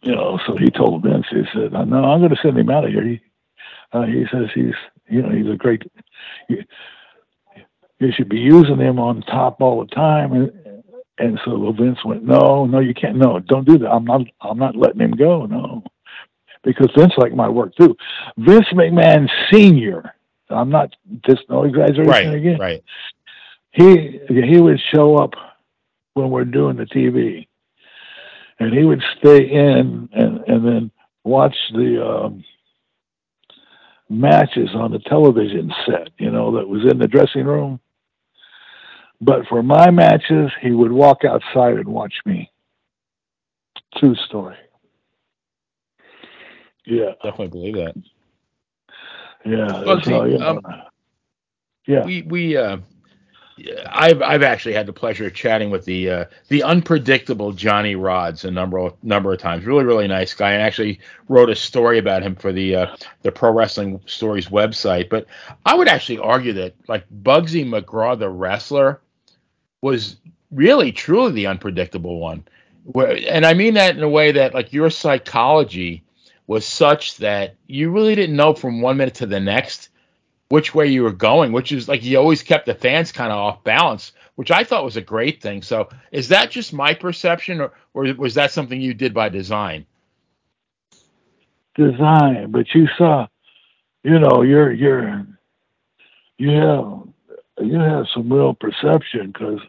know, 0.05 0.39
so 0.47 0.57
he 0.57 0.70
told 0.70 1.03
Vince, 1.03 1.26
he 1.30 1.43
said, 1.55 1.72
"No, 1.72 1.80
I'm 1.80 2.20
going 2.20 2.30
to 2.30 2.36
send 2.43 2.59
him 2.59 2.70
out 2.70 2.84
of 2.84 2.91
here." 2.91 3.05
He, 3.05 3.20
uh, 3.93 4.03
he 4.03 4.24
says 4.32 4.49
he's, 4.55 4.74
you 5.09 5.22
know, 5.22 5.30
he's 5.30 5.53
a 5.53 5.57
great. 5.57 5.82
You, 6.49 6.64
you 8.01 8.12
should 8.12 8.28
be 8.28 8.39
using 8.39 8.78
him 8.78 8.99
on 8.99 9.22
top 9.22 9.61
all 9.61 9.80
the 9.84 9.95
time, 9.95 10.32
and 10.32 10.53
and 11.18 11.41
so 11.45 11.72
Vince 11.72 12.05
went, 12.05 12.24
"No, 12.24 12.66
no, 12.66 12.78
you 12.80 12.95
can't. 12.95 13.16
No, 13.16 13.41
don't 13.41 13.66
do 13.66 13.78
that. 13.78 13.91
I'm 13.91 14.05
not. 14.05 14.22
I'm 14.41 14.59
not 14.59 14.76
letting 14.76 15.01
him 15.01 15.12
go. 15.12 15.47
No." 15.47 15.82
Because 16.64 16.91
Vince 16.97 17.12
liked 17.16 17.34
my 17.36 17.49
work 17.49 17.74
too. 17.76 17.97
Vince 18.36 18.66
McMahon 18.72 19.28
Senior. 19.51 20.14
I'm 20.51 20.70
not 20.70 20.95
just 21.26 21.43
no 21.49 21.64
exaggeration 21.64 22.09
Right, 22.09 22.34
again 22.34 22.59
right. 22.59 22.84
he 23.72 24.20
he 24.28 24.61
would 24.61 24.80
show 24.95 25.16
up 25.16 25.34
when 26.15 26.31
we're 26.31 26.45
doing 26.45 26.77
the 26.77 26.85
TV, 26.85 27.47
and 28.59 28.73
he 28.73 28.85
would 28.85 29.03
stay 29.19 29.51
in 29.51 30.09
and 30.13 30.41
and 30.47 30.67
then 30.67 30.91
watch 31.25 31.55
the 31.73 32.05
um, 32.05 32.45
matches 34.09 34.71
on 34.75 34.93
the 34.93 34.99
television 35.01 35.73
set. 35.87 36.09
You 36.19 36.31
know 36.31 36.57
that 36.57 36.69
was 36.69 36.83
in 36.91 36.99
the 36.99 37.09
dressing 37.09 37.45
room. 37.45 37.81
But 39.21 39.47
for 39.49 39.63
my 39.63 39.91
matches, 39.91 40.51
he 40.63 40.71
would 40.71 40.93
walk 40.93 41.25
outside 41.25 41.75
and 41.75 41.89
watch 41.89 42.15
me. 42.25 42.51
True 43.97 44.15
story. 44.27 44.57
Yeah, 46.87 47.13
Definitely 47.23 47.49
believe 47.49 47.75
that. 47.75 47.95
yeah. 49.45 49.67
Bugsy, 49.85 50.05
so, 50.05 50.25
you 50.25 50.39
know, 50.39 50.47
um, 50.49 50.61
yeah. 51.87 52.05
We 52.05 52.23
we 52.23 52.57
uh, 52.57 52.79
I've 53.87 54.23
I've 54.23 54.43
actually 54.43 54.75
had 54.75 54.87
the 54.87 54.93
pleasure 54.93 55.27
of 55.27 55.35
chatting 55.35 55.71
with 55.71 55.85
the 55.85 56.11
uh, 56.11 56.25
the 56.49 56.63
unpredictable 56.63 57.53
Johnny 57.53 57.95
Rodz 57.95 58.45
a 58.45 58.51
number 58.51 58.79
of 58.79 59.03
number 59.03 59.33
of 59.33 59.39
times. 59.39 59.65
Really 59.65 59.85
really 59.85 60.09
nice 60.09 60.35
guy, 60.35 60.53
and 60.53 60.63
actually 60.63 61.01
wrote 61.29 61.51
a 61.51 61.57
story 61.57 61.99
about 61.99 62.23
him 62.23 62.37
for 62.37 62.53
the 62.53 62.77
uh, 62.77 62.97
the 63.23 63.33
Pro 63.33 63.53
Wrestling 63.53 64.01
Stories 64.07 64.49
website. 64.49 65.09
But 65.09 65.27
I 65.65 65.75
would 65.75 65.89
actually 65.89 66.19
argue 66.19 66.53
that 66.55 66.75
like 66.89 67.07
Bugsy 67.11 67.65
McGraw 67.65 68.19
the 68.19 68.29
wrestler 68.29 69.01
was 69.81 70.17
really 70.51 70.93
truly 70.93 71.33
the 71.33 71.47
unpredictable 71.47 72.19
one. 72.19 72.45
Where, 72.85 73.19
and 73.29 73.45
I 73.45 73.55
mean 73.55 73.75
that 73.75 73.97
in 73.97 74.03
a 74.03 74.09
way 74.09 74.33
that 74.33 74.55
like 74.55 74.73
your 74.73 74.91
psychology 74.91 76.05
was 76.47 76.67
such 76.67 77.19
that 77.19 77.57
you 77.67 77.91
really 77.91 78.15
didn't 78.15 78.37
know 78.37 78.55
from 78.55 78.81
one 78.81 78.97
minute 78.97 79.15
to 79.17 79.27
the 79.27 79.41
next 79.41 79.88
which 80.49 80.74
way 80.74 80.86
you 80.86 81.03
were 81.03 81.12
going, 81.12 81.53
which 81.53 81.72
is 81.72 81.88
like 81.88 82.05
you 82.05 82.18
always 82.18 82.42
kept 82.42 82.66
the 82.66 82.74
fans 82.74 83.12
kind 83.12 83.32
of 83.32 83.38
off 83.38 83.64
balance, 83.64 84.12
which 84.36 84.51
I 84.51 84.64
thought 84.64 84.84
was 84.84 84.96
a 84.96 85.03
great 85.03 85.42
thing. 85.42 85.62
So 85.62 85.88
is 86.12 86.28
that 86.28 86.51
just 86.51 86.72
my 86.72 86.94
perception, 86.94 87.61
or, 87.61 87.72
or 87.94 88.12
was 88.14 88.34
that 88.34 88.51
something 88.53 88.80
you 88.80 88.94
did 88.94 89.12
by 89.12 89.28
design? 89.28 89.86
design, 91.78 92.51
but 92.51 92.66
you 92.74 92.88
saw, 92.99 93.26
you 94.03 94.18
know, 94.18 94.42
you're 94.42 94.72
you're 94.72 95.26
you 96.36 96.51
have 96.51 97.03
you 97.61 97.78
have 97.78 98.07
some 98.12 98.30
real 98.30 98.55
perception 98.55 99.28
because 99.28 99.61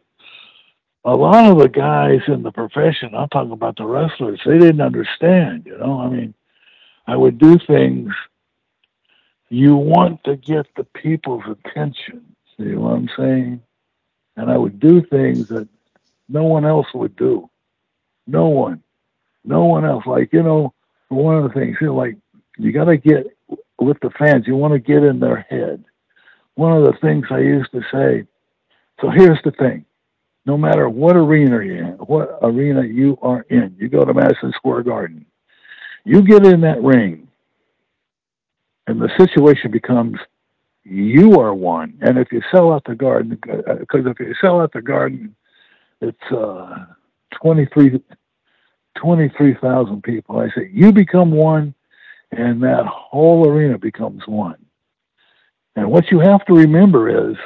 a 1.06 1.16
lot 1.16 1.50
of 1.50 1.60
the 1.60 1.70
guys 1.70 2.20
in 2.28 2.44
the 2.44 2.52
profession, 2.52 3.16
I'm 3.16 3.30
talking 3.30 3.52
about 3.52 3.78
the 3.78 3.86
wrestlers, 3.86 4.42
they 4.46 4.58
didn't 4.58 4.82
understand. 4.82 5.64
You 5.66 5.78
know, 5.78 6.00
I 6.02 6.10
mean, 6.10 6.34
I 7.08 7.16
would 7.16 7.38
do 7.38 7.58
things. 7.66 8.12
You 9.50 9.76
want 9.76 10.24
to 10.26 10.36
get 10.36 10.68
the 10.76 10.84
people's 10.84 11.44
attention. 11.50 12.36
See 12.58 12.76
what 12.76 12.94
I'm 12.94 13.10
saying? 13.18 13.62
And 14.38 14.52
I 14.52 14.58
would 14.58 14.80
do 14.80 15.02
things 15.04 15.48
that 15.50 15.68
no 16.30 16.44
one 16.46 16.66
else 16.66 16.88
would 16.94 17.16
do. 17.16 17.50
No 18.28 18.48
one. 18.50 18.84
No 19.44 19.66
one 19.66 19.86
else. 19.86 20.06
Like, 20.06 20.34
you 20.34 20.44
know, 20.44 20.74
one 21.10 21.38
of 21.38 21.44
the 21.44 21.50
things, 21.60 21.78
you 21.82 21.88
know, 21.88 21.96
like 21.96 22.18
you 22.58 22.72
got 22.72 22.86
to 22.86 22.98
get 22.98 23.28
with 23.80 24.00
the 24.02 24.12
fans. 24.12 24.46
You 24.48 24.56
want 24.56 24.74
to 24.74 24.80
get 24.80 25.04
in 25.04 25.20
their 25.20 25.48
head. 25.50 25.84
One 26.56 26.78
of 26.78 26.84
the 26.86 27.00
things 27.02 27.28
I 27.32 27.40
used 27.40 27.72
to 27.72 27.82
say. 27.92 28.28
So 29.02 29.10
here's 29.10 29.42
the 29.44 29.52
thing: 29.52 29.86
no 30.46 30.58
matter 30.58 30.90
what 30.90 31.16
arena 31.16 31.52
you're 31.64 31.78
in, 31.78 31.94
what 32.00 32.40
arena 32.42 32.84
you 32.84 33.18
are 33.22 33.46
in, 33.50 33.76
you 33.80 33.90
go 33.90 34.06
to 34.06 34.14
Madison 34.14 34.52
Square 34.58 34.84
Garden, 34.84 35.26
you 36.06 36.22
get 36.22 36.46
in 36.46 36.62
that 36.62 36.84
ring, 36.84 37.29
and 38.90 39.00
the 39.00 39.10
situation 39.20 39.70
becomes 39.70 40.18
you 40.84 41.40
are 41.40 41.54
one. 41.54 41.96
And 42.02 42.18
if 42.18 42.32
you 42.32 42.42
sell 42.52 42.74
out 42.74 42.84
the 42.86 42.96
garden, 42.96 43.38
because 43.40 44.08
if 44.08 44.20
you 44.20 44.34
sell 44.42 44.62
out 44.62 44.74
the 44.74 44.82
garden, 44.82 45.36
it's 46.02 46.18
uh, 46.32 46.86
23 47.40 48.02
23,000 48.98 50.02
people. 50.02 50.40
I 50.40 50.48
say, 50.50 50.72
you 50.74 50.92
become 50.92 51.30
one, 51.30 51.76
and 52.32 52.64
that 52.64 52.86
whole 52.88 53.48
arena 53.48 53.78
becomes 53.78 54.24
one. 54.26 54.58
And 55.76 55.92
what 55.92 56.10
you 56.10 56.20
have 56.20 56.44
to 56.48 56.54
remember 56.54 57.30
is 57.30 57.38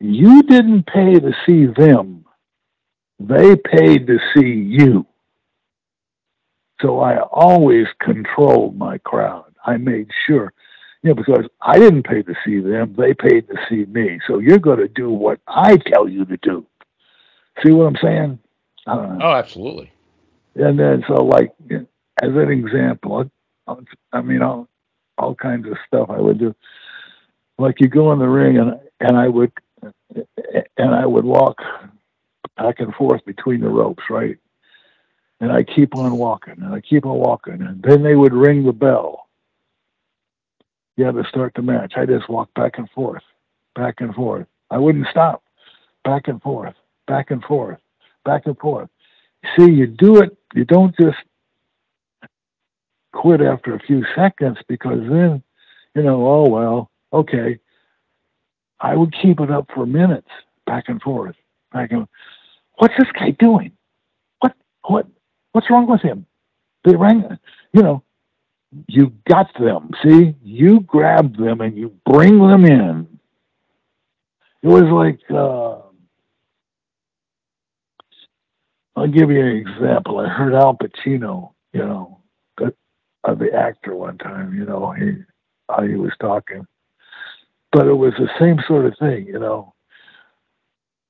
you 0.00 0.42
didn't 0.42 0.88
pay 0.88 1.20
to 1.20 1.32
see 1.46 1.66
them, 1.66 2.24
they 3.20 3.54
paid 3.54 4.08
to 4.08 4.18
see 4.34 4.52
you. 4.52 5.06
So 6.80 6.98
I 6.98 7.20
always 7.20 7.86
controlled 8.00 8.76
my 8.76 8.98
crowd. 8.98 9.51
I 9.66 9.76
made 9.76 10.08
sure, 10.26 10.52
you 11.02 11.10
know, 11.10 11.14
because 11.14 11.46
I 11.60 11.78
didn't 11.78 12.04
pay 12.04 12.22
to 12.22 12.34
see 12.44 12.60
them, 12.60 12.94
they 12.98 13.14
paid 13.14 13.48
to 13.48 13.56
see 13.68 13.84
me. 13.86 14.20
So 14.26 14.38
you're 14.38 14.58
going 14.58 14.78
to 14.78 14.88
do 14.88 15.10
what 15.10 15.40
I 15.48 15.76
tell 15.76 16.08
you 16.08 16.24
to 16.26 16.36
do. 16.38 16.66
See 17.64 17.72
what 17.72 17.84
I'm 17.86 17.96
saying? 18.02 18.38
Oh, 19.22 19.32
absolutely. 19.32 19.92
and 20.56 20.78
then 20.78 21.04
so 21.06 21.24
like 21.24 21.52
as 22.22 22.30
an 22.30 22.50
example 22.50 23.30
I, 23.68 23.74
I 24.12 24.22
mean 24.22 24.42
all 24.42 24.68
all 25.18 25.34
kinds 25.34 25.66
of 25.66 25.76
stuff 25.86 26.10
i 26.10 26.20
would 26.20 26.38
do 26.38 26.54
like 27.58 27.80
you 27.80 27.88
go 27.88 28.12
in 28.12 28.18
the 28.18 28.28
ring 28.28 28.58
and 28.58 28.80
and 29.00 29.16
i 29.16 29.28
would 29.28 29.52
and 30.76 30.94
i 30.94 31.06
would 31.06 31.24
walk 31.24 31.58
back 32.56 32.80
and 32.80 32.94
forth 32.94 33.24
between 33.24 33.60
the 33.60 33.68
ropes 33.68 34.02
right 34.10 34.36
and 35.40 35.52
i 35.52 35.62
keep 35.62 35.94
on 35.96 36.16
walking 36.18 36.54
and 36.62 36.74
i 36.74 36.80
keep 36.80 37.06
on 37.06 37.16
walking 37.18 37.62
and 37.62 37.82
then 37.82 38.02
they 38.02 38.14
would 38.16 38.32
ring 38.34 38.64
the 38.64 38.72
bell 38.72 39.21
had 40.98 41.14
to 41.14 41.24
start 41.28 41.52
the 41.54 41.62
match 41.62 41.94
i 41.96 42.06
just 42.06 42.28
walked 42.28 42.54
back 42.54 42.78
and 42.78 42.88
forth 42.90 43.22
back 43.74 43.96
and 44.00 44.14
forth 44.14 44.46
i 44.70 44.78
wouldn't 44.78 45.06
stop 45.10 45.42
back 46.04 46.28
and 46.28 46.40
forth 46.42 46.74
back 47.06 47.30
and 47.30 47.42
forth 47.44 47.78
back 48.24 48.46
and 48.46 48.58
forth. 48.58 48.88
See, 49.56 49.70
you 49.70 49.86
do 49.86 50.18
it. 50.18 50.36
You 50.54 50.64
don't 50.64 50.94
just 50.96 51.18
quit 53.12 53.40
after 53.40 53.74
a 53.74 53.80
few 53.80 54.04
seconds 54.14 54.58
because 54.68 55.00
then, 55.00 55.42
you 55.94 56.02
know, 56.02 56.26
oh 56.26 56.48
well, 56.48 56.90
okay. 57.12 57.58
I 58.80 58.96
would 58.96 59.14
keep 59.20 59.40
it 59.40 59.50
up 59.50 59.68
for 59.72 59.86
minutes, 59.86 60.28
back 60.66 60.84
and 60.88 61.00
forth, 61.00 61.36
back 61.72 61.92
and. 61.92 62.06
What's 62.78 62.94
this 62.98 63.08
guy 63.12 63.30
doing? 63.30 63.72
What 64.40 64.54
what 64.84 65.06
what's 65.52 65.70
wrong 65.70 65.86
with 65.86 66.00
him? 66.00 66.26
They 66.84 66.96
rang, 66.96 67.38
you 67.72 67.82
know. 67.82 68.02
You 68.88 69.12
got 69.28 69.50
them. 69.58 69.90
See, 70.02 70.34
you 70.42 70.80
grab 70.80 71.36
them 71.36 71.60
and 71.60 71.76
you 71.76 71.94
bring 72.06 72.38
them 72.38 72.64
in. 72.64 73.18
It 74.62 74.68
was 74.68 74.84
like. 74.84 75.20
Uh, 75.30 75.78
I'll 78.94 79.08
give 79.08 79.30
you 79.30 79.40
an 79.40 79.56
example. 79.56 80.18
I 80.18 80.28
heard 80.28 80.54
Al 80.54 80.76
Pacino, 80.76 81.52
you 81.72 81.80
know, 81.80 82.18
uh, 83.24 83.34
the 83.34 83.52
actor 83.52 83.94
one 83.94 84.18
time, 84.18 84.54
you 84.54 84.64
know, 84.64 84.90
he 84.90 85.12
how 85.68 85.82
he 85.82 85.94
was 85.94 86.12
talking, 86.20 86.66
but 87.70 87.86
it 87.86 87.92
was 87.92 88.12
the 88.18 88.28
same 88.38 88.58
sort 88.66 88.84
of 88.84 88.94
thing, 88.98 89.26
you 89.26 89.38
know. 89.38 89.74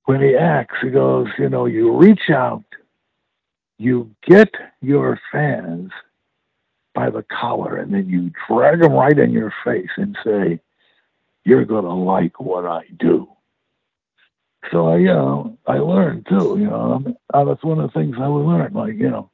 When 0.05 0.21
he 0.21 0.37
acts, 0.37 0.77
he 0.83 0.91
goes, 0.91 1.29
you 1.39 1.49
know, 1.49 1.67
you 1.67 1.97
reach 1.97 2.31
out, 2.31 2.65
you 3.79 4.15
get 4.27 4.51
your 4.81 5.19
fans 5.31 5.91
by 6.95 7.11
the 7.11 7.25
collar, 7.25 7.77
and 7.77 7.93
then 7.93 8.09
you 8.09 8.31
drag 8.47 8.81
them 8.81 8.93
right 8.93 9.19
in 9.19 9.31
your 9.31 9.53
face 9.65 9.91
and 9.97 10.17
say, 10.25 10.61
"You're 11.45 11.65
gonna 11.65 11.95
like 11.95 12.41
what 12.41 12.67
I 12.67 12.85
do." 12.99 13.29
So 14.71 14.89
I, 14.89 14.99
you 14.99 15.07
know, 15.07 15.59
I 15.67 15.79
learned 15.79 16.27
too. 16.27 16.57
You 16.59 16.67
know, 16.67 17.17
uh, 17.35 17.45
that's 17.45 17.65
one 17.65 17.81
of 17.81 17.93
the 17.93 17.99
things 17.99 18.17
I 18.21 18.29
would 18.29 18.47
learn. 18.47 18.73
Like, 18.73 18.95
you 18.95 19.11
know, 19.11 19.31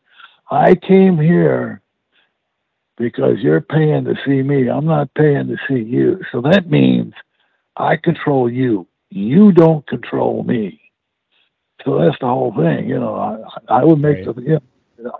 I 0.51 0.75
came 0.75 1.19
here 1.19 1.83
because 2.97 3.39
you're 3.41 3.61
paying 3.61 4.05
to 4.05 4.15
see 4.25 4.43
me. 4.43 4.69
I'm 4.69 4.87
not 4.87 5.13
paying 5.15 5.49
to 5.49 5.57
see 5.69 5.83
you. 5.83 6.21
So 6.33 6.41
that 6.43 6.71
means 6.71 7.15
I 7.77 7.97
control 7.97 8.51
you. 8.51 8.87
You 9.11 9.53
don't 9.53 9.87
control 9.87 10.43
me. 10.43 10.81
So 11.85 11.99
that's 11.99 12.19
the 12.21 12.27
whole 12.27 12.55
thing. 12.55 12.89
You 12.89 12.99
know, 12.99 13.15
I, 13.15 13.81
I 13.81 13.85
would 13.85 14.01
make 14.01 14.27
right. 14.27 14.35
the, 14.35 14.43
you 14.43 14.61
know, 14.99 15.19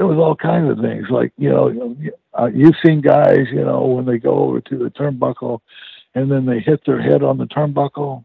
there 0.00 0.06
was 0.06 0.16
all 0.16 0.34
kinds 0.34 0.70
of 0.70 0.78
things 0.78 1.10
like, 1.10 1.30
you 1.36 1.50
know, 1.50 1.94
uh, 2.32 2.46
you've 2.46 2.74
seen 2.82 3.02
guys, 3.02 3.46
you 3.52 3.62
know, 3.62 3.82
when 3.84 4.06
they 4.06 4.16
go 4.16 4.30
over 4.30 4.58
to 4.58 4.78
the 4.78 4.88
turnbuckle 4.88 5.60
and 6.14 6.30
then 6.32 6.46
they 6.46 6.58
hit 6.58 6.80
their 6.86 7.02
head 7.02 7.22
on 7.22 7.36
the 7.36 7.44
turnbuckle. 7.44 8.24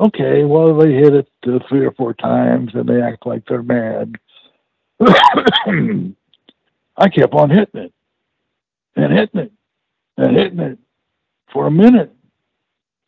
Okay, 0.00 0.42
well, 0.42 0.76
they 0.76 0.92
hit 0.92 1.14
it 1.14 1.28
three 1.68 1.86
or 1.86 1.92
four 1.92 2.14
times 2.14 2.72
and 2.74 2.88
they 2.88 3.00
act 3.00 3.24
like 3.28 3.44
they're 3.46 3.62
mad. 3.62 4.16
I 6.96 7.10
kept 7.10 7.32
on 7.32 7.50
hitting 7.50 7.82
it 7.82 7.92
and 8.96 9.12
hitting 9.12 9.42
it 9.42 9.52
and 10.16 10.36
hitting 10.36 10.58
it 10.58 10.80
for 11.52 11.68
a 11.68 11.70
minute, 11.70 12.12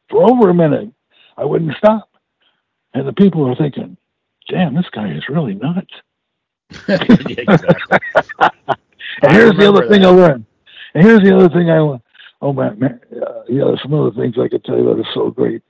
for 0.08 0.30
over 0.30 0.50
a 0.50 0.54
minute. 0.54 0.92
I 1.36 1.44
wouldn't 1.44 1.76
stop. 1.76 2.08
And 2.94 3.08
the 3.08 3.12
people 3.12 3.44
were 3.44 3.56
thinking, 3.56 3.96
damn, 4.48 4.76
this 4.76 4.90
guy 4.92 5.10
is 5.10 5.28
really 5.28 5.54
nuts. 5.54 5.90
and 6.88 7.00
here's 9.32 9.56
the 9.56 9.68
other 9.68 9.82
that. 9.82 9.88
thing 9.90 10.04
I 10.04 10.08
learned. 10.08 10.44
And 10.94 11.04
here's 11.04 11.22
the 11.22 11.36
other 11.36 11.48
thing 11.48 11.70
I 11.70 11.78
learned. 11.78 12.02
Oh 12.40 12.52
man, 12.52 12.78
man 12.78 13.00
uh, 13.14 13.42
yeah, 13.48 13.64
there's 13.64 13.82
some 13.82 13.94
other 13.94 14.12
things 14.12 14.36
I 14.38 14.48
could 14.48 14.64
tell 14.64 14.78
you 14.78 14.84
that 14.84 15.00
are 15.00 15.14
so 15.14 15.30
great. 15.30 15.62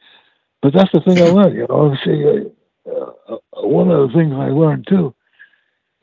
But 0.60 0.74
that's 0.74 0.90
the 0.92 1.00
thing 1.00 1.18
I 1.18 1.30
learned. 1.30 1.56
You 1.56 1.66
know, 1.68 1.96
see, 2.04 2.50
uh, 2.90 3.32
uh, 3.32 3.38
one 3.62 3.90
of 3.90 4.08
the 4.08 4.18
things 4.18 4.32
I 4.34 4.48
learned 4.48 4.86
too 4.88 5.14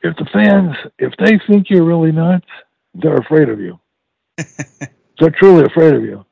if 0.02 0.16
the 0.16 0.26
fans, 0.32 0.76
if 0.98 1.12
they 1.18 1.38
think 1.46 1.68
you're 1.68 1.84
really 1.84 2.12
nuts, 2.12 2.46
they're 2.94 3.16
afraid 3.16 3.48
of 3.48 3.60
you. 3.60 3.78
they're 5.18 5.30
truly 5.30 5.64
afraid 5.64 5.94
of 5.94 6.02
you. 6.02 6.24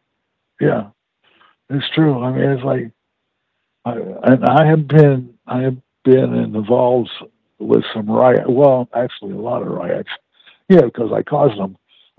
Yeah, 0.60 0.90
it's 1.70 1.88
true. 1.94 2.22
I 2.22 2.32
mean, 2.32 2.50
it's 2.50 2.64
like, 2.64 2.90
I, 3.84 3.92
and 4.30 4.44
I 4.44 4.66
have 4.66 4.86
been, 4.86 5.34
I 5.46 5.62
have 5.62 5.76
been 6.04 6.34
involved 6.34 7.10
with 7.58 7.84
some 7.94 8.10
riot. 8.10 8.48
Well, 8.48 8.88
actually, 8.94 9.32
a 9.32 9.40
lot 9.40 9.62
of 9.62 9.68
riots. 9.68 10.10
Yeah, 10.68 10.82
because 10.82 11.12
I 11.12 11.22
caused 11.22 11.58
them. 11.58 11.76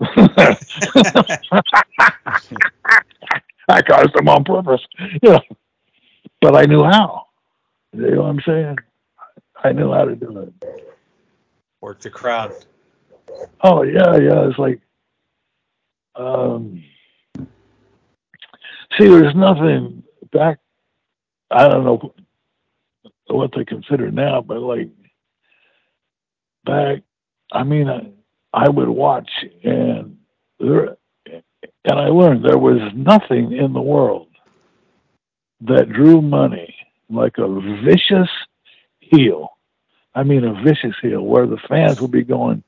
I 3.68 3.82
caused 3.82 4.14
them 4.14 4.28
on 4.28 4.44
purpose. 4.44 4.82
Yeah, 5.22 5.40
but 6.40 6.54
I 6.54 6.66
knew 6.66 6.84
how. 6.84 7.26
You 7.92 8.10
know 8.10 8.22
what 8.22 8.28
I'm 8.28 8.40
saying? 8.46 8.76
I 9.64 9.72
knew 9.72 9.92
how 9.92 10.04
to 10.04 10.14
do 10.14 10.38
it. 10.38 10.52
Work 11.80 12.00
the 12.00 12.10
crowd. 12.10 12.52
Oh 13.62 13.82
yeah, 13.82 14.16
yeah. 14.16 14.48
It's 14.48 14.58
like, 14.58 14.80
um, 16.14 16.82
see, 18.98 19.08
there's 19.08 19.34
nothing 19.34 20.02
back. 20.32 20.58
I 21.50 21.68
don't 21.68 21.84
know 21.84 22.12
what 23.28 23.50
they 23.56 23.64
consider 23.64 24.10
now, 24.10 24.40
but 24.40 24.60
like 24.60 24.88
back, 26.66 27.02
I 27.52 27.64
mean, 27.64 27.88
I, 27.88 28.10
I 28.52 28.68
would 28.68 28.88
watch 28.88 29.30
and 29.64 30.18
there, 30.60 30.96
and 31.26 31.98
I 32.00 32.08
learned 32.08 32.44
there 32.44 32.58
was 32.58 32.80
nothing 32.94 33.52
in 33.52 33.72
the 33.72 33.80
world 33.82 34.28
that 35.62 35.88
drew 35.90 36.20
money 36.20 36.74
like 37.08 37.38
a 37.38 37.48
vicious 37.84 38.30
heel 39.00 39.56
I 40.16 40.22
mean, 40.22 40.44
a 40.44 40.54
vicious 40.62 40.96
heel 41.02 41.20
where 41.20 41.46
the 41.46 41.58
fans 41.68 42.00
would 42.00 42.10
be 42.10 42.24
going, 42.24 42.64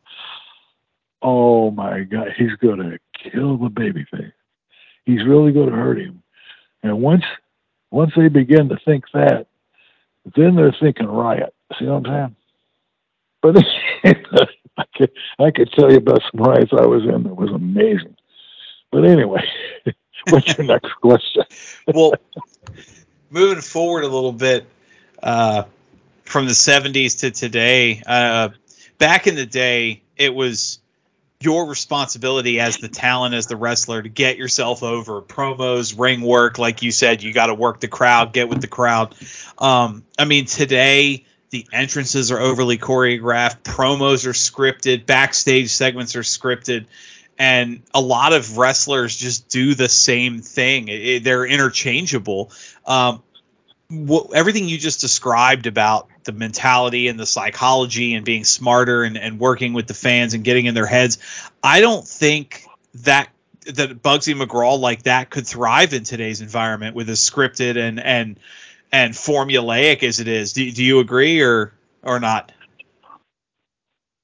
"Oh 1.22 1.70
my 1.70 2.02
God, 2.02 2.28
he's 2.36 2.54
going 2.60 2.78
to 2.78 2.98
kill 3.30 3.56
the 3.56 3.70
babyface. 3.70 4.32
He's 5.06 5.26
really 5.26 5.52
going 5.52 5.70
to 5.70 5.74
hurt 5.76 5.98
him." 5.98 6.22
And 6.82 7.00
once 7.00 7.24
once 7.90 8.12
they 8.14 8.28
begin 8.28 8.68
to 8.68 8.76
think 8.84 9.04
that, 9.14 9.46
then 10.36 10.56
they're 10.56 10.76
thinking 10.78 11.06
riot. 11.06 11.54
See 11.78 11.86
what 11.86 12.06
I'm 12.06 12.12
saying? 12.12 12.36
But 13.40 13.56
I 14.04 14.84
could 14.96 15.10
I 15.38 15.50
could 15.50 15.70
tell 15.72 15.90
you 15.90 15.98
about 15.98 16.22
some 16.30 16.42
riots 16.42 16.72
I 16.72 16.86
was 16.86 17.02
in 17.04 17.24
that 17.24 17.34
was 17.34 17.50
amazing. 17.50 18.16
But 18.90 19.04
anyway, 19.04 19.44
what's 20.30 20.56
your 20.56 20.66
next 20.66 20.92
question? 21.00 21.44
well, 21.94 22.14
moving 23.30 23.60
forward 23.60 24.04
a 24.04 24.08
little 24.08 24.32
bit, 24.32 24.66
uh, 25.22 25.64
from 26.24 26.46
the 26.46 26.52
70s 26.52 27.20
to 27.20 27.30
today. 27.30 28.02
Uh, 28.06 28.50
back 28.98 29.26
in 29.26 29.34
the 29.34 29.46
day, 29.46 30.02
it 30.16 30.34
was 30.34 30.78
your 31.40 31.66
responsibility 31.66 32.60
as 32.60 32.78
the 32.78 32.88
talent, 32.88 33.34
as 33.34 33.46
the 33.46 33.56
wrestler, 33.56 34.02
to 34.02 34.08
get 34.08 34.36
yourself 34.36 34.82
over. 34.82 35.22
Promos, 35.22 35.98
ring 35.98 36.20
work, 36.20 36.58
like 36.58 36.82
you 36.82 36.90
said, 36.90 37.22
you 37.22 37.32
got 37.32 37.46
to 37.46 37.54
work 37.54 37.80
the 37.80 37.88
crowd, 37.88 38.32
get 38.32 38.48
with 38.48 38.60
the 38.60 38.66
crowd. 38.66 39.14
Um, 39.58 40.04
I 40.18 40.24
mean, 40.24 40.46
today 40.46 41.24
the 41.50 41.66
entrances 41.72 42.30
are 42.30 42.38
overly 42.38 42.78
choreographed, 42.78 43.62
promos 43.62 44.26
are 44.26 44.30
scripted, 44.30 45.06
backstage 45.06 45.70
segments 45.70 46.16
are 46.16 46.22
scripted. 46.22 46.86
And 47.38 47.82
a 47.94 48.00
lot 48.00 48.32
of 48.32 48.58
wrestlers 48.58 49.16
just 49.16 49.48
do 49.48 49.74
the 49.74 49.88
same 49.88 50.40
thing. 50.40 50.88
It, 50.88 51.24
they're 51.24 51.46
interchangeable. 51.46 52.50
Um, 52.84 53.22
everything 54.34 54.68
you 54.68 54.76
just 54.76 55.00
described 55.00 55.66
about 55.66 56.08
the 56.24 56.32
mentality 56.32 57.08
and 57.08 57.18
the 57.18 57.24
psychology 57.24 58.14
and 58.14 58.24
being 58.24 58.44
smarter 58.44 59.02
and, 59.02 59.16
and 59.16 59.38
working 59.38 59.72
with 59.72 59.86
the 59.86 59.94
fans 59.94 60.34
and 60.34 60.44
getting 60.44 60.66
in 60.66 60.74
their 60.74 60.86
heads. 60.86 61.18
I 61.62 61.80
don't 61.80 62.06
think 62.06 62.66
that 63.02 63.30
that 63.66 64.02
Bugsy 64.02 64.34
McGraw 64.34 64.78
like 64.78 65.04
that 65.04 65.30
could 65.30 65.46
thrive 65.46 65.92
in 65.92 66.04
today's 66.04 66.40
environment 66.40 66.94
with 66.94 67.08
as 67.08 67.20
scripted 67.20 67.76
and 67.76 68.00
and 68.00 68.38
and 68.92 69.14
formulaic 69.14 70.02
as 70.02 70.20
it 70.20 70.28
is. 70.28 70.52
Do, 70.52 70.70
do 70.70 70.84
you 70.84 71.00
agree 71.00 71.40
or 71.40 71.72
or 72.02 72.20
not? 72.20 72.52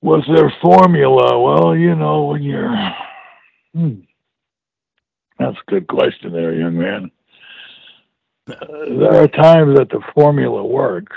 Was 0.02 0.24
there 0.32 0.52
formula? 0.60 1.40
Well, 1.40 1.76
you 1.76 1.94
know, 1.94 2.24
when 2.24 2.42
you're 2.42 2.76
hmm, 3.74 4.00
that's 5.38 5.56
a 5.56 5.70
good 5.70 5.86
question 5.86 6.32
there, 6.32 6.54
young 6.54 6.78
man. 6.78 7.10
There 8.46 9.22
are 9.22 9.28
times 9.28 9.78
that 9.78 9.88
the 9.88 10.02
formula 10.14 10.62
works 10.62 11.16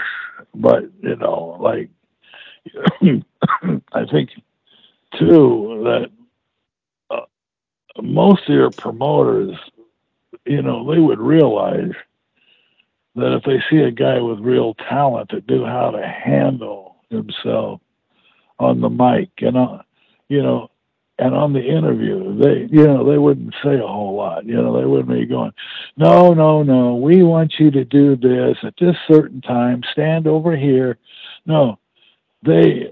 but 0.58 0.84
you 1.02 1.16
know, 1.16 1.58
like 1.60 1.90
I 3.94 4.06
think 4.12 4.30
too 5.18 5.82
that 5.84 6.10
uh, 7.10 7.26
most 8.02 8.44
of 8.50 8.56
your 8.56 8.72
promoters, 8.72 9.56
you 10.46 10.62
know, 10.62 10.92
they 10.92 11.00
would 11.00 11.20
realize 11.20 11.92
that 13.18 13.36
if 13.36 13.44
they 13.44 13.62
see 13.70 13.84
a 13.84 13.92
guy 13.92 14.20
with 14.20 14.40
real 14.40 14.74
talent 14.76 15.32
that 15.32 15.48
knew 15.50 15.66
how 15.66 15.92
to 15.92 16.06
handle 16.06 16.96
himself 17.10 17.82
on 18.60 18.82
the 18.82 18.90
mic, 18.90 19.30
you 19.40 19.50
uh, 19.50 19.52
know, 19.52 19.82
you 20.30 20.42
know, 20.42 20.70
and 21.20 21.34
on 21.34 21.54
the 21.54 21.66
interview, 21.66 22.38
they, 22.38 22.68
you 22.70 22.86
know, 22.86 23.10
they 23.10 23.18
wouldn't 23.18 23.54
say 23.64 23.76
a 23.76 23.88
whole 23.88 24.16
lot. 24.16 24.46
You 24.46 24.56
know, 24.56 24.80
they 24.80 24.86
wouldn't 24.86 25.10
be 25.10 25.26
going, 25.26 25.52
no, 25.96 26.34
no, 26.34 26.62
no, 26.62 26.96
we 26.96 27.24
want 27.24 27.56
you 27.58 27.72
to 27.72 27.84
do 27.84 28.16
this 28.16 28.58
at 28.64 28.76
this 28.80 28.96
certain 29.08 29.42
time, 29.42 29.82
stand 29.92 30.28
over 30.28 30.56
here. 30.56 30.98
No, 31.46 31.80
they, 32.44 32.92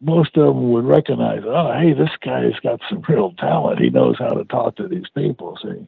most 0.00 0.36
of 0.36 0.54
them 0.54 0.70
would 0.70 0.84
recognize, 0.84 1.42
oh, 1.44 1.72
hey, 1.78 1.92
this 1.92 2.10
guy's 2.24 2.58
got 2.62 2.80
some 2.88 3.02
real 3.08 3.32
talent. 3.32 3.80
He 3.80 3.90
knows 3.90 4.16
how 4.18 4.30
to 4.30 4.44
talk 4.44 4.76
to 4.76 4.88
these 4.88 5.08
people, 5.14 5.58
see. 5.62 5.86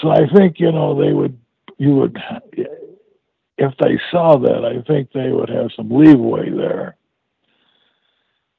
So 0.00 0.10
I 0.10 0.28
think, 0.32 0.60
you 0.60 0.70
know, 0.70 1.00
they 1.00 1.12
would, 1.12 1.36
you 1.78 1.96
would, 1.96 2.16
if 3.58 3.76
they 3.78 4.00
saw 4.10 4.38
that, 4.38 4.64
I 4.64 4.80
think 4.82 5.12
they 5.12 5.30
would 5.30 5.48
have 5.48 5.70
some 5.76 5.90
leeway 5.90 6.50
there. 6.50 6.96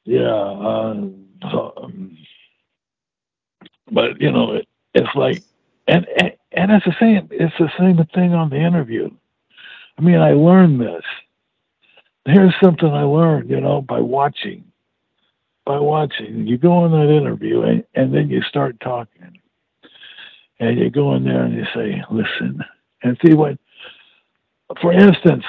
Yeah. 0.04 0.28
Uh, 0.28 0.96
um, 1.78 2.18
but 3.92 4.20
you 4.22 4.32
know, 4.32 4.54
it, 4.54 4.68
it's 4.94 5.16
like, 5.16 5.42
and, 5.88 6.06
and 6.20 6.34
and 6.52 6.72
it's 6.72 6.86
the 6.86 6.96
same. 7.00 7.28
It's 7.32 7.54
the 7.58 7.72
same 7.80 7.98
thing 8.14 8.34
on 8.34 8.50
the 8.50 8.58
interview. 8.58 9.10
I 9.98 10.02
mean, 10.02 10.20
I 10.20 10.34
learned 10.34 10.82
this. 10.82 11.04
Here's 12.26 12.54
something 12.62 12.90
I 12.90 13.04
learned, 13.04 13.50
you 13.50 13.60
know, 13.62 13.82
by 13.82 14.00
watching. 14.00 14.66
By 15.66 15.80
watching, 15.80 16.48
you 16.48 16.58
go 16.58 16.86
in 16.86 16.92
that 16.92 17.16
interview 17.16 17.62
and, 17.62 17.84
and 17.94 18.14
then 18.14 18.30
you 18.30 18.42
start 18.42 18.80
talking, 18.80 19.40
and 20.60 20.80
you 20.80 20.90
go 20.90 21.14
in 21.16 21.24
there 21.24 21.44
and 21.44 21.54
you 21.54 21.66
say, 21.76 22.04
"Listen," 22.12 22.64
and 23.04 23.18
see 23.24 23.34
what. 23.34 23.58
For 24.82 24.94
instance, 24.94 25.46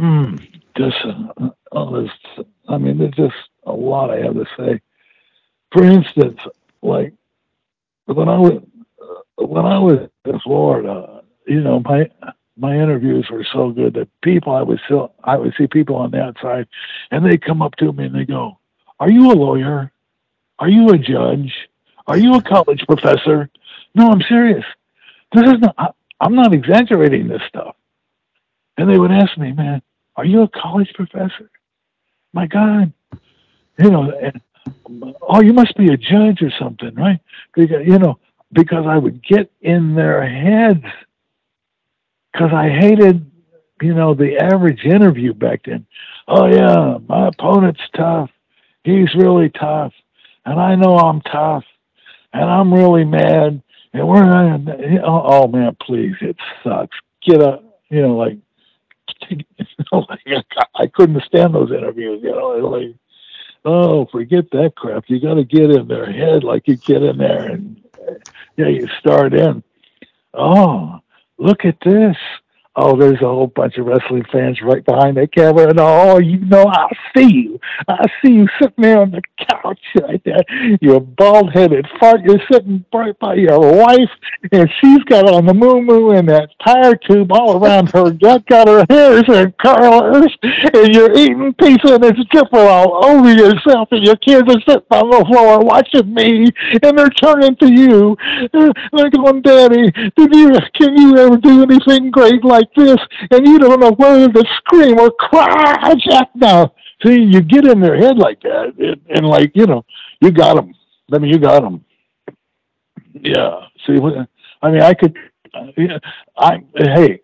mm, 0.00 0.62
just 0.76 0.96
uh, 1.04 1.50
oh, 1.72 2.02
this, 2.02 2.10
I 2.68 2.78
mean, 2.78 2.98
there's 2.98 3.14
just 3.14 3.36
a 3.64 3.72
lot 3.72 4.10
I 4.10 4.18
have 4.22 4.34
to 4.34 4.46
say. 4.58 4.80
For 5.72 5.84
instance, 5.84 6.40
like 6.82 7.14
when 8.06 8.28
I 8.28 8.38
was 8.38 8.62
when 9.36 9.66
I 9.66 9.78
was 9.78 10.08
in 10.26 10.40
Florida, 10.40 11.22
you 11.46 11.60
know, 11.62 11.80
my 11.84 12.10
my 12.58 12.74
interviews 12.76 13.28
were 13.30 13.46
so 13.52 13.70
good 13.70 13.94
that 13.94 14.08
people 14.22 14.54
I 14.54 14.62
would 14.62 14.80
still 14.86 15.14
I 15.24 15.36
would 15.36 15.54
see 15.58 15.66
people 15.66 15.96
on 15.96 16.12
the 16.12 16.20
outside, 16.22 16.68
and 17.10 17.24
they 17.26 17.38
come 17.38 17.62
up 17.62 17.76
to 17.76 17.92
me 17.92 18.06
and 18.06 18.14
they 18.14 18.24
go, 18.24 18.58
"Are 19.00 19.10
you 19.10 19.32
a 19.32 19.34
lawyer? 19.34 19.92
Are 20.58 20.68
you 20.68 20.90
a 20.90 20.98
judge? 20.98 21.52
Are 22.06 22.18
you 22.18 22.34
a 22.34 22.42
college 22.42 22.84
professor?" 22.86 23.50
No, 23.94 24.08
I'm 24.10 24.22
serious. 24.22 24.64
This 25.34 25.44
is 25.44 25.60
not. 25.60 25.74
I, 25.78 25.88
I'm 26.20 26.34
not 26.36 26.54
exaggerating 26.54 27.28
this 27.28 27.42
stuff. 27.48 27.76
And 28.80 28.88
they 28.88 28.98
would 28.98 29.12
ask 29.12 29.36
me, 29.36 29.52
"Man, 29.52 29.82
are 30.16 30.24
you 30.24 30.40
a 30.40 30.48
college 30.48 30.90
professor?" 30.94 31.50
My 32.32 32.46
God, 32.46 32.92
you 33.78 33.90
know, 33.90 34.10
and 34.10 34.40
oh, 35.20 35.42
you 35.42 35.52
must 35.52 35.76
be 35.76 35.92
a 35.92 35.98
judge 35.98 36.40
or 36.40 36.50
something, 36.58 36.94
right? 36.94 37.20
Because, 37.54 37.86
you 37.86 37.98
know, 37.98 38.18
because 38.52 38.86
I 38.86 38.96
would 38.96 39.22
get 39.22 39.50
in 39.60 39.94
their 39.94 40.26
heads 40.26 40.84
because 42.32 42.52
I 42.54 42.70
hated, 42.70 43.30
you 43.82 43.92
know, 43.92 44.14
the 44.14 44.38
average 44.38 44.84
interview 44.84 45.34
back 45.34 45.62
then. 45.64 45.86
Oh 46.26 46.46
yeah, 46.46 46.98
my 47.06 47.28
opponent's 47.28 47.82
tough. 47.94 48.30
He's 48.82 49.14
really 49.14 49.50
tough, 49.50 49.92
and 50.46 50.58
I 50.58 50.74
know 50.74 50.96
I'm 50.96 51.20
tough, 51.22 51.64
and 52.32 52.44
I'm 52.44 52.72
really 52.72 53.04
mad. 53.04 53.62
And 53.92 54.08
we're 54.08 54.22
oh, 55.04 55.22
oh 55.26 55.48
man, 55.48 55.76
please, 55.82 56.14
it 56.20 56.36
sucks. 56.62 56.96
Get 57.26 57.42
up, 57.42 57.62
you 57.90 58.00
know, 58.00 58.16
like, 58.16 58.38
like 59.92 60.20
I 60.74 60.86
couldn't 60.86 61.22
stand 61.24 61.54
those 61.54 61.70
interviews. 61.70 62.20
You 62.22 62.32
know, 62.32 62.48
like 62.68 62.94
oh, 63.64 64.06
forget 64.06 64.50
that 64.52 64.72
crap. 64.76 65.04
You 65.08 65.20
got 65.20 65.34
to 65.34 65.44
get 65.44 65.70
in 65.70 65.88
their 65.88 66.10
head 66.10 66.44
like 66.44 66.66
you 66.66 66.76
get 66.76 67.02
in 67.02 67.18
there 67.18 67.50
and 67.50 67.80
yeah, 68.56 68.68
you 68.68 68.88
start 68.98 69.34
in. 69.34 69.62
Oh, 70.34 71.00
look 71.38 71.64
at 71.64 71.78
this. 71.84 72.16
Oh, 72.76 72.96
there's 72.96 73.20
a 73.20 73.26
whole 73.26 73.48
bunch 73.48 73.78
of 73.78 73.86
wrestling 73.86 74.24
fans 74.30 74.60
right 74.62 74.84
behind 74.84 75.16
that 75.16 75.32
camera, 75.34 75.68
and 75.68 75.80
oh, 75.80 76.18
you 76.18 76.38
know, 76.38 76.64
I 76.68 76.86
see 77.16 77.26
you. 77.26 77.60
I 77.88 78.06
see 78.22 78.32
you 78.32 78.46
sitting 78.60 78.82
there 78.82 79.00
on 79.00 79.10
the 79.10 79.22
couch 79.50 79.80
like 79.96 80.22
that. 80.22 80.44
You're 80.80 81.00
bald 81.00 81.52
headed 81.52 81.86
fart. 81.98 82.20
You're 82.22 82.40
sitting 82.50 82.84
right 82.94 83.18
by 83.18 83.34
your 83.34 83.58
wife, 83.58 84.10
and 84.52 84.70
she's 84.80 85.02
got 85.04 85.28
on 85.28 85.46
the 85.46 85.54
moo 85.54 85.82
moo 85.82 86.10
and 86.10 86.28
that 86.28 86.50
tire 86.64 86.94
tube 86.94 87.32
all 87.32 87.62
around 87.62 87.90
her 87.90 88.12
gut, 88.12 88.46
got 88.46 88.68
her 88.68 88.86
hairs 88.88 89.24
and 89.26 89.56
curlers, 89.58 90.32
and 90.42 90.94
you're 90.94 91.12
eating 91.18 91.52
pizza 91.54 91.94
and 91.94 92.04
it's 92.04 92.20
dripping 92.30 92.60
all 92.60 93.04
over 93.04 93.32
yourself, 93.32 93.88
and 93.90 94.04
your 94.04 94.16
kids 94.16 94.48
are 94.48 94.60
sitting 94.60 94.86
on 94.92 95.10
the 95.10 95.24
floor 95.26 95.58
watching 95.58 96.14
me, 96.14 96.46
and 96.84 96.96
they're 96.98 97.10
turning 97.10 97.56
to 97.56 97.72
you. 97.72 98.16
They're 98.52 99.10
going, 99.10 99.42
Daddy, 99.42 99.90
did 100.16 100.34
you, 100.34 100.52
can 100.78 100.96
you 100.96 101.16
ever 101.18 101.36
do 101.36 101.62
anything 101.64 102.12
great 102.12 102.44
like 102.44 102.59
like 102.60 102.74
this, 102.74 102.98
and 103.30 103.46
you 103.46 103.58
don't 103.58 103.80
know 103.80 103.92
whether 103.92 104.28
to 104.28 104.44
scream 104.58 104.98
or 104.98 105.10
cry, 105.12 105.94
Jack. 106.08 106.30
Now, 106.34 106.72
see, 107.04 107.20
you 107.20 107.40
get 107.40 107.66
in 107.66 107.80
their 107.80 107.96
head 107.96 108.18
like 108.18 108.40
that, 108.42 108.74
and, 108.78 109.00
and 109.08 109.26
like 109.26 109.52
you 109.54 109.66
know, 109.66 109.84
you 110.20 110.30
got 110.30 110.54
them. 110.54 110.74
I 111.12 111.18
mean, 111.18 111.30
you 111.30 111.38
got 111.38 111.62
them. 111.62 111.84
Yeah. 113.12 113.66
See, 113.86 113.98
I 114.62 114.70
mean, 114.70 114.82
I 114.82 114.94
could. 114.94 115.16
Uh, 115.52 115.98
I 116.36 116.58
hey, 116.76 117.20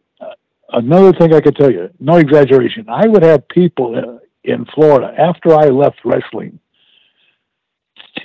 another 0.73 1.13
thing 1.13 1.33
I 1.33 1.41
could 1.41 1.57
tell 1.57 1.71
you, 1.71 1.91
no 2.01 2.17
exaggeration. 2.17 2.87
I 2.89 3.07
would 3.07 3.23
have 3.23 3.47
people 3.49 4.21
in 4.45 4.65
Florida 4.75 5.15
after 5.19 5.55
I 5.55 5.67
left 5.67 5.99
wrestling. 6.05 6.59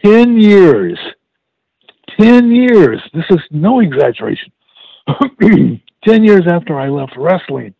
Ten 0.03 0.39
years. 0.39 0.97
Ten 2.19 2.51
years. 2.51 2.99
This 3.13 3.25
is 3.29 3.39
no 3.51 3.79
exaggeration. 3.79 4.51
10 6.05 6.23
years 6.23 6.43
after 6.47 6.79
I 6.79 6.89
left 6.89 7.13
wrestling, 7.15 7.73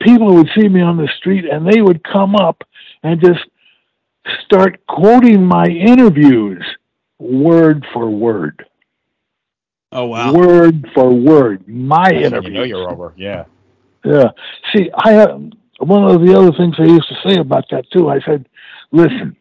people 0.00 0.34
would 0.34 0.48
see 0.56 0.68
me 0.68 0.80
on 0.80 0.96
the 0.96 1.08
street 1.18 1.44
and 1.44 1.66
they 1.66 1.80
would 1.80 2.02
come 2.04 2.34
up 2.34 2.62
and 3.02 3.20
just 3.20 3.40
start 4.44 4.84
quoting 4.86 5.44
my 5.44 5.66
interviews 5.66 6.64
word 7.18 7.84
for 7.92 8.10
word. 8.10 8.64
Oh 9.92 10.06
wow! 10.06 10.32
Word 10.32 10.88
for 10.92 11.12
word, 11.12 11.68
my 11.68 12.10
interview. 12.10 12.50
You 12.50 12.54
know 12.54 12.62
you're 12.64 12.90
over. 12.90 13.14
Yeah. 13.16 13.44
Yeah. 14.04 14.30
See, 14.74 14.90
I 14.92 15.12
have 15.12 15.40
one 15.78 16.04
of 16.04 16.20
the 16.26 16.36
other 16.36 16.50
things 16.56 16.74
I 16.78 16.84
used 16.84 17.08
to 17.08 17.28
say 17.28 17.38
about 17.38 17.66
that 17.70 17.84
too. 17.92 18.08
I 18.08 18.18
said, 18.26 18.48
"Listen, 18.90 19.36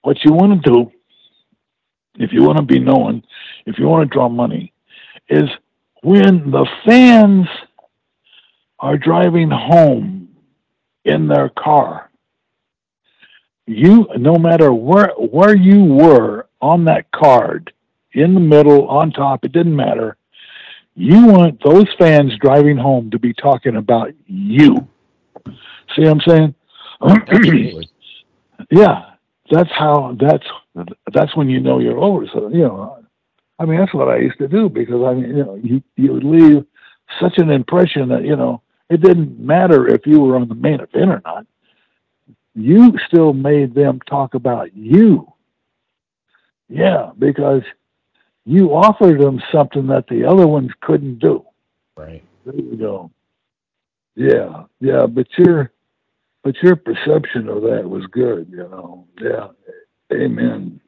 what 0.00 0.16
you 0.24 0.32
want 0.32 0.62
to 0.62 0.70
do, 0.70 0.92
if 2.14 2.32
you 2.32 2.42
want 2.42 2.56
to 2.56 2.64
be 2.64 2.78
known, 2.78 3.22
if 3.66 3.78
you 3.78 3.86
want 3.86 4.08
to 4.08 4.14
draw 4.14 4.30
money, 4.30 4.72
is 5.28 5.50
when 6.06 6.52
the 6.52 6.64
fans 6.84 7.48
are 8.78 8.96
driving 8.96 9.50
home 9.50 10.28
in 11.04 11.26
their 11.26 11.48
car, 11.48 12.08
you 13.66 14.06
no 14.16 14.36
matter 14.36 14.72
where 14.72 15.08
where 15.18 15.56
you 15.56 15.82
were 15.82 16.46
on 16.60 16.84
that 16.84 17.10
card, 17.10 17.72
in 18.12 18.34
the 18.34 18.40
middle, 18.40 18.86
on 18.86 19.10
top, 19.10 19.44
it 19.44 19.50
didn't 19.50 19.74
matter. 19.74 20.16
You 20.94 21.26
want 21.26 21.60
those 21.64 21.86
fans 21.98 22.32
driving 22.40 22.76
home 22.76 23.10
to 23.10 23.18
be 23.18 23.34
talking 23.34 23.74
about 23.74 24.12
you. 24.26 24.76
See 25.96 26.02
what 26.02 26.08
I'm 26.08 26.20
saying? 26.20 26.54
yeah, 28.70 29.10
that's 29.50 29.70
how. 29.76 30.16
That's 30.20 30.46
that's 31.12 31.34
when 31.36 31.50
you 31.50 31.58
know 31.58 31.80
you're 31.80 31.98
over. 31.98 32.26
So 32.32 32.48
you 32.48 32.62
know, 32.62 33.05
I 33.58 33.64
mean, 33.64 33.78
that's 33.78 33.94
what 33.94 34.08
I 34.08 34.18
used 34.18 34.38
to 34.38 34.48
do 34.48 34.68
because 34.68 35.02
I 35.02 35.14
mean, 35.14 35.36
you 35.36 35.44
know, 35.44 35.54
you 35.62 35.82
you 35.96 36.12
would 36.12 36.24
leave 36.24 36.64
such 37.20 37.38
an 37.38 37.50
impression 37.50 38.08
that 38.10 38.24
you 38.24 38.36
know 38.36 38.62
it 38.90 39.00
didn't 39.00 39.38
matter 39.38 39.88
if 39.88 40.06
you 40.06 40.20
were 40.20 40.36
on 40.36 40.48
the 40.48 40.54
main 40.54 40.80
event 40.80 41.10
or 41.10 41.22
not. 41.24 41.46
You 42.54 42.92
still 43.06 43.32
made 43.32 43.74
them 43.74 44.00
talk 44.08 44.34
about 44.34 44.74
you. 44.74 45.32
Yeah, 46.68 47.10
because 47.18 47.62
you 48.44 48.70
offered 48.70 49.20
them 49.20 49.42
something 49.52 49.86
that 49.88 50.06
the 50.08 50.24
other 50.24 50.46
ones 50.46 50.70
couldn't 50.80 51.18
do. 51.18 51.44
Right. 51.96 52.24
There 52.44 52.54
you 52.54 52.76
go. 52.76 53.10
Yeah, 54.14 54.64
yeah, 54.80 55.06
but 55.06 55.26
your 55.36 55.72
but 56.42 56.54
your 56.62 56.76
perception 56.76 57.48
of 57.48 57.62
that 57.62 57.88
was 57.88 58.06
good, 58.06 58.48
you 58.50 58.58
know. 58.58 59.06
Yeah. 59.20 59.48
Amen. 60.12 60.80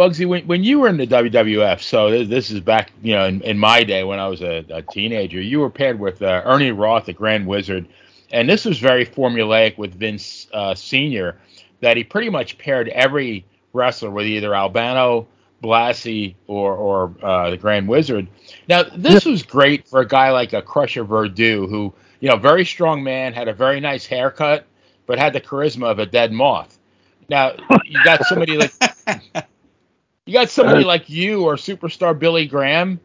Bugsy, 0.00 0.26
when, 0.26 0.46
when 0.46 0.64
you 0.64 0.80
were 0.80 0.88
in 0.88 0.96
the 0.96 1.06
WWF, 1.06 1.82
so 1.82 2.24
this 2.24 2.50
is 2.50 2.60
back, 2.60 2.90
you 3.02 3.12
know, 3.14 3.26
in, 3.26 3.42
in 3.42 3.58
my 3.58 3.84
day 3.84 4.02
when 4.02 4.18
I 4.18 4.28
was 4.28 4.40
a, 4.40 4.64
a 4.70 4.80
teenager, 4.80 5.38
you 5.42 5.60
were 5.60 5.68
paired 5.68 6.00
with 6.00 6.22
uh, 6.22 6.40
Ernie 6.46 6.70
Roth, 6.70 7.04
the 7.04 7.12
Grand 7.12 7.46
Wizard, 7.46 7.86
and 8.32 8.48
this 8.48 8.64
was 8.64 8.78
very 8.78 9.04
formulaic 9.04 9.76
with 9.76 9.94
Vince 9.94 10.46
uh, 10.54 10.74
Senior, 10.74 11.36
that 11.82 11.98
he 11.98 12.04
pretty 12.04 12.30
much 12.30 12.56
paired 12.56 12.88
every 12.88 13.44
wrestler 13.74 14.10
with 14.10 14.24
either 14.24 14.54
Albano, 14.54 15.28
Blassie, 15.62 16.34
or 16.46 16.74
or 16.74 17.14
uh, 17.22 17.50
the 17.50 17.58
Grand 17.58 17.86
Wizard. 17.86 18.26
Now, 18.68 18.84
this 18.96 19.26
was 19.26 19.42
great 19.42 19.86
for 19.86 20.00
a 20.00 20.08
guy 20.08 20.30
like 20.30 20.54
a 20.54 20.62
Crusher 20.62 21.04
Verdu, 21.04 21.68
who, 21.68 21.92
you 22.20 22.30
know, 22.30 22.36
very 22.36 22.64
strong 22.64 23.04
man, 23.04 23.34
had 23.34 23.48
a 23.48 23.52
very 23.52 23.80
nice 23.80 24.06
haircut, 24.06 24.64
but 25.04 25.18
had 25.18 25.34
the 25.34 25.42
charisma 25.42 25.90
of 25.90 25.98
a 25.98 26.06
dead 26.06 26.32
moth. 26.32 26.78
Now, 27.28 27.52
you 27.84 28.02
got 28.02 28.24
somebody 28.24 28.56
like 28.56 28.72
You 30.26 30.34
got 30.34 30.50
somebody 30.50 30.84
uh, 30.84 30.86
like 30.86 31.08
you 31.08 31.44
or 31.44 31.54
superstar 31.56 32.18
Billy 32.18 32.46
Graham. 32.46 33.00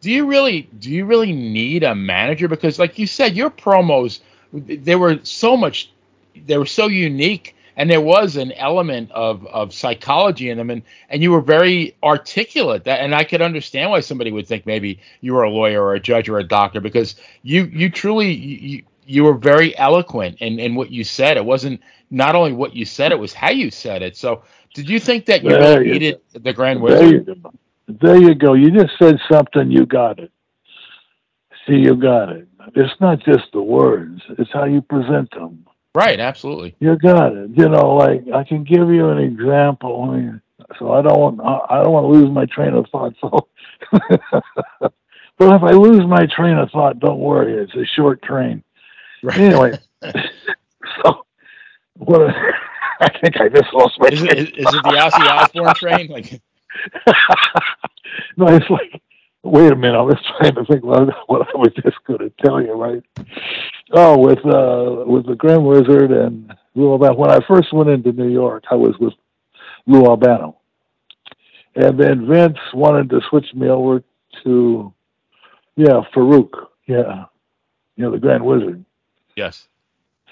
Do 0.00 0.10
you 0.10 0.26
really 0.26 0.62
do 0.78 0.90
you 0.90 1.04
really 1.04 1.32
need 1.32 1.82
a 1.82 1.94
manager? 1.94 2.48
Because 2.48 2.78
like 2.78 2.98
you 2.98 3.06
said, 3.06 3.36
your 3.36 3.50
promos 3.50 4.20
they 4.52 4.96
were 4.96 5.18
so 5.22 5.56
much 5.56 5.90
they 6.46 6.58
were 6.58 6.66
so 6.66 6.86
unique 6.86 7.54
and 7.76 7.90
there 7.90 8.00
was 8.00 8.36
an 8.36 8.52
element 8.52 9.10
of, 9.10 9.46
of 9.46 9.72
psychology 9.74 10.50
in 10.50 10.56
them 10.56 10.70
and, 10.70 10.82
and 11.10 11.22
you 11.22 11.30
were 11.30 11.40
very 11.40 11.94
articulate 12.02 12.84
that 12.84 13.00
and 13.00 13.14
I 13.14 13.24
could 13.24 13.42
understand 13.42 13.90
why 13.90 14.00
somebody 14.00 14.30
would 14.30 14.46
think 14.46 14.66
maybe 14.66 15.00
you 15.20 15.34
were 15.34 15.42
a 15.42 15.50
lawyer 15.50 15.82
or 15.82 15.94
a 15.94 16.00
judge 16.00 16.28
or 16.28 16.38
a 16.38 16.44
doctor 16.44 16.80
because 16.80 17.16
you 17.42 17.64
you 17.64 17.90
truly 17.90 18.32
you, 18.32 18.82
you 19.06 19.24
were 19.24 19.34
very 19.34 19.76
eloquent 19.78 20.38
in, 20.40 20.58
in 20.58 20.74
what 20.74 20.90
you 20.90 21.04
said. 21.04 21.36
It 21.36 21.44
wasn't 21.44 21.80
not 22.10 22.34
only 22.34 22.52
what 22.52 22.74
you 22.74 22.84
said, 22.84 23.12
it 23.12 23.18
was 23.18 23.32
how 23.32 23.50
you 23.50 23.70
said 23.70 24.02
it. 24.02 24.16
So 24.16 24.42
did 24.76 24.90
you 24.90 25.00
think 25.00 25.24
that 25.26 25.42
you 25.42 25.48
There 25.48 25.80
really 25.80 25.86
you 25.86 25.92
needed 25.94 26.20
the 26.34 26.52
Grand 26.52 26.86
There 26.86 27.06
you 27.06 27.36
There 27.88 28.16
you 28.20 28.34
go. 28.34 28.52
You 28.52 28.70
just 28.70 28.92
said 28.98 29.18
something. 29.30 29.70
You 29.70 29.86
got 29.86 30.18
it. 30.18 30.30
See, 31.66 31.76
you 31.76 31.96
got 31.96 32.28
it. 32.28 32.46
It's 32.74 33.00
not 33.00 33.20
just 33.20 33.46
the 33.54 33.62
words. 33.62 34.20
It's 34.38 34.52
how 34.52 34.64
you 34.64 34.82
present 34.82 35.30
them. 35.30 35.64
Right, 35.94 36.20
absolutely. 36.20 36.76
You 36.78 36.98
got 36.98 37.32
it. 37.32 37.50
You 37.54 37.70
know, 37.70 37.94
like 37.94 38.22
I 38.34 38.44
can 38.44 38.64
give 38.64 38.90
you 38.90 39.08
an 39.08 39.18
example. 39.18 40.02
I 40.02 40.16
mean, 40.16 40.40
so 40.78 40.92
I 40.92 41.00
don't 41.00 41.18
want 41.18 41.40
I 41.40 41.78
I 41.78 41.82
don't 41.82 41.92
want 41.92 42.04
to 42.04 42.18
lose 42.18 42.30
my 42.30 42.44
train 42.44 42.74
of 42.74 42.84
thought. 42.92 43.14
So, 43.22 43.48
but 45.38 45.54
if 45.54 45.62
I 45.62 45.70
lose 45.70 46.04
my 46.06 46.26
train 46.26 46.58
of 46.58 46.70
thought, 46.70 47.00
don't 47.00 47.20
worry. 47.20 47.54
It's 47.54 47.74
a 47.74 47.86
short 47.86 48.20
train. 48.22 48.62
Right. 49.22 49.38
Anyway, 49.38 49.78
so 51.02 51.24
what? 51.94 52.30
I 53.00 53.18
think 53.18 53.40
I 53.40 53.48
just 53.48 53.72
lost 53.72 53.98
my. 53.98 54.08
Is 54.08 54.22
it, 54.22 54.38
is, 54.38 54.48
is 54.48 54.52
it 54.56 54.82
the 54.82 54.90
Ozzy 54.90 55.26
Osbourne 55.28 55.74
train? 55.74 56.08
Like, 56.08 56.40
no, 58.36 58.46
it's 58.48 58.70
like, 58.70 59.02
wait 59.42 59.72
a 59.72 59.76
minute. 59.76 59.98
I 59.98 60.02
was 60.02 60.16
trying 60.38 60.54
to 60.54 60.64
think 60.64 60.84
what, 60.84 61.08
what 61.28 61.48
I 61.54 61.58
was 61.58 61.72
just 61.82 62.02
going 62.06 62.20
to 62.20 62.32
tell 62.42 62.62
you, 62.62 62.72
right? 62.72 63.02
Oh, 63.92 64.18
with 64.18 64.38
uh, 64.38 65.04
with 65.06 65.26
the 65.26 65.34
Grand 65.36 65.64
Wizard 65.64 66.10
and 66.10 66.54
Lou 66.74 66.92
Albano. 66.92 67.14
When 67.14 67.30
I 67.30 67.40
first 67.46 67.72
went 67.72 67.90
into 67.90 68.12
New 68.12 68.30
York, 68.30 68.64
I 68.70 68.76
was 68.76 68.94
with 68.98 69.14
Lou 69.86 70.04
Albano, 70.06 70.56
and 71.74 72.00
then 72.00 72.26
Vince 72.26 72.58
wanted 72.72 73.10
to 73.10 73.20
switch 73.28 73.52
me 73.54 73.68
over 73.68 74.02
to, 74.44 74.94
yeah, 75.76 76.00
Farouk. 76.14 76.50
Yeah, 76.86 77.24
you 77.96 78.04
know 78.04 78.10
the 78.10 78.18
Grand 78.18 78.44
Wizard. 78.44 78.84
yes. 79.36 79.68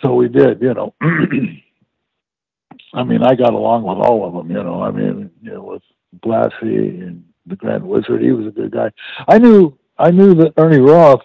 So 0.02 0.14
we 0.14 0.28
did, 0.28 0.60
you 0.60 0.74
know. 0.74 0.94
I 2.94 3.02
mean, 3.02 3.22
I 3.22 3.34
got 3.34 3.52
along 3.54 3.82
with 3.82 3.98
all 3.98 4.26
of 4.26 4.32
them, 4.34 4.50
you 4.56 4.62
know. 4.62 4.82
I 4.82 4.90
mean, 4.90 5.30
you 5.42 5.52
know, 5.52 5.62
with 5.62 5.82
Blassie 6.20 7.02
and 7.02 7.24
the 7.46 7.56
Grand 7.56 7.86
Wizard, 7.86 8.22
he 8.22 8.30
was 8.32 8.46
a 8.46 8.50
good 8.50 8.70
guy. 8.70 8.90
I 9.28 9.38
knew, 9.38 9.76
I 9.98 10.10
knew 10.10 10.34
that 10.36 10.54
Ernie 10.56 10.78
Roth 10.78 11.22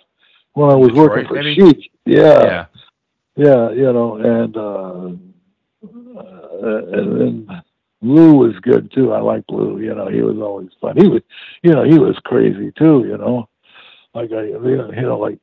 when 0.53 0.71
I 0.71 0.75
was 0.75 0.89
Detroit, 0.89 1.09
working 1.09 1.27
for 1.27 1.33
maybe? 1.35 1.55
Sheik. 1.55 1.91
Yeah, 2.05 2.43
Yeah. 2.43 2.65
yeah, 3.35 3.71
you 3.71 3.93
know, 3.93 4.15
and 4.17 4.57
uh, 4.57 5.09
uh, 6.19 6.85
and 6.91 7.21
then 7.21 7.61
Lou 8.01 8.33
was 8.33 8.55
good 8.61 8.91
too. 8.91 9.13
I 9.13 9.19
liked 9.19 9.51
Lou. 9.51 9.79
You 9.79 9.93
know, 9.95 10.07
he 10.07 10.21
was 10.21 10.37
always 10.37 10.69
fun. 10.81 10.97
He 10.97 11.07
was, 11.07 11.21
you 11.63 11.73
know, 11.73 11.83
he 11.83 11.99
was 11.99 12.17
crazy 12.25 12.71
too. 12.77 13.05
You 13.07 13.17
know, 13.17 13.47
like 14.13 14.31
I, 14.31 14.43
you 14.43 14.59
know, 14.59 14.91
you 14.91 15.01
know, 15.01 15.19
like 15.19 15.37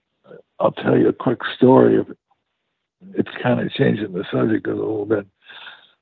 I'll 0.59 0.73
tell 0.73 0.97
you 0.99 1.09
a 1.09 1.13
quick 1.13 1.39
story. 1.57 1.99
Of, 1.99 2.09
it's 3.15 3.31
kind 3.43 3.61
of 3.61 3.71
changing 3.73 4.13
the 4.13 4.25
subject 4.33 4.67
a 4.67 4.75
little 4.75 5.07
bit, 5.07 5.27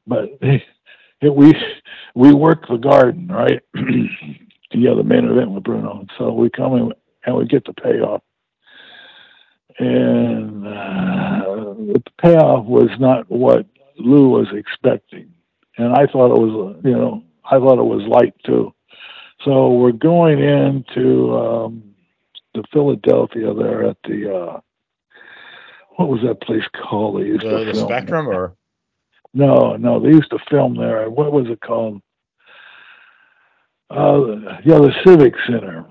but 0.06 0.30
we 1.22 1.54
we 2.14 2.32
work 2.34 2.66
the 2.68 2.76
garden, 2.76 3.28
right? 3.28 3.60
yeah, 3.74 4.94
the 4.96 5.04
main 5.04 5.24
event 5.24 5.50
with 5.50 5.64
Bruno, 5.64 6.00
and 6.00 6.10
so 6.18 6.32
we 6.32 6.50
come 6.50 6.74
in 6.74 6.92
and 7.26 7.36
we 7.36 7.46
get 7.46 7.64
the 7.64 7.72
payoff 7.72 8.22
and 9.78 10.66
uh, 10.66 11.44
the 11.92 12.02
payoff 12.20 12.64
was 12.66 12.90
not 12.98 13.28
what 13.30 13.66
Lou 13.98 14.28
was 14.28 14.48
expecting, 14.52 15.32
and 15.76 15.92
I 15.92 16.06
thought 16.06 16.34
it 16.34 16.40
was, 16.40 16.80
you 16.84 16.92
know, 16.92 17.24
I 17.44 17.58
thought 17.58 17.78
it 17.78 17.82
was 17.82 18.06
light 18.06 18.34
too. 18.44 18.72
So 19.44 19.72
we're 19.72 19.92
going 19.92 20.38
into 20.38 21.36
um, 21.36 21.94
the 22.54 22.62
Philadelphia 22.72 23.52
there 23.52 23.84
at 23.88 23.96
the 24.04 24.34
uh, 24.34 24.60
what 25.96 26.08
was 26.08 26.20
that 26.24 26.40
place 26.42 26.64
called? 26.72 27.20
They 27.20 27.26
used 27.26 27.42
The, 27.42 27.64
the 27.64 27.74
Spectrum 27.74 28.28
or 28.28 28.54
no, 29.34 29.76
no, 29.76 30.00
they 30.00 30.08
used 30.08 30.30
to 30.30 30.38
film 30.50 30.76
there. 30.76 31.10
What 31.10 31.32
was 31.32 31.46
it 31.48 31.60
called? 31.60 32.00
Uh, 33.90 34.58
yeah, 34.64 34.78
the 34.78 34.92
Civic 35.04 35.34
Center. 35.46 35.86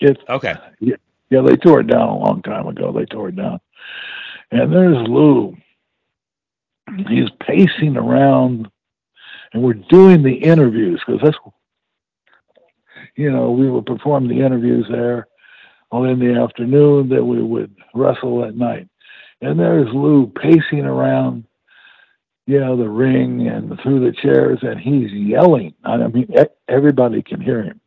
It's 0.00 0.20
okay. 0.28 0.54
yeah, 0.80 0.96
they 1.30 1.56
tore 1.56 1.80
it 1.80 1.86
down 1.86 2.08
a 2.08 2.18
long 2.18 2.42
time 2.42 2.66
ago. 2.66 2.92
They 2.92 3.04
tore 3.04 3.28
it 3.28 3.36
down. 3.36 3.60
And 4.50 4.72
there's 4.72 5.08
Lou. 5.08 5.56
He's 7.08 7.28
pacing 7.46 7.96
around, 7.96 8.68
and 9.52 9.62
we're 9.62 9.74
doing 9.74 10.22
the 10.22 10.34
interviews 10.34 11.02
because 11.06 11.20
that's, 11.22 11.36
you 13.14 13.30
know, 13.30 13.50
we 13.50 13.70
would 13.70 13.86
perform 13.86 14.26
the 14.26 14.40
interviews 14.40 14.86
there 14.90 15.28
all 15.90 16.04
in 16.04 16.18
the 16.18 16.40
afternoon, 16.40 17.08
then 17.08 17.26
we 17.26 17.42
would 17.42 17.74
wrestle 17.94 18.44
at 18.44 18.56
night. 18.56 18.88
And 19.40 19.58
there's 19.58 19.88
Lou 19.94 20.26
pacing 20.26 20.84
around, 20.84 21.44
you 22.48 22.58
know, 22.58 22.78
the 22.78 22.88
ring 22.88 23.46
and 23.46 23.78
through 23.82 24.00
the 24.00 24.16
chairs, 24.22 24.58
and 24.62 24.80
he's 24.80 25.12
yelling. 25.12 25.74
I 25.84 25.98
mean, 25.98 26.32
e- 26.32 26.46
everybody 26.66 27.22
can 27.22 27.42
hear 27.42 27.62
him. 27.62 27.78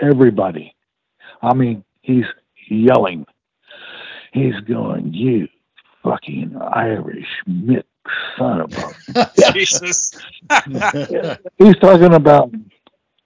Everybody. 0.00 0.74
I 1.42 1.52
mean, 1.52 1.84
he's 2.00 2.24
yelling. 2.70 3.26
He's 4.32 4.58
going, 4.66 5.12
you 5.12 5.48
fucking 6.02 6.56
Irish 6.56 7.28
Mick 7.46 7.84
son 8.38 8.62
of 8.62 8.72
a. 8.72 9.30
Jesus. 9.52 10.16
He's 11.58 11.76
talking 11.76 12.14
about, 12.14 12.52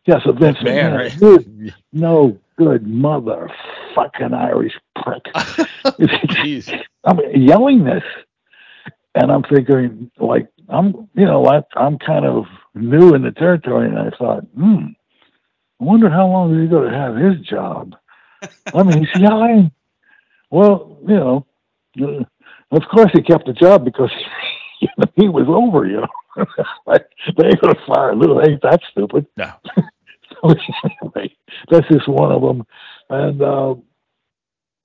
yes, 0.07 0.23
a 0.27 0.33
Vince 0.33 0.59
Man, 0.65 0.93
McMahon. 0.93 0.97
right? 0.97 1.13
You 1.21 1.73
no 1.93 2.37
good 2.57 2.85
mother 2.87 3.49
fucking 3.95 4.35
Irish 4.35 4.75
prick. 5.05 5.23
I 7.05 7.13
mean, 7.15 7.43
yelling 7.47 7.85
this. 7.85 8.03
And 9.15 9.33
I'm 9.33 9.43
thinking, 9.43 10.11
like, 10.19 10.49
I'm, 10.69 11.09
you 11.15 11.27
know, 11.27 11.47
I, 11.47 11.63
I'm 11.77 11.99
kind 11.99 12.27
of 12.27 12.45
new 12.75 13.15
in 13.15 13.23
the 13.23 13.33
territory, 13.33 13.89
and 13.89 13.99
I 13.99 14.11
thought, 14.19 14.45
hmm, 14.57 14.87
I 15.81 15.85
wonder 15.85 16.11
how 16.11 16.27
long 16.29 16.55
is 16.55 16.63
he 16.63 16.69
going 16.69 16.91
to 16.91 16.99
have 16.99 17.17
his 17.17 17.47
job? 17.47 17.97
I 18.75 18.83
mean, 18.83 18.99
he's 18.99 19.21
yelling. 19.23 19.71
Well, 20.51 20.99
you 21.07 21.17
know, 21.17 21.47
uh, 22.01 22.25
of 22.77 22.83
course 22.93 23.11
he 23.15 23.23
kept 23.23 23.47
the 23.47 23.53
job 23.53 23.85
because 23.85 24.11
you 24.81 24.89
know, 24.99 25.07
he 25.17 25.29
was 25.29 25.47
over, 25.49 25.87
you 25.87 26.01
know. 26.01 26.09
like, 26.87 27.07
they 27.37 27.47
ain't 27.47 27.61
going 27.61 27.75
to 27.75 27.81
fire 27.87 28.15
Lou. 28.15 28.41
Ain't 28.43 28.63
that 28.63 28.81
stupid. 28.93 29.27
No. 29.37 29.53
So 30.43 30.55
anyway, 31.05 31.35
that's 31.71 31.89
just 31.89 32.09
one 32.09 32.33
of 32.33 32.43
them. 32.43 32.65
And 33.11 33.43
uh, 33.43 33.75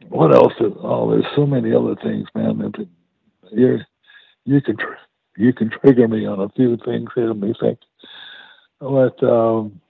what 0.09 0.33
else? 0.33 0.53
Is, 0.59 0.73
oh, 0.81 1.11
there's 1.11 1.25
so 1.35 1.45
many 1.45 1.73
other 1.73 1.95
things, 2.03 2.27
man. 2.35 2.59
That 2.59 2.87
you 4.45 4.61
can 4.61 4.77
tr- 4.77 5.01
you 5.37 5.53
can 5.53 5.69
trigger 5.69 6.07
me 6.07 6.25
on 6.25 6.39
a 6.41 6.49
few 6.49 6.77
things 6.85 7.09
here. 7.15 7.33
Me 7.33 7.53
think. 7.59 7.79
But 8.79 9.21
um, 9.23 9.81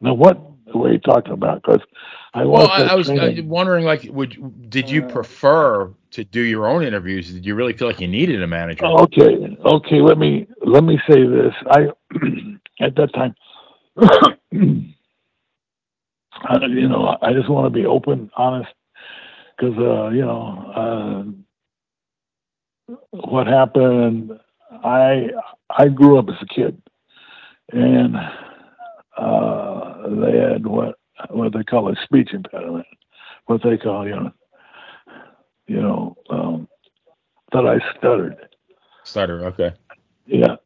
now, 0.00 0.14
what 0.14 0.40
were 0.74 0.92
you 0.92 0.98
talking 0.98 1.32
about? 1.32 1.62
Because 1.62 1.80
I 2.34 2.44
Well, 2.44 2.68
I, 2.68 2.82
I 2.82 2.94
was 2.94 3.08
uh, 3.10 3.14
training. 3.16 3.48
wondering, 3.48 3.84
like, 3.84 4.08
would 4.10 4.70
did 4.70 4.90
you 4.90 5.02
prefer 5.02 5.92
to 6.12 6.24
do 6.24 6.40
your 6.40 6.66
own 6.66 6.82
interviews? 6.82 7.32
Did 7.32 7.44
you 7.44 7.54
really 7.54 7.72
feel 7.72 7.88
like 7.88 8.00
you 8.00 8.08
needed 8.08 8.42
a 8.42 8.46
manager? 8.46 8.86
Okay, 8.86 9.56
okay. 9.64 10.00
Let 10.00 10.18
me 10.18 10.46
let 10.64 10.84
me 10.84 10.98
say 11.08 11.26
this. 11.26 11.54
I 11.66 11.88
at 12.80 12.96
that 12.96 13.12
time, 13.14 13.34
I, 16.42 16.66
you 16.66 16.88
know, 16.88 17.16
I 17.20 17.32
just 17.32 17.50
want 17.50 17.66
to 17.72 17.78
be 17.78 17.86
open, 17.86 18.30
honest, 18.36 18.70
because 19.56 19.76
uh, 19.78 20.08
you 20.10 20.22
know 20.22 20.72
uh, 20.74 21.24
what 23.10 23.46
happened. 23.46 24.38
I 24.84 25.30
I 25.70 25.88
grew 25.88 26.18
up 26.18 26.28
as 26.28 26.36
a 26.40 26.46
kid, 26.46 26.80
and 27.72 28.16
uh, 29.16 30.08
they 30.08 30.38
had 30.38 30.66
what 30.66 30.98
what 31.30 31.52
they 31.52 31.64
call 31.64 31.90
a 31.90 31.96
speech 32.04 32.32
impediment, 32.32 32.86
what 33.46 33.62
they 33.62 33.76
call 33.76 34.06
you 34.06 34.16
know, 34.16 34.32
you 35.66 35.80
know 35.80 36.16
um, 36.30 36.68
that 37.52 37.66
I 37.66 37.78
stuttered. 37.98 38.36
Stutter, 39.04 39.44
okay. 39.46 39.72
Yeah. 40.26 40.56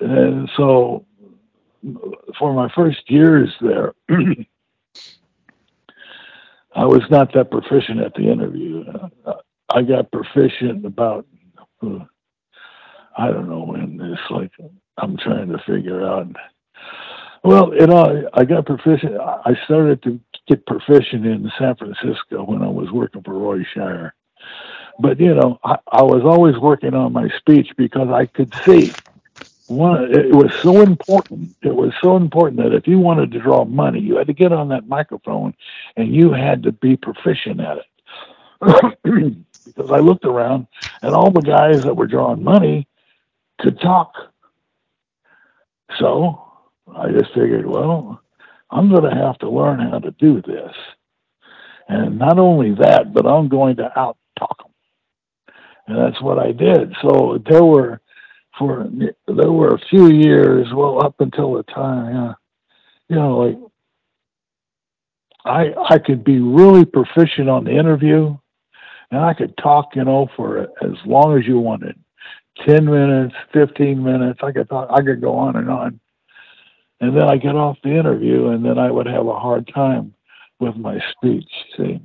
And 0.00 0.50
so 0.56 1.06
for 2.38 2.52
my 2.52 2.68
first 2.74 3.10
years 3.10 3.50
there, 3.60 3.94
I 6.74 6.84
was 6.84 7.02
not 7.10 7.32
that 7.34 7.50
proficient 7.50 8.00
at 8.00 8.14
the 8.14 8.30
interview. 8.30 8.84
I 9.70 9.82
got 9.82 10.10
proficient 10.10 10.84
about, 10.84 11.26
Hmm. 11.84 12.02
I 13.16 13.30
don't 13.30 13.48
know 13.48 13.64
when. 13.64 14.00
It's 14.00 14.30
like 14.30 14.52
I'm 14.98 15.16
trying 15.16 15.48
to 15.48 15.58
figure 15.66 16.04
out. 16.04 16.28
Well, 17.42 17.74
you 17.74 17.86
know, 17.86 18.28
I 18.32 18.44
got 18.44 18.66
proficient. 18.66 19.18
I 19.20 19.54
started 19.64 20.02
to 20.04 20.18
get 20.48 20.66
proficient 20.66 21.26
in 21.26 21.50
San 21.58 21.76
Francisco 21.76 22.44
when 22.44 22.62
I 22.62 22.68
was 22.68 22.90
working 22.90 23.22
for 23.22 23.34
Roy 23.34 23.64
Shire. 23.74 24.14
But 24.98 25.20
you 25.20 25.34
know, 25.34 25.58
I, 25.62 25.76
I 25.92 26.02
was 26.02 26.22
always 26.24 26.56
working 26.56 26.94
on 26.94 27.12
my 27.12 27.28
speech 27.38 27.68
because 27.76 28.08
I 28.08 28.26
could 28.26 28.52
see 28.64 28.92
one. 29.66 30.14
It 30.14 30.34
was 30.34 30.52
so 30.62 30.80
important. 30.80 31.54
It 31.62 31.74
was 31.74 31.92
so 32.02 32.16
important 32.16 32.62
that 32.62 32.74
if 32.74 32.86
you 32.86 32.98
wanted 32.98 33.30
to 33.32 33.40
draw 33.40 33.64
money, 33.64 34.00
you 34.00 34.16
had 34.16 34.28
to 34.28 34.32
get 34.32 34.52
on 34.52 34.68
that 34.70 34.88
microphone, 34.88 35.54
and 35.96 36.14
you 36.14 36.32
had 36.32 36.62
to 36.62 36.72
be 36.72 36.96
proficient 36.96 37.60
at 37.60 37.78
it. 37.78 39.36
because 39.64 39.90
I 39.90 39.98
looked 39.98 40.24
around, 40.24 40.66
and 41.02 41.14
all 41.14 41.30
the 41.30 41.40
guys 41.40 41.82
that 41.82 41.96
were 41.96 42.06
drawing 42.06 42.42
money 42.42 42.86
could 43.60 43.80
talk. 43.80 44.14
So 45.98 46.42
I 46.94 47.10
just 47.10 47.32
figured, 47.34 47.66
well, 47.66 48.20
I'm 48.70 48.90
going 48.90 49.08
to 49.08 49.16
have 49.16 49.38
to 49.38 49.50
learn 49.50 49.80
how 49.80 49.98
to 49.98 50.10
do 50.12 50.42
this. 50.42 50.72
And 51.88 52.18
not 52.18 52.38
only 52.38 52.74
that, 52.76 53.12
but 53.12 53.26
I'm 53.26 53.48
going 53.48 53.76
to 53.76 53.98
out 53.98 54.16
talk 54.38 54.58
them. 54.58 54.72
And 55.86 55.98
that's 55.98 56.20
what 56.22 56.38
I 56.38 56.52
did. 56.52 56.94
So 57.02 57.42
there 57.48 57.64
were, 57.64 58.00
for 58.58 58.88
there 59.26 59.52
were 59.52 59.74
a 59.74 59.86
few 59.90 60.08
years, 60.08 60.66
well, 60.74 61.04
up 61.04 61.20
until 61.20 61.54
the 61.54 61.62
time, 61.64 62.34
you 63.08 63.16
know, 63.16 63.38
like 63.38 63.58
I 65.44 65.74
I 65.88 65.98
could 65.98 66.24
be 66.24 66.40
really 66.40 66.86
proficient 66.86 67.50
on 67.50 67.64
the 67.64 67.72
interview, 67.72 68.36
and 69.14 69.24
I 69.24 69.34
could 69.34 69.56
talk, 69.56 69.96
you 69.96 70.04
know, 70.04 70.28
for 70.36 70.58
as 70.60 70.96
long 71.06 71.38
as 71.38 71.46
you 71.46 71.58
wanted, 71.58 71.98
ten 72.66 72.84
minutes, 72.84 73.34
fifteen 73.52 74.02
minutes. 74.02 74.40
I 74.42 74.52
could 74.52 74.68
talk, 74.68 74.88
I 74.90 75.02
could 75.02 75.20
go 75.20 75.34
on 75.34 75.56
and 75.56 75.70
on 75.70 76.00
and 77.00 77.16
then 77.16 77.24
I 77.24 77.36
get 77.36 77.54
off 77.54 77.76
the 77.82 77.90
interview, 77.90 78.48
and 78.48 78.64
then 78.64 78.78
I 78.78 78.90
would 78.90 79.06
have 79.06 79.26
a 79.26 79.38
hard 79.38 79.70
time 79.74 80.14
with 80.58 80.76
my 80.76 80.98
speech. 81.12 81.50
See, 81.76 82.00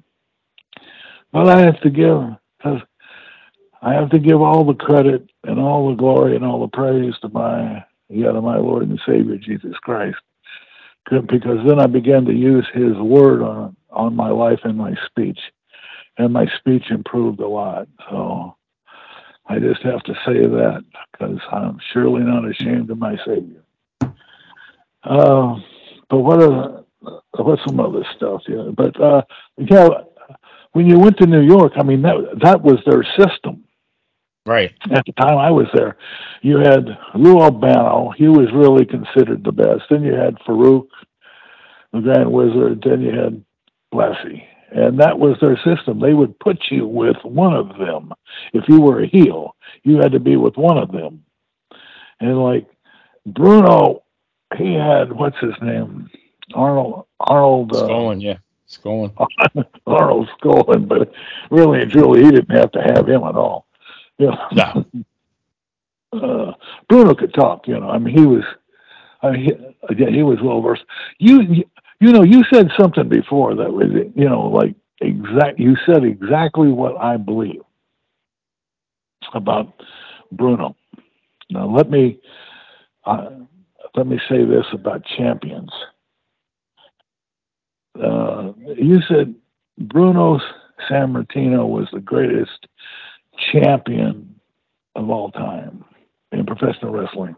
but 1.31 1.47
I 1.47 1.59
have 1.61 1.79
to 1.81 1.89
give 1.89 2.17
I 3.81 3.93
have 3.93 4.09
to 4.09 4.19
give 4.19 4.41
all 4.41 4.65
the 4.65 4.73
credit 4.73 5.29
and 5.45 5.59
all 5.59 5.89
the 5.89 5.95
glory 5.95 6.35
and 6.35 6.43
all 6.43 6.59
the 6.59 6.75
praise 6.75 7.13
to 7.21 7.29
my 7.29 7.83
yeah 8.09 8.31
to 8.31 8.41
my 8.41 8.57
Lord 8.57 8.83
and 8.83 8.99
Savior 9.07 9.37
Jesus 9.37 9.75
Christ, 9.81 10.17
because 11.09 11.65
then 11.65 11.79
I 11.79 11.87
began 11.87 12.25
to 12.25 12.33
use 12.33 12.67
His 12.73 12.97
word 12.97 13.41
on 13.41 13.75
on 13.91 14.15
my 14.15 14.29
life 14.29 14.59
and 14.63 14.77
my 14.77 14.95
speech, 15.05 15.39
and 16.19 16.31
my 16.31 16.45
speech 16.59 16.91
improved 16.91 17.39
a 17.39 17.47
lot. 17.47 17.87
So. 18.09 18.55
I 19.51 19.57
just 19.57 19.81
have 19.81 20.03
to 20.03 20.13
say 20.27 20.41
that 20.41 20.83
because 21.11 21.39
I'm 21.51 21.79
surely 21.91 22.21
not 22.21 22.47
ashamed 22.47 22.91
of 22.91 22.99
my 22.99 23.17
Savior. 23.25 23.63
Uh, 25.03 25.55
but 26.07 26.19
what 26.19 26.41
are 26.41 26.83
what's 27.37 27.61
some 27.65 27.79
other 27.79 28.05
stuff? 28.15 28.43
Yeah, 28.47 28.69
but 28.75 28.99
uh, 29.01 29.23
yeah, 29.57 29.87
when 30.73 30.87
you 30.87 30.99
went 30.99 31.17
to 31.17 31.25
New 31.25 31.41
York, 31.41 31.73
I 31.77 31.83
mean 31.83 32.03
that 32.03 32.15
that 32.43 32.61
was 32.61 32.77
their 32.85 33.03
system. 33.17 33.63
Right. 34.45 34.71
At 34.91 35.05
the 35.05 35.13
time 35.13 35.37
I 35.37 35.51
was 35.51 35.67
there, 35.73 35.97
you 36.41 36.57
had 36.57 36.87
Lou 37.15 37.39
Albano. 37.39 38.11
He 38.17 38.27
was 38.27 38.47
really 38.53 38.85
considered 38.85 39.43
the 39.43 39.51
best. 39.51 39.83
Then 39.89 40.03
you 40.03 40.13
had 40.13 40.35
Farouk, 40.47 40.87
the 41.91 42.01
Grand 42.01 42.31
Wizard. 42.31 42.83
Then 42.83 43.01
you 43.01 43.11
had 43.11 43.43
Blassie. 43.93 44.43
And 44.71 44.99
that 44.99 45.17
was 45.17 45.37
their 45.41 45.57
system. 45.57 45.99
They 45.99 46.13
would 46.13 46.39
put 46.39 46.65
you 46.69 46.85
with 46.85 47.17
one 47.23 47.53
of 47.53 47.69
them. 47.77 48.13
If 48.53 48.65
you 48.67 48.81
were 48.81 49.01
a 49.01 49.07
heel, 49.07 49.55
you 49.83 49.97
had 49.97 50.11
to 50.11 50.19
be 50.19 50.35
with 50.35 50.57
one 50.57 50.77
of 50.77 50.91
them. 50.91 51.23
And 52.19 52.43
like 52.43 52.67
Bruno 53.25 54.03
he 54.57 54.73
had 54.73 55.11
what's 55.11 55.37
his 55.39 55.53
name, 55.61 56.09
Arnold 56.53 57.05
Arnold 57.19 57.75
uh, 57.75 58.15
yeah, 58.17 58.37
Skaaland, 58.67 59.13
Arnold 59.87 60.29
Skaaland, 60.39 60.87
but 60.87 61.11
really 61.51 61.81
and 61.81 61.91
truly, 61.91 62.23
he 62.23 62.31
didn't 62.31 62.55
have 62.55 62.71
to 62.71 62.81
have 62.81 63.07
him 63.07 63.23
at 63.23 63.35
all. 63.35 63.65
Yeah, 64.21 64.35
no. 64.51 64.85
uh, 66.11 66.51
Bruno 66.89 67.15
could 67.15 67.33
talk, 67.33 67.69
you 67.69 67.79
know. 67.79 67.89
I 67.89 67.97
mean, 67.99 68.13
he 68.13 68.25
was, 68.25 68.43
I 69.21 69.31
mean, 69.31 69.45
he, 69.45 69.51
again, 69.87 70.13
he 70.13 70.23
was 70.23 70.41
well 70.41 70.59
versed. 70.59 70.83
You, 71.19 71.63
you, 71.99 72.11
know, 72.11 72.23
you 72.23 72.43
said 72.51 72.69
something 72.79 73.07
before 73.09 73.55
that 73.55 73.71
was, 73.71 73.87
you 74.15 74.29
know, 74.29 74.47
like 74.47 74.75
exact. 75.01 75.59
You 75.59 75.75
said 75.85 76.03
exactly 76.03 76.69
what 76.69 76.97
I 76.97 77.17
believe 77.17 77.61
about 79.33 79.73
Bruno. 80.31 80.75
Now, 81.49 81.67
let 81.67 81.89
me. 81.89 82.19
Uh, 83.05 83.29
let 83.95 84.07
me 84.07 84.19
say 84.29 84.45
this 84.45 84.65
about 84.73 85.03
champions. 85.17 85.71
Uh, 88.01 88.51
you 88.77 88.99
said 89.07 89.33
Bruno 89.77 90.39
Sammartino 90.89 91.67
was 91.67 91.87
the 91.91 91.99
greatest 91.99 92.67
champion 93.51 94.35
of 94.95 95.09
all 95.09 95.31
time 95.31 95.83
in 96.31 96.45
professional 96.45 96.91
wrestling. 96.93 97.35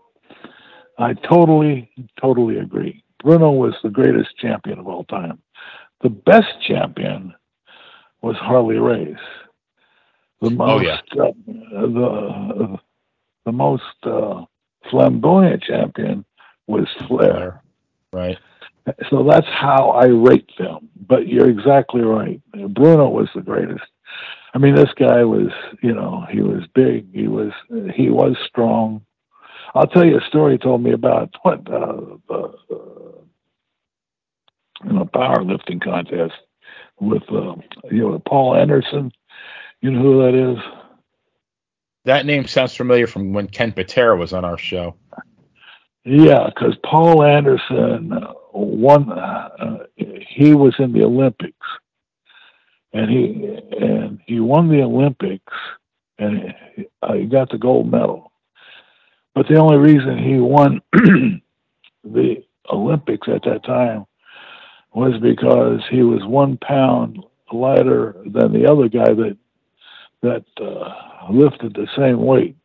I 0.99 1.13
totally, 1.13 1.89
totally 2.21 2.57
agree. 2.57 3.03
Bruno 3.23 3.51
was 3.51 3.73
the 3.83 3.89
greatest 3.89 4.35
champion 4.37 4.79
of 4.79 4.87
all 4.87 5.03
time. 5.05 5.41
The 6.01 6.09
best 6.09 6.61
champion 6.61 7.33
was 8.21 8.35
Harley 8.37 8.77
Race. 8.77 9.15
The 10.41 10.49
most, 10.49 10.71
oh, 10.71 10.81
yeah. 10.81 11.23
uh, 11.23 11.81
the, 11.81 12.77
the 13.45 13.51
most 13.51 13.83
uh, 14.03 14.43
flamboyant 14.89 15.61
champion 15.61 16.25
was 16.65 16.87
Flair. 17.07 17.61
Right. 18.11 18.37
So 19.11 19.23
that's 19.29 19.47
how 19.47 19.91
I 19.91 20.05
rate 20.07 20.49
them. 20.57 20.89
But 21.07 21.27
you're 21.27 21.49
exactly 21.49 22.01
right. 22.01 22.41
Bruno 22.69 23.09
was 23.09 23.29
the 23.35 23.41
greatest. 23.41 23.83
I 24.53 24.57
mean, 24.57 24.75
this 24.75 24.91
guy 24.95 25.23
was, 25.23 25.51
you 25.81 25.93
know, 25.93 26.25
he 26.29 26.41
was 26.41 26.63
big. 26.73 27.13
He 27.13 27.27
was, 27.27 27.51
he 27.93 28.09
was 28.09 28.35
strong. 28.47 29.05
I'll 29.73 29.87
tell 29.87 30.05
you 30.05 30.17
a 30.17 30.27
story 30.27 30.53
he 30.53 30.57
told 30.57 30.83
me 30.83 30.91
about 30.91 31.33
what 31.43 31.61
uh, 31.71 32.17
uh, 32.29 32.51
in 34.89 34.97
a 34.97 35.05
powerlifting 35.05 35.81
contest 35.81 36.33
with, 36.99 37.23
uh, 37.31 37.55
you 37.89 38.09
know, 38.09 38.21
Paul 38.25 38.55
Anderson. 38.55 39.11
You 39.81 39.91
know 39.91 40.01
who 40.01 40.23
that 40.23 40.51
is? 40.51 40.57
That 42.05 42.25
name 42.25 42.47
sounds 42.47 42.75
familiar 42.75 43.07
from 43.07 43.33
when 43.33 43.47
Ken 43.47 43.71
Patera 43.71 44.15
was 44.15 44.33
on 44.33 44.43
our 44.43 44.57
show. 44.57 44.95
Yeah, 46.03 46.47
because 46.47 46.75
Paul 46.83 47.23
Anderson 47.23 48.11
won. 48.53 49.11
Uh, 49.11 49.85
he 49.95 50.53
was 50.53 50.73
in 50.79 50.93
the 50.93 51.03
Olympics, 51.03 51.67
and 52.91 53.09
he 53.09 53.59
and 53.79 54.19
he 54.25 54.39
won 54.39 54.67
the 54.67 54.81
Olympics, 54.81 55.53
and 56.17 56.55
he, 56.75 56.87
uh, 57.03 57.13
he 57.13 57.25
got 57.25 57.51
the 57.51 57.59
gold 57.59 57.91
medal. 57.91 58.30
But 59.35 59.47
the 59.47 59.57
only 59.57 59.77
reason 59.77 60.17
he 60.17 60.37
won 60.37 60.81
the 62.03 62.43
Olympics 62.71 63.27
at 63.33 63.43
that 63.43 63.63
time 63.65 64.05
was 64.93 65.19
because 65.21 65.79
he 65.89 66.03
was 66.03 66.25
one 66.25 66.57
pound 66.57 67.19
lighter 67.51 68.15
than 68.25 68.53
the 68.53 68.69
other 68.69 68.87
guy 68.89 69.13
that 69.13 69.37
that 70.21 70.45
uh, 70.61 71.31
lifted 71.31 71.73
the 71.73 71.87
same 71.97 72.23
weight. 72.23 72.55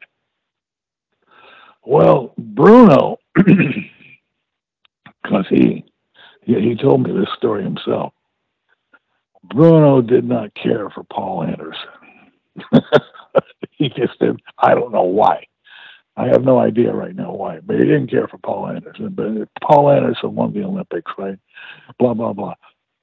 Well, 1.84 2.34
Bruno 2.36 3.18
because 5.26 5.46
he, 5.50 5.84
he 6.44 6.76
told 6.76 7.02
me 7.06 7.12
this 7.12 7.28
story 7.36 7.62
himself. 7.64 8.12
Bruno 9.44 10.02
did 10.02 10.24
not 10.24 10.54
care 10.54 10.90
for 10.90 11.04
Paul 11.04 11.44
Anderson. 11.44 11.88
he 13.70 13.88
just 13.88 14.18
did. 14.20 14.40
I 14.58 14.74
don't 14.74 14.92
know 14.92 15.02
why. 15.02 15.46
I 16.16 16.28
have 16.28 16.44
no 16.44 16.58
idea 16.58 16.92
right 16.92 17.14
now 17.14 17.32
why, 17.32 17.60
but 17.60 17.76
he 17.76 17.84
didn't 17.84 18.10
care 18.10 18.26
for 18.28 18.38
Paul 18.38 18.68
Anderson. 18.68 19.10
But 19.10 19.48
Paul 19.62 19.90
Anderson 19.90 20.34
won 20.34 20.52
the 20.52 20.64
Olympics, 20.64 21.12
right? 21.18 21.38
Blah 21.98 22.14
blah 22.14 22.32
blah. 22.32 22.54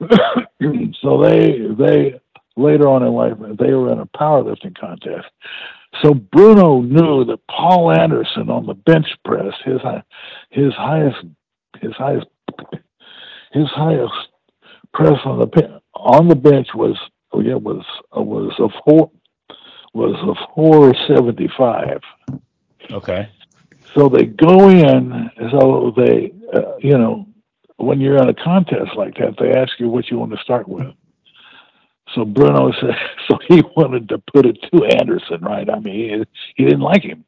so 1.00 1.22
they 1.22 1.58
they 1.78 2.20
later 2.56 2.88
on 2.88 3.02
in 3.02 3.12
life 3.12 3.34
they 3.58 3.72
were 3.72 3.92
in 3.92 4.00
a 4.00 4.06
powerlifting 4.06 4.76
contest, 4.78 5.26
so 6.02 6.14
Bruno 6.14 6.80
knew 6.80 7.24
that 7.26 7.46
Paul 7.48 7.92
Anderson 7.92 8.50
on 8.50 8.66
the 8.66 8.74
bench 8.74 9.06
press, 9.24 9.52
his 9.64 9.80
his 10.50 10.72
highest 10.74 11.24
his 11.80 11.92
highest 11.92 12.26
his 13.52 13.68
highest 13.68 14.12
press 14.92 15.18
on 15.24 15.38
the 15.38 15.80
on 15.94 16.28
the 16.28 16.34
bench 16.34 16.68
was 16.74 16.98
oh 17.32 17.40
yeah 17.40 17.54
was 17.54 17.84
uh, 18.16 18.20
was 18.20 18.52
a 18.58 18.68
four 18.84 19.10
was 19.92 20.16
a 20.22 20.54
four 20.54 20.92
seventy 21.06 21.48
five. 21.56 22.00
Okay. 22.90 23.28
So 23.94 24.08
they 24.08 24.24
go 24.24 24.68
in. 24.68 25.30
So 25.50 25.92
they 25.96 26.32
uh, 26.52 26.76
you 26.78 26.98
know 26.98 27.26
when 27.76 28.00
you're 28.00 28.16
in 28.16 28.28
a 28.28 28.34
contest 28.34 28.96
like 28.96 29.16
that, 29.16 29.36
they 29.38 29.52
ask 29.52 29.78
you 29.78 29.88
what 29.88 30.10
you 30.10 30.18
want 30.18 30.32
to 30.32 30.38
start 30.42 30.68
with. 30.68 30.92
So 32.14 32.24
Bruno 32.24 32.72
said, 32.80 32.96
so 33.28 33.38
he 33.48 33.62
wanted 33.76 34.08
to 34.10 34.18
put 34.32 34.46
it 34.46 34.58
to 34.72 34.84
Anderson, 34.84 35.40
right? 35.42 35.68
I 35.68 35.78
mean, 35.80 36.24
he, 36.54 36.62
he 36.62 36.64
didn't 36.64 36.80
like 36.80 37.02
him. 37.02 37.24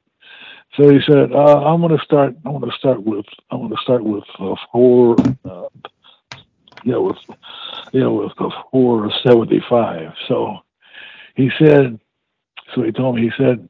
So 0.77 0.91
he 0.91 1.01
said, 1.07 1.33
uh, 1.33 1.65
"I'm 1.65 1.81
going 1.81 1.97
to 1.97 2.05
start. 2.05 2.37
I'm 2.45 2.59
going 2.59 2.71
to 2.71 2.77
start 2.77 3.03
with. 3.03 3.25
I'm 3.51 3.61
going 3.61 3.71
to 3.71 3.83
start 3.83 4.05
with 4.05 4.25
uh, 4.39 4.55
four. 4.71 5.17
Uh, 5.45 5.69
yeah, 6.85 6.99
with 6.99 7.17
yeah, 7.93 8.09
with 8.09 8.33
the 8.37 8.51
four 8.71 9.11
seventy 9.23 9.63
five. 9.71 10.13
So 10.29 10.59
he 11.35 11.51
said. 11.59 11.99
So 12.75 12.83
he 12.83 12.93
told 12.93 13.15
me. 13.17 13.23
He 13.23 13.31
said, 13.39 13.67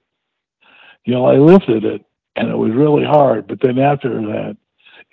you 1.07 1.14
know, 1.14 1.24
I 1.24 1.36
lifted 1.36 1.84
it, 1.84 2.04
and 2.34 2.50
it 2.50 2.57
was 2.57 2.72
really 2.72 3.04
hard. 3.04 3.46
But 3.46 3.61
then 3.62 3.78
after 3.78 4.11
that, 4.11 4.57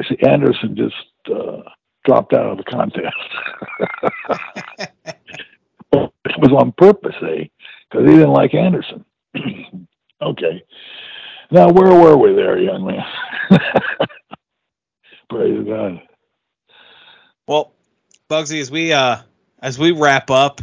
see, 0.09 0.17
Anderson 0.27 0.75
just 0.75 0.95
uh, 1.33 1.61
dropped 2.03 2.33
out 2.33 2.47
of 2.51 2.57
the 2.57 2.63
contest. 2.63 3.15
it 5.93 6.39
was 6.39 6.51
on 6.51 6.73
purpose, 6.73 7.15
eh? 7.21 7.45
Because 7.89 8.09
he 8.09 8.15
didn't 8.15 8.33
like 8.33 8.55
Anderson. 8.55 9.05
okay. 10.21 10.63
Now, 11.51 11.69
where 11.69 11.93
were 11.93 12.17
we 12.17 12.33
there, 12.33 12.57
young 12.57 12.85
man? 12.87 13.05
Praise 15.29 15.63
God. 15.67 16.01
Well, 17.47 17.73
Bugsy, 18.29 18.59
as 18.59 18.71
we 18.71 18.93
uh 18.93 19.17
as 19.61 19.77
we 19.77 19.91
wrap 19.91 20.31
up, 20.31 20.61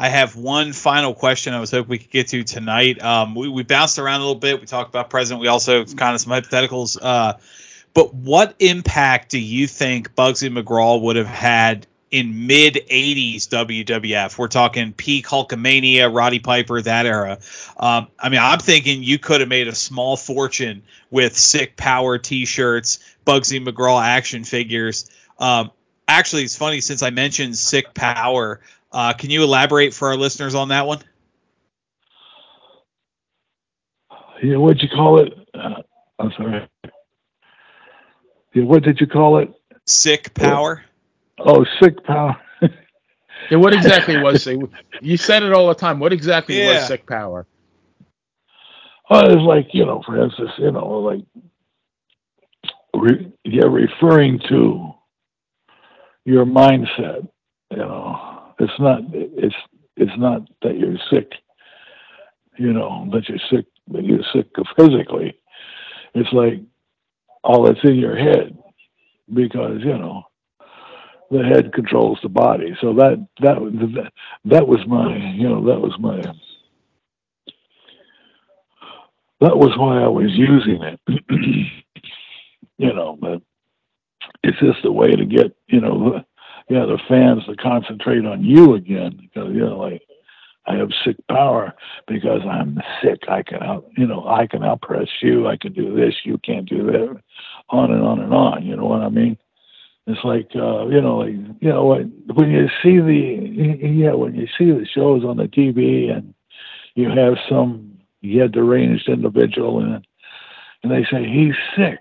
I 0.00 0.08
have 0.08 0.34
one 0.34 0.72
final 0.72 1.12
question 1.12 1.52
I 1.52 1.60
was 1.60 1.70
hoping 1.70 1.90
we 1.90 1.98
could 1.98 2.10
get 2.10 2.28
to 2.28 2.42
tonight. 2.42 3.02
Um, 3.02 3.34
we, 3.34 3.50
we 3.50 3.64
bounced 3.64 3.98
around 3.98 4.20
a 4.20 4.24
little 4.24 4.34
bit. 4.34 4.58
We 4.58 4.66
talked 4.66 4.88
about 4.88 5.10
president. 5.10 5.42
We 5.42 5.48
also 5.48 5.84
kind 5.84 6.14
of 6.14 6.22
some 6.22 6.32
hypotheticals. 6.32 6.96
Uh, 6.98 7.34
but 7.92 8.14
what 8.14 8.54
impact 8.60 9.28
do 9.30 9.38
you 9.38 9.66
think 9.66 10.14
Bugsy 10.14 10.50
McGraw 10.50 11.02
would 11.02 11.16
have 11.16 11.26
had 11.26 11.86
in 12.10 12.46
mid 12.46 12.76
80s 12.90 13.46
WWF? 13.48 14.38
We're 14.38 14.48
talking 14.48 14.94
peak 14.94 15.26
Hulkamania, 15.26 16.10
Roddy 16.10 16.38
Piper, 16.38 16.80
that 16.80 17.04
era. 17.04 17.38
Um, 17.76 18.08
I 18.18 18.30
mean, 18.30 18.40
I'm 18.40 18.58
thinking 18.58 19.02
you 19.02 19.18
could 19.18 19.40
have 19.40 19.50
made 19.50 19.68
a 19.68 19.74
small 19.74 20.16
fortune 20.16 20.82
with 21.10 21.36
Sick 21.36 21.76
Power 21.76 22.16
t 22.16 22.46
shirts, 22.46 23.00
Bugsy 23.26 23.62
McGraw 23.62 24.02
action 24.02 24.44
figures. 24.44 25.10
Um, 25.38 25.72
actually, 26.08 26.44
it's 26.44 26.56
funny 26.56 26.80
since 26.80 27.02
I 27.02 27.10
mentioned 27.10 27.58
Sick 27.58 27.92
Power. 27.92 28.60
Uh, 28.92 29.12
can 29.12 29.30
you 29.30 29.42
elaborate 29.44 29.94
for 29.94 30.08
our 30.08 30.16
listeners 30.16 30.54
on 30.54 30.68
that 30.68 30.86
one? 30.86 31.00
Yeah, 34.42 34.56
what'd 34.56 34.82
you 34.82 34.88
call 34.88 35.20
it? 35.20 35.32
Uh, 35.54 35.82
I'm 36.18 36.32
sorry. 36.36 36.68
Yeah, 38.54 38.64
what 38.64 38.82
did 38.82 39.00
you 39.00 39.06
call 39.06 39.38
it? 39.38 39.52
Sick 39.86 40.34
Power. 40.34 40.82
Oh, 41.38 41.64
Sick 41.80 42.02
Power. 42.04 42.36
yeah, 43.50 43.58
what 43.58 43.74
exactly 43.74 44.20
was 44.20 44.46
it? 44.46 44.58
You 45.00 45.16
said 45.16 45.42
it 45.42 45.52
all 45.52 45.68
the 45.68 45.74
time. 45.74 46.00
What 46.00 46.12
exactly 46.12 46.58
yeah. 46.58 46.74
was 46.74 46.86
Sick 46.86 47.06
Power? 47.06 47.46
Oh, 49.10 49.24
it's 49.24 49.42
like 49.42 49.68
you 49.72 49.84
know, 49.84 50.02
for 50.06 50.22
instance, 50.22 50.50
you 50.58 50.70
know, 50.70 50.88
like 51.00 51.24
re, 52.96 53.32
yeah, 53.44 53.64
referring 53.64 54.40
to 54.48 54.92
your 56.24 56.44
mindset. 56.46 57.28
You 57.70 57.78
know, 57.78 58.39
it's 58.60 58.78
not 58.78 59.00
it's 59.12 59.54
it's 59.96 60.18
not 60.18 60.42
that 60.62 60.78
you're 60.78 60.98
sick. 61.10 61.32
You 62.58 62.72
know 62.72 63.08
that 63.12 63.28
you're 63.28 63.38
sick, 63.50 63.66
that 63.88 64.04
you're 64.04 64.24
sick 64.34 64.48
physically. 64.76 65.34
It's 66.14 66.32
like 66.32 66.60
all 67.42 67.64
that's 67.64 67.82
in 67.84 67.96
your 67.96 68.16
head, 68.16 68.56
because 69.32 69.80
you 69.82 69.96
know 69.96 70.24
the 71.30 71.42
head 71.42 71.72
controls 71.72 72.18
the 72.22 72.28
body. 72.28 72.76
So 72.80 72.92
that 72.94 73.26
that 73.40 73.56
that, 73.94 74.12
that 74.44 74.68
was 74.68 74.80
my 74.86 75.16
you 75.16 75.48
know 75.48 75.64
that 75.66 75.80
was 75.80 75.94
my 75.98 76.20
that 79.40 79.56
was 79.56 79.72
why 79.78 80.02
I 80.02 80.08
was 80.08 80.30
using 80.32 80.82
it. 80.82 81.00
you 82.78 82.92
know, 82.94 83.16
but 83.18 83.40
it's 84.42 84.58
just 84.60 84.84
a 84.84 84.92
way 84.92 85.12
to 85.12 85.24
get 85.24 85.56
you 85.68 85.80
know 85.80 86.22
yeah, 86.70 86.86
the 86.86 87.00
fans 87.08 87.44
to 87.46 87.56
concentrate 87.56 88.24
on 88.24 88.44
you 88.44 88.74
again 88.74 89.18
because 89.20 89.52
you 89.52 89.60
know, 89.60 89.76
like 89.76 90.02
I 90.66 90.76
have 90.76 90.90
sick 91.04 91.16
power 91.28 91.74
because 92.06 92.42
I'm 92.48 92.78
sick. 93.02 93.24
I 93.28 93.42
can 93.42 93.60
out, 93.60 93.90
you 93.96 94.06
know, 94.06 94.24
I 94.28 94.46
can 94.46 94.62
outpress 94.62 95.08
you. 95.20 95.48
I 95.48 95.56
can 95.56 95.72
do 95.72 95.96
this. 95.96 96.14
You 96.22 96.38
can't 96.38 96.68
do 96.68 96.86
that. 96.86 97.20
On 97.70 97.90
and 97.90 98.04
on 98.04 98.20
and 98.20 98.32
on. 98.32 98.64
You 98.64 98.76
know 98.76 98.84
what 98.84 99.02
I 99.02 99.08
mean? 99.08 99.36
It's 100.06 100.22
like, 100.22 100.50
uh, 100.54 100.86
you 100.86 101.00
know, 101.00 101.18
like 101.18 101.34
you 101.60 101.68
know, 101.70 101.86
when 102.34 102.50
you 102.50 102.68
see 102.84 103.00
the 103.00 103.88
yeah, 103.88 104.12
when 104.12 104.36
you 104.36 104.46
see 104.56 104.70
the 104.70 104.86
shows 104.94 105.24
on 105.24 105.38
the 105.38 105.48
TV 105.48 106.16
and 106.16 106.32
you 106.94 107.08
have 107.10 107.34
some 107.48 107.98
yeah 108.20 108.46
deranged 108.46 109.08
individual 109.08 109.80
and 109.80 110.06
and 110.84 110.92
they 110.92 111.02
say 111.10 111.24
he's 111.28 111.54
sick, 111.76 111.98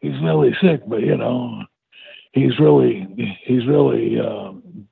he's 0.00 0.22
really 0.22 0.54
sick, 0.60 0.82
but 0.86 1.00
you 1.00 1.16
know 1.16 1.64
he's 2.34 2.58
really 2.58 3.38
he's 3.44 3.66
really 3.66 4.20
um, 4.20 4.86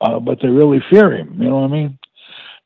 uh, 0.00 0.18
but 0.18 0.40
they 0.40 0.48
really 0.48 0.82
fear 0.90 1.14
him 1.14 1.40
you 1.40 1.48
know 1.48 1.60
what 1.60 1.70
i 1.70 1.72
mean? 1.72 1.98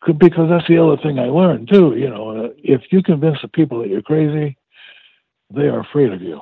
Because 0.06 0.48
that's 0.48 0.68
the 0.68 0.82
other 0.82 0.96
thing 1.02 1.18
i 1.18 1.26
learned 1.26 1.68
too 1.70 1.94
you 1.96 2.08
know 2.08 2.44
uh, 2.44 2.48
if 2.58 2.82
you 2.90 3.02
convince 3.02 3.38
the 3.42 3.48
people 3.48 3.80
that 3.80 3.88
you're 3.88 4.02
crazy 4.02 4.56
they 5.50 5.68
are 5.68 5.80
afraid 5.80 6.12
of 6.12 6.22
you. 6.22 6.40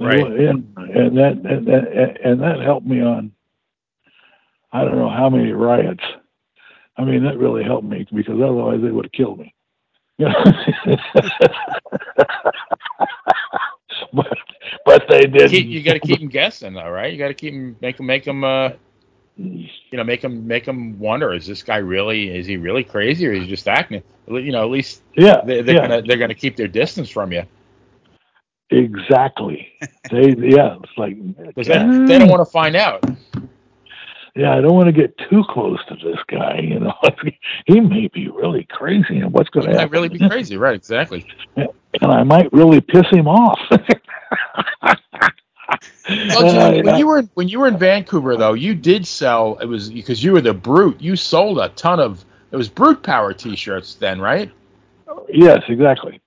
Right. 0.00 0.26
and 0.26 0.66
and 0.76 1.16
that 1.16 1.32
and 1.44 1.66
that, 1.66 2.18
and 2.24 2.40
that 2.40 2.60
helped 2.60 2.86
me 2.86 3.02
on 3.02 3.30
i 4.72 4.82
don't 4.82 4.96
know 4.96 5.10
how 5.10 5.28
many 5.28 5.52
riots. 5.52 6.02
I 6.96 7.04
mean 7.04 7.22
that 7.24 7.38
really 7.38 7.62
helped 7.62 7.86
me 7.86 8.06
because 8.12 8.40
otherwise 8.40 8.80
they 8.82 8.90
would 8.90 9.04
have 9.04 9.12
killed 9.12 9.38
me. 9.38 9.54
But 14.12 14.36
but 14.84 15.06
they 15.08 15.26
did. 15.26 15.52
You 15.52 15.82
got 15.82 15.94
to 15.94 16.00
keep 16.00 16.20
them 16.20 16.28
guessing, 16.28 16.74
though, 16.74 16.90
right? 16.90 17.12
You 17.12 17.18
got 17.18 17.28
to 17.28 17.34
keep 17.34 17.52
them, 17.54 17.76
make 17.80 17.96
them, 17.96 18.06
make 18.06 18.24
them, 18.24 18.44
uh, 18.44 18.70
you 19.36 19.68
know, 19.92 20.04
make 20.04 20.22
them, 20.22 20.46
make 20.46 20.64
them 20.64 20.98
wonder: 20.98 21.32
Is 21.32 21.46
this 21.46 21.62
guy 21.62 21.76
really? 21.76 22.36
Is 22.36 22.46
he 22.46 22.56
really 22.56 22.84
crazy, 22.84 23.26
or 23.26 23.32
is 23.32 23.44
he 23.44 23.48
just 23.48 23.68
acting? 23.68 24.02
You 24.26 24.52
know, 24.52 24.64
at 24.64 24.70
least 24.70 25.02
yeah, 25.16 25.40
they, 25.44 25.62
they're 25.62 25.76
yeah. 25.76 25.88
gonna 25.88 26.02
they're 26.02 26.16
gonna 26.16 26.34
keep 26.34 26.56
their 26.56 26.68
distance 26.68 27.10
from 27.10 27.32
you. 27.32 27.42
Exactly. 28.70 29.72
they 30.10 30.34
yeah, 30.38 30.78
it's 30.82 30.92
like 30.96 31.16
because 31.46 31.68
they, 31.68 32.06
they 32.06 32.18
don't 32.18 32.28
want 32.28 32.46
to 32.46 32.50
find 32.50 32.76
out. 32.76 33.04
Yeah, 34.36 34.56
I 34.56 34.60
don't 34.60 34.74
want 34.74 34.86
to 34.86 34.92
get 34.92 35.16
too 35.30 35.44
close 35.48 35.78
to 35.86 35.94
this 35.94 36.18
guy. 36.26 36.58
You 36.58 36.80
know, 36.80 36.94
he 37.66 37.80
may 37.80 38.08
be 38.08 38.28
really 38.28 38.64
crazy, 38.64 39.20
and 39.20 39.32
what's 39.32 39.48
going 39.50 39.66
to 39.66 39.72
happen? 39.72 39.84
Might 39.84 39.92
really 39.92 40.08
be 40.08 40.28
crazy, 40.28 40.56
right? 40.56 40.74
Exactly. 40.74 41.26
And 42.02 42.10
I 42.10 42.24
might 42.24 42.52
really 42.52 42.80
piss 42.80 43.06
him 43.12 43.28
off. 43.28 43.56
well, 46.08 46.72
Jim, 46.72 46.84
when 46.84 46.98
you 46.98 47.06
were 47.06 47.22
when 47.34 47.48
you 47.48 47.60
were 47.60 47.68
in 47.68 47.78
Vancouver, 47.78 48.36
though, 48.36 48.54
you 48.54 48.74
did 48.74 49.06
sell. 49.06 49.58
It 49.58 49.66
was 49.66 49.90
because 49.90 50.22
you 50.22 50.32
were 50.32 50.40
the 50.40 50.54
brute. 50.54 51.00
You 51.00 51.16
sold 51.16 51.58
a 51.58 51.70
ton 51.70 52.00
of 52.00 52.24
it 52.52 52.56
was 52.56 52.68
brute 52.68 53.02
power 53.02 53.32
T-shirts 53.32 53.96
then, 53.96 54.20
right? 54.20 54.50
Yes, 55.28 55.62
exactly. 55.68 56.20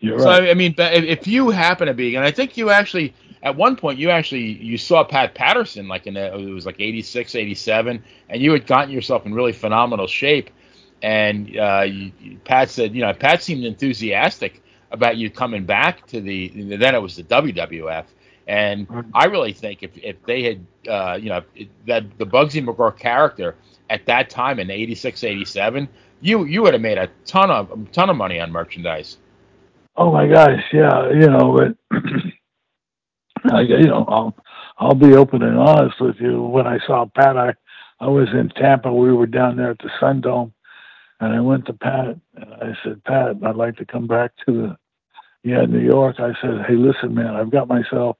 You're 0.00 0.18
so 0.18 0.30
right. 0.30 0.48
I 0.48 0.54
mean, 0.54 0.74
if 0.78 1.26
you 1.26 1.50
happen 1.50 1.86
to 1.86 1.94
be, 1.94 2.16
and 2.16 2.24
I 2.24 2.30
think 2.30 2.56
you 2.56 2.70
actually 2.70 3.14
at 3.42 3.56
one 3.56 3.76
point 3.76 3.98
you 3.98 4.10
actually 4.10 4.40
you 4.40 4.78
saw 4.78 5.04
Pat 5.04 5.34
Patterson 5.34 5.88
like 5.88 6.06
in 6.06 6.16
it 6.16 6.32
was 6.34 6.64
like 6.64 6.80
86, 6.80 7.34
87, 7.34 8.02
and 8.28 8.42
you 8.42 8.52
had 8.52 8.66
gotten 8.66 8.90
yourself 8.90 9.26
in 9.26 9.34
really 9.34 9.52
phenomenal 9.52 10.06
shape. 10.06 10.50
And 11.02 11.58
uh, 11.58 11.82
you, 11.82 12.12
Pat 12.44 12.70
said, 12.70 12.94
you 12.94 13.02
know, 13.02 13.12
Pat 13.12 13.42
seemed 13.42 13.64
enthusiastic 13.64 14.62
about 14.92 15.16
you 15.16 15.30
coming 15.30 15.64
back 15.64 16.06
to 16.06 16.20
the 16.20 16.48
then 16.76 16.94
it 16.94 17.02
was 17.02 17.16
the 17.16 17.24
WWF. 17.24 18.04
And 18.46 18.86
I 19.14 19.26
really 19.26 19.52
think 19.52 19.82
if, 19.82 19.96
if 19.96 20.22
they 20.24 20.42
had, 20.42 20.66
uh, 20.88 21.14
you 21.14 21.28
know, 21.28 21.42
that 21.86 22.18
the 22.18 22.26
Bugsy 22.26 22.64
McGraw 22.64 22.96
character 22.96 23.54
at 23.88 24.04
that 24.06 24.30
time 24.30 24.58
in 24.58 24.70
86, 24.70 25.24
87, 25.24 25.88
you 26.20 26.44
you 26.44 26.62
would 26.62 26.74
have 26.74 26.82
made 26.82 26.98
a 26.98 27.08
ton 27.24 27.50
of 27.50 27.70
a 27.70 27.76
ton 27.92 28.10
of 28.10 28.16
money 28.16 28.40
on 28.40 28.50
merchandise. 28.50 29.18
Oh 29.96 30.12
my 30.12 30.26
gosh, 30.26 30.62
yeah, 30.72 31.10
you 31.10 31.28
know, 31.28 31.74
but 31.90 31.98
I, 33.52 33.60
you 33.60 33.86
know, 33.86 34.04
I'll 34.08 34.36
I'll 34.78 34.94
be 34.94 35.14
open 35.14 35.42
and 35.42 35.58
honest 35.58 36.00
with 36.00 36.16
you. 36.20 36.42
When 36.42 36.66
I 36.66 36.78
saw 36.86 37.06
Pat, 37.06 37.36
I 37.36 37.54
I 38.00 38.08
was 38.08 38.28
in 38.32 38.48
Tampa. 38.50 38.92
We 38.92 39.12
were 39.12 39.26
down 39.26 39.56
there 39.56 39.70
at 39.70 39.78
the 39.78 39.90
Sun 40.00 40.22
Dome, 40.22 40.52
and 41.20 41.32
I 41.32 41.40
went 41.40 41.66
to 41.66 41.72
Pat 41.72 42.18
and 42.34 42.54
I 42.54 42.76
said, 42.82 43.04
Pat, 43.04 43.36
I'd 43.44 43.56
like 43.56 43.76
to 43.76 43.84
come 43.84 44.08
back 44.08 44.32
to 44.46 44.52
the 44.52 44.76
yeah 45.44 45.64
New 45.64 45.80
York. 45.80 46.16
I 46.18 46.32
said, 46.40 46.64
Hey, 46.66 46.76
listen, 46.76 47.14
man, 47.14 47.34
I've 47.36 47.50
got 47.50 47.68
myself 47.68 48.16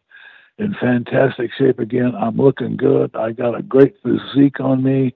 in 0.58 0.74
fantastic 0.80 1.50
shape 1.58 1.78
again. 1.78 2.14
I'm 2.14 2.36
looking 2.36 2.76
good. 2.76 3.14
I 3.16 3.32
got 3.32 3.58
a 3.58 3.62
great 3.62 3.94
physique 4.02 4.60
on 4.60 4.82
me. 4.82 5.14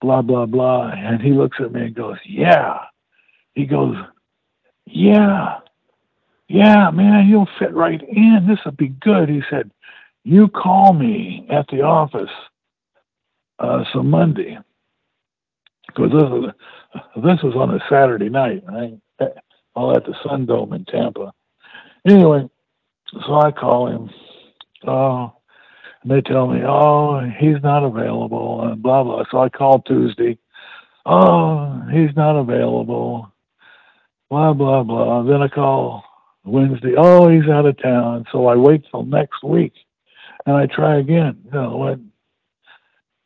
Blah 0.00 0.22
blah 0.22 0.46
blah. 0.46 0.92
And 0.92 1.20
he 1.22 1.30
looks 1.30 1.58
at 1.60 1.72
me 1.72 1.82
and 1.86 1.94
goes, 1.94 2.16
Yeah. 2.26 2.78
He 3.54 3.66
goes, 3.66 3.96
Yeah 4.86 5.58
yeah, 6.48 6.90
man, 6.90 7.26
you'll 7.28 7.48
fit 7.58 7.74
right 7.74 8.00
in. 8.02 8.46
This 8.48 8.58
will 8.64 8.72
be 8.72 8.88
good. 8.88 9.28
He 9.28 9.42
said, 9.50 9.70
you 10.24 10.48
call 10.48 10.92
me 10.92 11.46
at 11.50 11.66
the 11.68 11.82
office 11.82 12.30
uh, 13.58 13.84
some 13.92 14.10
Monday 14.10 14.58
because 15.86 16.10
this 16.12 16.22
was, 16.22 16.52
this 17.16 17.42
was 17.42 17.54
on 17.56 17.74
a 17.74 17.78
Saturday 17.90 18.28
night, 18.28 18.62
right? 18.66 18.94
all 19.74 19.96
at 19.96 20.04
the 20.04 20.14
Sun 20.24 20.46
Dome 20.46 20.72
in 20.72 20.84
Tampa. 20.84 21.32
Anyway, 22.06 22.48
so 23.12 23.34
I 23.34 23.50
call 23.50 23.88
him. 23.88 24.10
Uh, 24.86 25.28
and 26.02 26.12
they 26.12 26.20
tell 26.20 26.46
me, 26.46 26.60
oh, 26.66 27.20
he's 27.38 27.62
not 27.62 27.84
available, 27.84 28.62
and 28.62 28.82
blah 28.82 29.02
blah. 29.02 29.24
So 29.30 29.38
I 29.38 29.48
call 29.48 29.80
Tuesday. 29.82 30.38
Oh, 31.06 31.82
he's 31.92 32.14
not 32.16 32.38
available. 32.38 33.32
Blah 34.30 34.52
blah 34.52 34.82
blah. 34.82 35.22
Then 35.22 35.42
I 35.42 35.48
call 35.48 36.04
Wednesday. 36.44 36.94
Oh, 36.96 37.28
he's 37.28 37.48
out 37.48 37.66
of 37.66 37.80
town. 37.82 38.26
So 38.32 38.46
I 38.46 38.56
wait 38.56 38.84
till 38.90 39.04
next 39.04 39.42
week, 39.42 39.72
and 40.46 40.56
I 40.56 40.66
try 40.66 40.98
again. 40.98 41.38
You 41.46 41.50
know 41.52 41.76
what? 41.76 42.00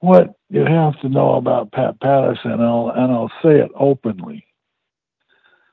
What 0.00 0.34
you 0.50 0.64
have 0.64 1.00
to 1.00 1.08
know 1.08 1.34
about 1.34 1.72
Pat 1.72 2.00
Patterson, 2.00 2.52
and 2.52 2.62
I'll 2.62 2.92
and 2.94 3.12
I'll 3.12 3.32
say 3.42 3.58
it 3.60 3.70
openly 3.74 4.44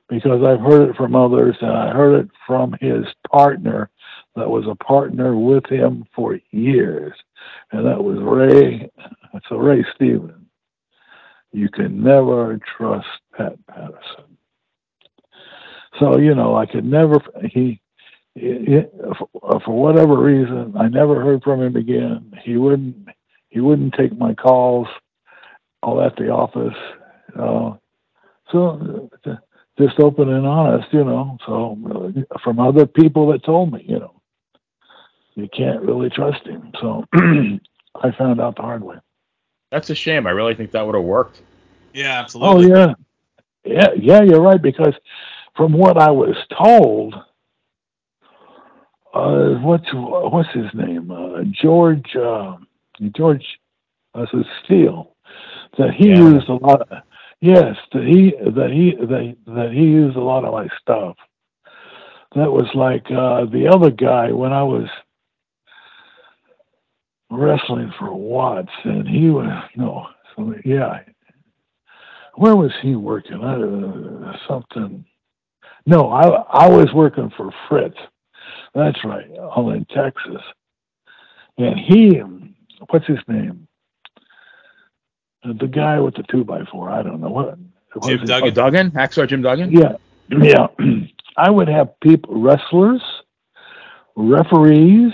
because 0.09 0.43
I've 0.43 0.59
heard 0.59 0.89
it 0.89 0.95
from 0.95 1.15
others, 1.15 1.55
and 1.61 1.71
I 1.71 1.91
heard 1.91 2.25
it 2.25 2.31
from 2.45 2.75
his 2.79 3.05
partner 3.31 3.89
that 4.35 4.49
was 4.49 4.65
a 4.69 4.75
partner 4.75 5.35
with 5.35 5.65
him 5.67 6.05
for 6.15 6.39
years, 6.51 7.13
and 7.71 7.85
that 7.85 8.03
was 8.03 8.17
Ray. 8.19 8.89
So 9.49 9.57
Ray 9.57 9.85
Stevens. 9.95 10.45
You 11.51 11.69
can 11.69 12.03
never 12.03 12.59
trust 12.77 13.07
Pat 13.35 13.55
Patterson. 13.67 14.37
So 15.99 16.17
you 16.19 16.35
know, 16.35 16.55
I 16.55 16.65
could 16.65 16.85
never. 16.85 17.19
He, 17.43 17.81
for 18.35 19.59
whatever 19.67 20.17
reason, 20.17 20.75
I 20.77 20.89
never 20.89 21.21
heard 21.21 21.43
from 21.43 21.61
him 21.61 21.75
again. 21.77 22.33
He 22.43 22.57
wouldn't. 22.57 23.07
He 23.49 23.61
wouldn't 23.61 23.93
take 23.93 24.17
my 24.17 24.33
calls. 24.33 24.87
All 25.81 26.01
at 26.01 26.15
the 26.15 26.29
office. 26.29 26.75
Uh, 27.37 27.73
so 28.51 29.04
just 29.77 29.99
open 29.99 30.29
and 30.29 30.45
honest, 30.45 30.87
you 30.93 31.03
know. 31.03 31.37
So 31.45 32.13
from 32.43 32.59
other 32.59 32.85
people 32.85 33.31
that 33.31 33.43
told 33.43 33.73
me, 33.73 33.83
you 33.87 33.99
know, 33.99 34.21
you 35.35 35.49
can't 35.55 35.81
really 35.81 36.09
trust 36.09 36.45
him. 36.45 36.71
So 36.81 37.03
I 37.13 38.11
found 38.17 38.39
out 38.39 38.55
the 38.55 38.61
hard 38.61 38.83
way. 38.83 38.95
That's 39.71 39.89
a 39.89 39.95
shame. 39.95 40.27
I 40.27 40.31
really 40.31 40.55
think 40.55 40.71
that 40.71 40.85
would 40.85 40.95
have 40.95 41.03
worked. 41.03 41.41
Yeah, 41.93 42.19
absolutely. 42.19 42.71
Oh 42.71 42.75
yeah, 42.75 42.93
yeah, 43.65 43.89
yeah. 43.97 44.21
You're 44.21 44.41
right 44.41 44.61
because 44.61 44.93
from 45.55 45.73
what 45.73 45.97
I 45.97 46.11
was 46.11 46.35
told, 46.57 47.15
uh, 49.13 49.55
what's 49.61 49.87
what's 49.93 50.51
his 50.53 50.73
name? 50.73 51.11
Uh, 51.11 51.43
George 51.51 52.15
uh, 52.15 52.57
George 53.15 53.45
uh, 54.13 54.25
Steele. 54.63 55.11
That 55.77 55.93
he 55.93 56.07
Yeah. 56.09 56.17
used 56.19 56.47
a 56.47 56.53
lot. 56.53 56.89
Of, 56.89 57.03
yes, 57.45 57.75
that 57.93 58.03
he 58.03 58.33
that 58.51 58.71
he 58.71 58.95
that, 59.05 59.35
that 59.45 59.71
he 59.71 59.83
used 59.83 60.17
a 60.17 60.21
lot 60.21 60.45
of 60.45 60.53
my 60.53 60.67
stuff. 60.81 61.15
That 62.35 62.51
was 62.51 62.69
like 62.73 63.05
uh, 63.11 63.45
the 63.45 63.67
other 63.71 63.91
guy 63.91 64.31
when 64.31 64.51
I 64.51 64.63
was 64.63 64.87
wrestling 67.29 67.93
for 67.97 68.13
Watts, 68.13 68.71
and 68.83 69.07
he 69.07 69.29
was 69.29 69.47
no, 69.75 70.07
so 70.35 70.53
yeah. 70.65 70.99
Where 72.35 72.55
was 72.55 72.71
he 72.81 72.95
working? 72.95 73.41
I, 73.41 73.53
Uh, 73.55 74.37
something. 74.47 75.05
No, 75.85 76.09
I 76.11 76.65
I 76.65 76.69
was 76.69 76.91
working 76.93 77.31
for 77.37 77.51
Fritz. 77.69 77.97
That's 78.73 78.99
right, 79.05 79.29
all 79.37 79.71
in 79.71 79.85
Texas. 79.85 80.41
And 81.57 81.79
he, 81.79 82.21
what's 82.89 83.07
his 83.07 83.19
name? 83.27 83.67
The 85.45 85.67
guy 85.67 85.99
with 85.99 86.15
the 86.15 86.23
two 86.23 86.43
by 86.43 86.63
four. 86.65 86.89
I 86.89 87.03
don't 87.03 87.21
know 87.21 87.29
what. 87.29 87.57
what's 87.93 88.07
Jim 88.07 88.25
Duggan. 88.25 88.49
Oh, 88.49 88.51
Duggan, 88.51 88.91
Hacksaw 88.91 89.27
Jim 89.27 89.41
Duggan. 89.41 89.71
yeah, 89.71 89.95
yeah. 90.29 90.67
I 91.37 91.49
would 91.49 91.67
have 91.67 91.99
people, 91.99 92.41
wrestlers, 92.41 93.01
referees, 94.15 95.11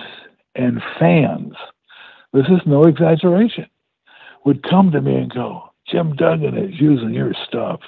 and 0.56 0.82
fans. 1.00 1.54
This 2.34 2.46
is 2.46 2.60
no 2.66 2.84
exaggeration. 2.84 3.68
Would 4.46 4.64
come 4.64 4.92
to 4.92 5.02
me 5.02 5.16
and 5.16 5.34
go, 5.34 5.74
Jim 5.88 6.16
Duggan 6.16 6.58
is 6.58 6.80
using 6.80 7.14
your 7.14 7.34
stuff. 7.48 7.82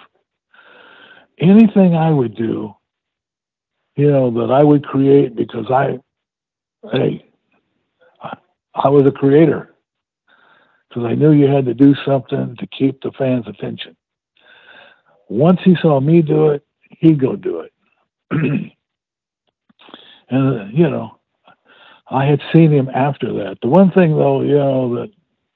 Anything 1.40 1.96
I 1.96 2.12
would 2.12 2.36
do, 2.36 2.76
you 3.96 4.12
know, 4.12 4.32
that 4.32 4.52
I 4.52 4.64
would 4.64 4.86
create 4.86 5.36
because 5.36 5.70
I, 5.72 6.00
hey, 6.92 7.26
I, 8.22 8.38
I 8.76 8.90
was 8.90 9.06
a 9.06 9.12
creator 9.12 9.73
because 10.94 11.10
I 11.10 11.16
knew 11.16 11.32
you 11.32 11.48
had 11.48 11.66
to 11.66 11.74
do 11.74 11.96
something 12.06 12.56
to 12.60 12.68
keep 12.68 13.02
the 13.02 13.12
fans' 13.18 13.48
attention. 13.48 13.96
Once 15.30 15.60
he 15.64 15.76
saw 15.82 16.00
me 16.00 16.22
do 16.22 16.50
it, 16.50 16.64
he'd 17.00 17.20
go 17.20 17.36
do 17.36 17.62
it. 17.62 17.74
and, 18.32 18.72
uh, 20.32 20.66
you 20.66 20.90
know, 20.90 21.20
I 22.10 22.26
had 22.26 22.42
seen 22.54 22.72
him 22.72 22.90
after 22.94 23.34
that. 23.34 23.58
The 23.62 23.70
one 23.70 23.92
thing, 23.92 24.16
though, 24.16 24.42
you 24.42 24.58
know, 24.58 24.96
that 24.96 25.12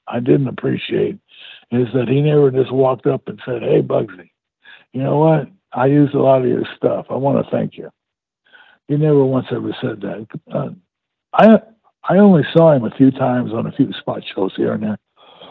I 0.08 0.20
didn't 0.20 0.48
appreciate 0.48 1.18
is 1.70 1.86
that 1.94 2.08
he 2.08 2.20
never 2.20 2.50
just 2.50 2.72
walked 2.72 3.06
up 3.06 3.28
and 3.28 3.40
said, 3.44 3.62
Hey, 3.62 3.82
Bugsy, 3.82 4.30
you 4.92 5.02
know 5.02 5.18
what? 5.18 5.48
I 5.72 5.86
used 5.86 6.14
a 6.14 6.22
lot 6.22 6.40
of 6.40 6.48
your 6.48 6.64
stuff. 6.76 7.06
I 7.10 7.14
want 7.14 7.44
to 7.44 7.50
thank 7.50 7.76
you. 7.76 7.90
He 8.88 8.96
never 8.96 9.22
once 9.24 9.46
ever 9.52 9.76
said 9.82 10.00
that. 10.00 10.26
Uh, 10.50 10.70
I 11.34 11.58
I 12.08 12.16
only 12.16 12.42
saw 12.54 12.72
him 12.72 12.84
a 12.84 12.96
few 12.96 13.10
times 13.10 13.52
on 13.52 13.66
a 13.66 13.72
few 13.72 13.92
spot 13.92 14.22
shows 14.34 14.54
here 14.56 14.72
and 14.72 14.82
there. 14.82 14.98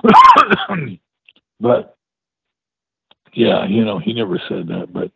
but 1.59 1.97
yeah, 3.33 3.65
you 3.67 3.85
know, 3.85 3.99
he 3.99 4.13
never 4.13 4.41
said 4.49 4.67
that. 4.67 4.87
But 4.91 5.11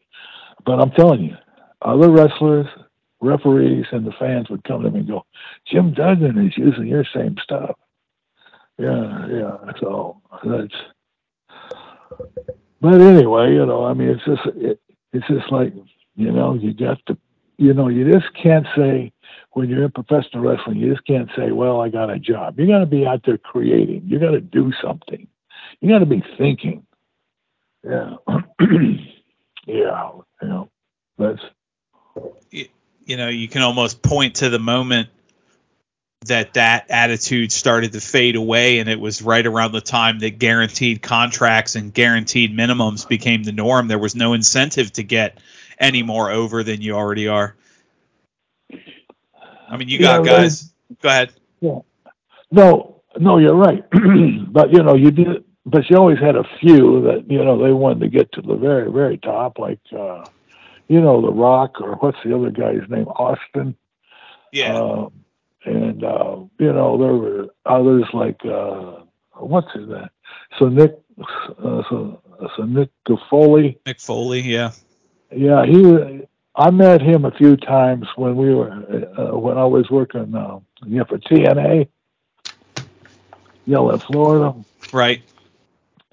but 0.65 0.79
I'm 0.79 0.91
telling 0.91 1.21
you, 1.21 1.35
other 1.81 2.09
wrestlers, 2.09 2.67
referees, 3.19 3.85
and 3.91 4.05
the 4.05 4.13
fans 4.19 4.49
would 4.49 4.63
come 4.63 4.83
to 4.83 4.91
me 4.91 4.99
and 4.99 5.07
go, 5.07 5.25
Jim 5.71 5.93
Duggan 5.93 6.47
is 6.47 6.57
using 6.57 6.87
your 6.87 7.05
same 7.15 7.35
stuff. 7.43 7.75
Yeah, 8.77 9.27
yeah. 9.27 9.57
So 9.79 10.21
that's. 10.43 10.73
But 12.81 12.99
anyway, 12.99 13.53
you 13.53 13.65
know, 13.65 13.85
I 13.85 13.93
mean, 13.93 14.09
it's 14.09 14.25
just 14.25 14.57
it, 14.57 14.79
it's 15.13 15.27
just 15.27 15.51
like 15.51 15.73
you 16.15 16.31
know, 16.31 16.53
you 16.55 16.73
got 16.73 16.97
to, 17.07 17.17
you 17.61 17.73
know, 17.73 17.89
you 17.89 18.11
just 18.11 18.33
can't 18.33 18.65
say 18.75 19.13
when 19.51 19.69
you're 19.69 19.83
in 19.83 19.91
professional 19.91 20.43
wrestling, 20.43 20.77
you 20.77 20.91
just 20.91 21.05
can't 21.05 21.29
say, 21.35 21.51
well, 21.51 21.81
I 21.81 21.89
got 21.89 22.09
a 22.09 22.17
job. 22.17 22.59
You 22.59 22.67
got 22.67 22.79
to 22.79 22.85
be 22.85 23.05
out 23.05 23.21
there 23.25 23.37
creating. 23.37 24.03
You 24.07 24.19
got 24.19 24.31
to 24.31 24.41
do 24.41 24.71
something. 24.83 25.27
You 25.79 25.89
got 25.89 25.99
to 25.99 26.05
be 26.05 26.23
thinking. 26.37 26.85
Yeah, 27.83 28.15
yeah. 29.67 30.11
You 30.41 30.47
know, 30.47 30.69
that's 31.17 31.41
you 33.05 33.17
know, 33.17 33.27
you 33.27 33.47
can 33.47 33.61
almost 33.61 34.01
point 34.01 34.35
to 34.35 34.49
the 34.49 34.59
moment 34.59 35.09
that 36.25 36.53
that 36.53 36.85
attitude 36.89 37.51
started 37.51 37.93
to 37.93 37.99
fade 37.99 38.35
away, 38.35 38.79
and 38.79 38.87
it 38.87 38.99
was 38.99 39.21
right 39.21 39.45
around 39.45 39.71
the 39.71 39.81
time 39.81 40.19
that 40.19 40.37
guaranteed 40.37 41.01
contracts 41.01 41.75
and 41.75 41.93
guaranteed 41.93 42.55
minimums 42.55 43.07
became 43.07 43.43
the 43.43 43.51
norm. 43.51 43.87
There 43.87 43.99
was 43.99 44.15
no 44.15 44.33
incentive 44.33 44.93
to 44.93 45.03
get 45.03 45.39
any 45.81 46.03
more 46.03 46.31
over 46.31 46.63
than 46.63 46.81
you 46.81 46.93
already 46.93 47.27
are. 47.27 47.55
I 49.69 49.77
mean, 49.77 49.89
you 49.89 49.99
got 49.99 50.23
Yeah, 50.25 50.31
right. 50.31 50.41
guys. 50.43 50.71
Go 51.01 51.09
ahead. 51.09 51.33
No, 52.51 53.01
no, 53.19 53.37
you're 53.39 53.55
right. 53.55 53.83
but 54.53 54.71
you 54.71 54.83
know, 54.83 54.95
you 54.95 55.11
did, 55.11 55.43
but 55.65 55.89
you 55.89 55.97
always 55.97 56.19
had 56.19 56.35
a 56.35 56.43
few 56.59 57.01
that 57.03 57.25
you 57.29 57.43
know 57.43 57.61
they 57.61 57.71
wanted 57.73 58.01
to 58.01 58.09
get 58.09 58.31
to 58.33 58.41
the 58.41 58.55
very, 58.55 58.91
very 58.91 59.17
top, 59.17 59.59
like 59.59 59.79
uh, 59.97 60.25
you 60.87 61.01
know, 61.01 61.21
The 61.21 61.31
Rock 61.31 61.81
or 61.81 61.95
what's 61.95 62.17
the 62.25 62.35
other 62.35 62.51
guy's 62.51 62.87
name, 62.89 63.07
Austin. 63.07 63.75
Yeah. 64.51 64.77
Uh, 64.77 65.09
and 65.65 66.03
uh, 66.03 66.37
you 66.59 66.73
know, 66.73 66.97
there 66.97 67.13
were 67.15 67.47
others 67.65 68.05
like 68.13 68.39
uh, 68.45 69.03
what's 69.37 69.71
his 69.73 69.87
name? 69.87 70.09
So 70.59 70.67
Nick, 70.69 70.99
uh, 71.19 71.83
so, 71.89 72.21
so 72.57 72.63
Nick 72.63 72.89
Foley. 73.29 73.79
Mick 73.85 74.01
Foley. 74.01 74.41
Yeah. 74.41 74.71
Yeah, 75.31 75.65
he. 75.65 75.77
was- 75.77 76.21
I 76.53 76.69
met 76.69 77.01
him 77.01 77.23
a 77.23 77.31
few 77.31 77.55
times 77.55 78.07
when 78.17 78.35
we 78.35 78.53
were 78.53 78.71
uh, 78.71 79.37
when 79.37 79.57
I 79.57 79.63
was 79.63 79.89
working, 79.89 80.35
uh, 80.35 80.59
yeah, 80.85 81.03
for 81.05 81.17
TNA. 81.17 81.87
Yell 83.65 83.93
at 83.93 84.03
Florida. 84.03 84.53
Right. 84.91 85.23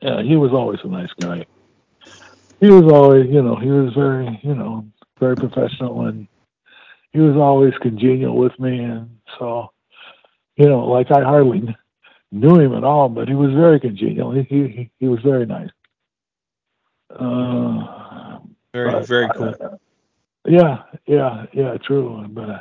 Yeah, 0.01 0.23
he 0.23 0.37
was 0.37 0.53
always 0.53 0.79
a 0.85 0.89
nice 0.89 1.11
guy. 1.21 1.45
He 2.61 2.71
was 2.71 2.85
always, 2.93 3.27
you 3.27 3.43
know, 3.43 3.57
he 3.57 3.69
was 3.69 3.93
very, 3.95 4.39
you 4.45 4.55
know, 4.55 4.87
very 5.19 5.35
professional, 5.37 6.07
and 6.07 6.29
he 7.13 7.19
was 7.19 7.37
always 7.37 7.75
congenial 7.81 8.37
with 8.37 8.59
me, 8.61 8.79
and 8.79 9.19
so, 9.39 9.73
you 10.57 10.69
know, 10.69 10.87
like 10.87 11.11
I 11.11 11.23
hardly 11.23 11.75
knew 12.31 12.61
him 12.61 12.75
at 12.75 12.85
all, 12.85 13.09
but 13.09 13.27
he 13.29 13.35
was 13.35 13.53
very 13.55 13.81
congenial. 13.81 14.31
He 14.31 14.43
he 14.45 14.91
he 15.01 15.09
was 15.09 15.21
very 15.21 15.47
nice. 15.47 15.71
Uh, 17.11 17.98
Very 18.79 18.93
but, 18.93 19.07
very 19.07 19.29
cool. 19.35 19.55
uh, 19.61 19.77
yeah, 20.47 20.83
yeah, 21.07 21.47
yeah, 21.53 21.77
true. 21.79 22.25
But, 22.29 22.51
uh, 22.51 22.61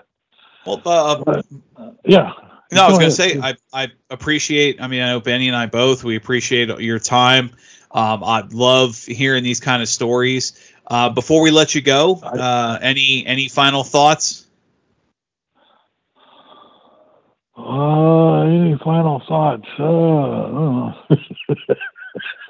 Well, 0.66 0.82
uh, 0.84 1.24
but 1.24 1.46
uh, 1.78 1.92
yeah. 2.06 2.34
No, 2.72 2.84
I 2.84 2.90
was 2.90 2.98
going 2.98 3.10
to 3.10 3.16
say 3.16 3.40
I 3.40 3.56
I 3.72 3.88
appreciate. 4.10 4.82
I 4.82 4.88
mean, 4.88 5.02
I 5.02 5.12
know 5.12 5.20
Benny 5.22 5.48
and 5.48 5.56
I 5.56 5.68
both 5.68 6.04
we 6.04 6.16
appreciate 6.18 6.68
your 6.80 7.00
time. 7.00 7.52
Um, 7.92 8.24
I 8.24 8.44
love 8.52 9.02
hearing 9.06 9.44
these 9.44 9.60
kind 9.62 9.82
of 9.82 9.88
stories. 9.88 10.60
Uh, 10.88 11.10
before 11.10 11.42
we 11.42 11.52
let 11.52 11.76
you 11.76 11.82
go, 11.82 12.16
uh, 12.16 12.80
any 12.82 13.26
any 13.26 13.48
final 13.48 13.84
thoughts? 13.84 14.48
Uh, 17.58 18.42
any 18.42 18.78
final 18.84 19.22
thoughts? 19.28 19.68
Uh, 19.80 21.16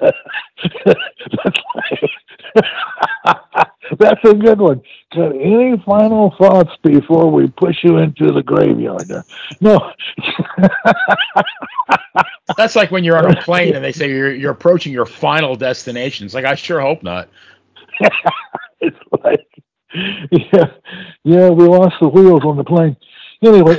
that's 3.98 4.24
a 4.24 4.34
good 4.34 4.60
one. 4.60 4.82
Any 5.12 5.76
final 5.84 6.34
thoughts 6.38 6.70
before 6.82 7.30
we 7.30 7.48
push 7.48 7.76
you 7.82 7.98
into 7.98 8.32
the 8.32 8.42
graveyard? 8.42 9.10
No. 9.60 9.92
That's 12.56 12.76
like 12.76 12.90
when 12.90 13.04
you're 13.04 13.18
on 13.18 13.30
a 13.30 13.40
plane 13.42 13.74
and 13.74 13.84
they 13.84 13.92
say 13.92 14.08
you're 14.08 14.34
you're 14.34 14.52
approaching 14.52 14.92
your 14.92 15.06
final 15.06 15.54
destination. 15.54 16.24
It's 16.24 16.34
like 16.34 16.44
I 16.44 16.54
sure 16.54 16.80
hope 16.80 17.02
not. 17.02 17.28
it's 18.80 18.96
like, 19.24 19.46
yeah, 20.30 20.72
yeah, 21.24 21.50
we 21.50 21.64
lost 21.64 21.96
the 22.00 22.08
wheels 22.08 22.42
on 22.44 22.56
the 22.56 22.64
plane. 22.64 22.96
Anyway, 23.44 23.76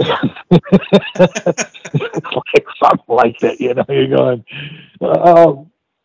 it's 0.50 0.70
like 1.96 2.66
something 2.82 3.16
like 3.16 3.38
that. 3.40 3.60
You 3.60 3.74
know, 3.74 3.86
you're 3.90 4.08
going. 4.08 4.46
Uh, 5.02 5.56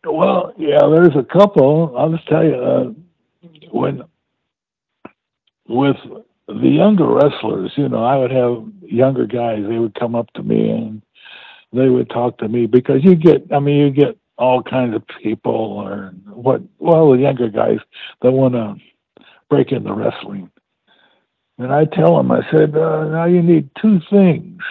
well, 0.05 0.53
yeah, 0.57 0.81
there's 0.87 1.15
a 1.15 1.23
couple. 1.23 1.95
I'll 1.97 2.11
just 2.11 2.27
tell 2.27 2.43
you 2.43 2.55
uh, 2.55 2.91
when 3.71 4.03
with 5.67 5.97
the 6.47 6.69
younger 6.69 7.07
wrestlers, 7.07 7.71
you 7.75 7.89
know, 7.89 8.03
I 8.03 8.17
would 8.17 8.31
have 8.31 8.65
younger 8.81 9.25
guys. 9.25 9.63
They 9.67 9.79
would 9.79 9.95
come 9.95 10.15
up 10.15 10.31
to 10.33 10.43
me 10.43 10.69
and 10.69 11.01
they 11.73 11.89
would 11.89 12.09
talk 12.09 12.37
to 12.39 12.47
me 12.47 12.67
because 12.67 13.03
you 13.03 13.15
get, 13.15 13.47
I 13.51 13.59
mean, 13.59 13.77
you 13.77 13.91
get 13.91 14.17
all 14.37 14.61
kinds 14.61 14.95
of 14.95 15.03
people 15.21 15.53
or 15.53 16.13
what, 16.27 16.61
well, 16.77 17.11
the 17.11 17.19
younger 17.19 17.49
guys 17.49 17.79
that 18.21 18.31
want 18.31 18.53
to 18.53 18.75
break 19.49 19.71
into 19.71 19.93
wrestling. 19.93 20.51
And 21.57 21.71
I 21.71 21.85
tell 21.85 22.17
them, 22.17 22.31
I 22.31 22.41
said, 22.51 22.75
uh, 22.75 23.05
now 23.05 23.25
you 23.25 23.41
need 23.41 23.69
two 23.81 23.99
things. 24.09 24.61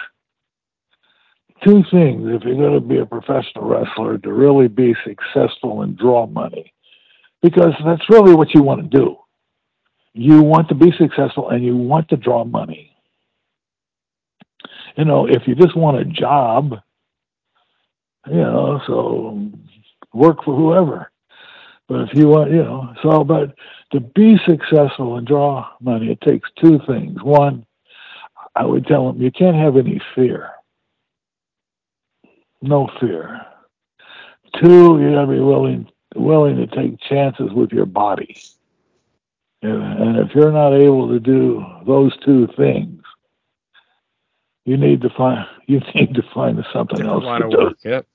Two 1.65 1.83
things 1.91 2.27
if 2.27 2.43
you're 2.43 2.55
going 2.55 2.73
to 2.73 2.79
be 2.79 2.99
a 2.99 3.05
professional 3.05 3.67
wrestler 3.67 4.17
to 4.19 4.31
really 4.31 4.67
be 4.67 4.95
successful 5.03 5.81
and 5.81 5.97
draw 5.97 6.27
money. 6.27 6.71
Because 7.41 7.73
that's 7.83 8.09
really 8.09 8.35
what 8.35 8.53
you 8.53 8.61
want 8.61 8.89
to 8.89 8.97
do. 8.97 9.17
You 10.13 10.41
want 10.41 10.69
to 10.69 10.75
be 10.75 10.91
successful 10.97 11.49
and 11.49 11.63
you 11.63 11.75
want 11.75 12.09
to 12.09 12.17
draw 12.17 12.43
money. 12.43 12.95
You 14.95 15.05
know, 15.05 15.27
if 15.27 15.47
you 15.47 15.55
just 15.55 15.75
want 15.75 15.97
a 15.97 16.05
job, 16.05 16.75
you 18.27 18.37
know, 18.37 18.79
so 18.87 19.51
work 20.13 20.43
for 20.45 20.55
whoever. 20.55 21.11
But 21.87 22.01
if 22.01 22.09
you 22.13 22.27
want, 22.27 22.51
you 22.51 22.63
know, 22.63 22.93
so, 23.03 23.23
but 23.23 23.55
to 23.91 23.99
be 23.99 24.37
successful 24.47 25.17
and 25.17 25.27
draw 25.27 25.67
money, 25.81 26.11
it 26.11 26.21
takes 26.21 26.49
two 26.59 26.79
things. 26.87 27.21
One, 27.21 27.65
I 28.55 28.65
would 28.65 28.87
tell 28.87 29.11
them 29.11 29.21
you 29.21 29.31
can't 29.31 29.55
have 29.55 29.77
any 29.77 30.01
fear. 30.15 30.54
No 32.65 32.89
fear. 32.99 33.41
Two, 34.59 34.99
you 34.99 35.11
gotta 35.13 35.27
be 35.27 35.39
willing 35.39 35.87
willing 36.15 36.55
to 36.57 36.67
take 36.67 36.99
chances 37.01 37.51
with 37.53 37.71
your 37.71 37.85
body. 37.85 38.35
And 39.61 40.17
if 40.17 40.35
you're 40.35 40.51
not 40.51 40.73
able 40.73 41.09
to 41.09 41.19
do 41.19 41.63
those 41.87 42.15
two 42.23 42.47
things, 42.55 43.01
you 44.65 44.77
need 44.77 45.01
to 45.01 45.09
find 45.15 45.45
you 45.67 45.79
need 45.93 46.15
to 46.15 46.23
find 46.33 46.63
something 46.73 47.05
else 47.05 47.23
to 47.23 47.49
do. 47.49 47.57
Work. 47.57 47.77
Yep. 47.83 48.07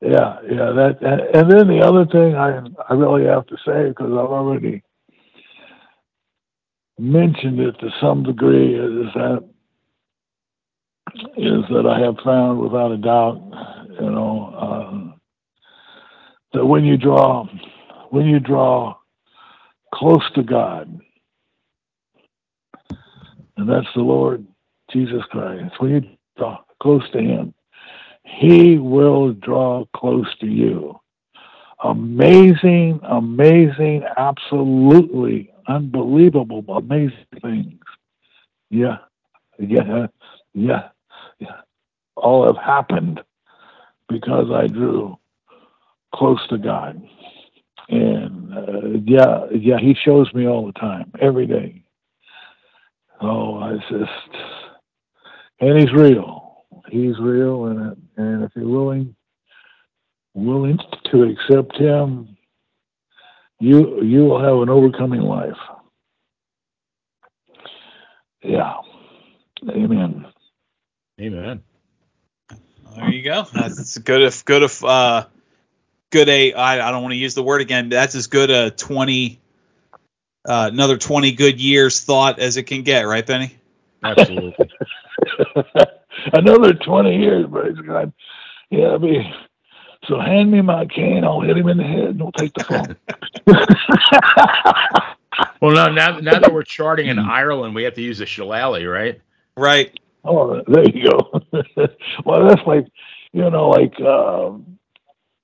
Yeah, 0.00 0.36
yeah. 0.48 0.72
That 0.72 0.98
and, 1.00 1.20
and 1.34 1.50
then 1.50 1.68
the 1.68 1.84
other 1.84 2.06
thing 2.06 2.36
I 2.36 2.60
I 2.88 2.94
really 2.94 3.24
have 3.26 3.46
to 3.46 3.56
say 3.66 3.88
because 3.88 4.12
I've 4.12 4.30
already 4.30 4.82
mentioned 6.98 7.60
it 7.60 7.78
to 7.80 7.90
some 8.00 8.22
degree 8.22 8.74
is 8.74 9.12
that 9.14 9.48
is 11.36 11.64
that 11.70 11.86
I 11.86 12.00
have 12.00 12.16
found 12.24 12.60
without 12.60 12.92
a 12.92 12.96
doubt, 12.96 13.40
you 14.00 14.10
know, 14.10 14.54
uh, 14.56 15.16
that 16.54 16.66
when 16.66 16.84
you 16.84 16.96
draw 16.96 17.46
when 18.10 18.26
you 18.26 18.40
draw 18.40 18.96
close 19.94 20.22
to 20.34 20.42
God, 20.42 21.00
and 23.56 23.68
that's 23.68 23.86
the 23.94 24.02
Lord 24.02 24.46
Jesus 24.92 25.22
Christ, 25.30 25.74
when 25.78 25.90
you 25.90 26.02
draw 26.36 26.58
close 26.82 27.08
to 27.12 27.18
Him, 27.18 27.54
He 28.24 28.78
will 28.78 29.32
draw 29.32 29.84
close 29.96 30.28
to 30.40 30.46
you. 30.46 30.98
Amazing, 31.84 33.00
amazing, 33.04 34.04
absolutely 34.16 35.52
unbelievable, 35.68 36.64
amazing 36.76 37.26
things. 37.42 37.80
Yeah, 38.70 38.98
yeah, 39.58 39.82
yeah, 39.86 40.06
yeah. 40.54 40.88
All 42.16 42.46
have 42.46 42.56
happened 42.62 43.20
because 44.08 44.46
I 44.52 44.66
drew 44.68 45.18
close 46.14 46.40
to 46.48 46.58
God. 46.58 47.02
And 47.88 48.54
uh, 48.54 49.00
yeah, 49.04 49.46
yeah, 49.54 49.78
he 49.80 49.94
shows 50.04 50.32
me 50.34 50.46
all 50.46 50.66
the 50.66 50.72
time, 50.78 51.12
every 51.20 51.46
day. 51.46 51.82
Oh, 53.20 53.58
I 53.58 53.74
just, 53.90 54.36
and 55.60 55.78
he's 55.78 55.92
real. 55.92 56.64
He's 56.90 57.18
real, 57.20 57.66
and 57.66 57.96
and 58.16 58.44
if 58.44 58.52
you're 58.56 58.68
willing, 58.68 59.14
willing 60.34 60.78
to 61.12 61.22
accept 61.24 61.76
him, 61.76 62.36
you 63.60 64.02
you 64.02 64.24
will 64.24 64.42
have 64.42 64.58
an 64.62 64.70
overcoming 64.70 65.22
life. 65.22 65.56
Yeah. 68.42 68.74
Amen. 69.70 70.26
Amen. 71.20 71.62
There 72.96 73.10
you 73.10 73.22
go. 73.22 73.46
That's 73.52 73.98
good 73.98 74.22
if 74.22 74.44
good 74.44 74.62
if 74.62 74.84
uh 74.84 75.26
good 76.10 76.28
a 76.28 76.52
I, 76.52 76.88
I 76.88 76.90
don't 76.90 77.02
want 77.02 77.12
to 77.12 77.18
use 77.18 77.34
the 77.34 77.42
word 77.42 77.60
again. 77.60 77.88
That's 77.88 78.14
as 78.14 78.26
good 78.26 78.50
a 78.50 78.70
twenty 78.70 79.40
uh, 80.48 80.70
another 80.72 80.96
twenty 80.96 81.32
good 81.32 81.60
years 81.60 82.00
thought 82.00 82.38
as 82.38 82.56
it 82.56 82.64
can 82.64 82.82
get, 82.82 83.02
right, 83.02 83.26
Benny? 83.26 83.56
Absolutely. 84.02 84.70
another 86.32 86.74
twenty 86.74 87.18
years, 87.18 87.46
praise 87.50 87.78
God. 87.78 88.12
Yeah, 88.70 88.90
I 88.90 88.98
mean, 88.98 89.34
so 90.06 90.20
hand 90.20 90.50
me 90.50 90.60
my 90.60 90.86
cane, 90.86 91.24
I'll 91.24 91.40
hit 91.40 91.56
him 91.56 91.68
in 91.68 91.78
the 91.78 91.84
head, 91.84 92.08
and 92.08 92.20
he'll 92.20 92.32
take 92.32 92.52
the 92.54 92.64
phone. 92.64 92.96
well, 95.60 95.72
now, 95.72 95.88
now, 95.88 96.20
now 96.20 96.38
that 96.38 96.52
we're 96.52 96.62
charting 96.62 97.08
in 97.08 97.18
Ireland, 97.18 97.74
we 97.74 97.82
have 97.84 97.94
to 97.94 98.02
use 98.02 98.20
a 98.20 98.26
shillelagh, 98.26 98.86
right? 98.86 99.20
Right. 99.56 99.98
Oh, 100.24 100.60
there 100.66 100.88
you 100.88 101.10
go. 101.10 101.40
well, 102.24 102.46
that's 102.46 102.66
like, 102.66 102.86
you 103.32 103.48
know, 103.50 103.68
like, 103.68 103.98
um, 104.00 104.78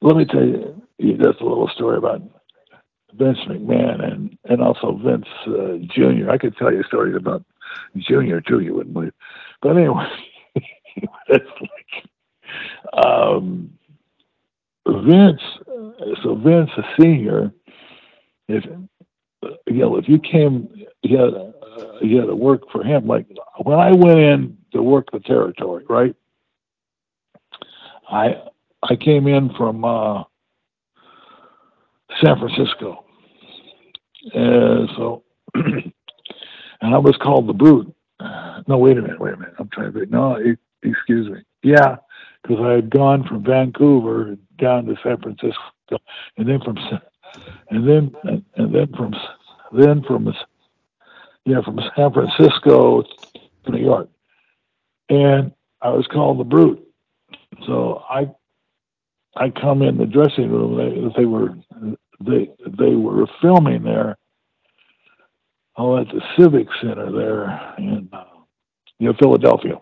let 0.03 0.17
me 0.17 0.25
tell 0.25 0.45
you 0.45 1.17
just 1.17 1.41
a 1.41 1.47
little 1.47 1.71
story 1.75 1.97
about 1.99 2.23
Vince 3.15 3.39
McMahon 3.49 4.05
and, 4.05 4.39
and 4.45 4.61
also 4.61 4.99
Vince 5.05 5.27
uh, 5.47 5.79
Jr. 5.95 6.31
I 6.31 6.39
could 6.39 6.57
tell 6.57 6.73
you 6.73 6.83
stories 6.85 7.17
about 7.17 7.45
Jr. 7.97 8.41
too, 8.47 8.61
you 8.61 8.75
wouldn't 8.75 8.95
believe. 8.95 9.13
But 9.63 9.77
anyway, 9.77 10.07
it's 11.29 11.51
like, 11.61 13.05
um, 13.05 13.71
Vince, 14.87 15.41
so 16.23 16.35
Vince, 16.35 16.71
a 16.77 16.83
senior, 17.01 17.53
if 18.49 18.65
you 19.67 19.79
know, 19.79 19.97
if 19.97 20.09
you 20.09 20.19
came, 20.19 20.69
had, 21.05 21.54
uh, 21.77 21.99
you 22.01 22.19
had 22.19 22.27
to 22.27 22.35
work 22.35 22.63
for 22.71 22.83
him. 22.83 23.07
Like 23.07 23.27
when 23.63 23.79
I 23.79 23.93
went 23.93 24.19
in 24.19 24.57
to 24.73 24.83
work 24.83 25.11
the 25.13 25.21
territory, 25.21 25.85
right? 25.89 26.15
I 28.11 28.43
I 28.83 28.97
came 28.97 29.27
in 29.27 29.51
from 29.57 29.85
uh, 29.85 30.25
San 32.23 32.39
Francisco, 32.39 33.05
and 34.35 34.89
so 34.97 35.25
and 35.55 35.93
I 36.83 36.99
was 36.99 37.17
called 37.23 37.49
the 37.49 37.55
brute. 37.55 37.93
No, 38.67 38.79
wait 38.79 38.97
a 38.97 39.03
minute, 39.03 39.21
wait 39.21 39.35
a 39.35 39.37
minute. 39.37 39.55
I'm 39.59 39.69
trying 39.69 39.93
to 39.93 39.99
think. 39.99 40.11
No, 40.11 40.39
excuse 40.83 41.29
me. 41.29 41.41
Yeah, 41.63 41.97
because 42.43 42.59
I 42.65 42.73
had 42.73 42.91
gone 42.91 43.27
from 43.27 43.45
Vancouver 43.45 44.37
down 44.59 44.87
to 44.87 44.95
San 45.03 45.21
Francisco, 45.21 45.99
and 46.37 46.49
then 46.49 46.61
from 46.61 46.77
and 47.71 47.89
then 47.89 48.15
and 48.57 48.75
then 48.75 48.93
from 48.97 49.15
then 49.73 50.03
from 50.03 50.33
yeah 51.45 51.63
from 51.65 51.81
San 51.97 52.13
Francisco 52.13 53.03
to 53.65 53.71
New 53.71 53.85
York, 53.85 54.09
and 55.09 55.53
I 55.83 55.91
was 55.91 56.07
called 56.13 56.39
the 56.41 56.45
brute. 56.45 56.83
So 57.67 58.03
I 58.09 58.31
I 59.37 59.51
come 59.51 59.83
in 59.83 59.99
the 59.99 60.07
dressing 60.07 60.51
room. 60.51 60.77
They, 60.77 61.21
they 61.23 61.27
were 61.27 61.55
they 62.21 62.51
they 62.79 62.95
were 62.95 63.27
filming 63.43 63.83
there. 63.83 64.17
Oh, 65.77 65.99
at 65.99 66.07
the 66.09 66.23
Civic 66.39 66.69
Center 66.81 67.11
there 67.11 67.75
in 67.79 68.09
uh, 68.13 68.25
you 68.99 69.09
know 69.09 69.15
Philadelphia. 69.21 69.75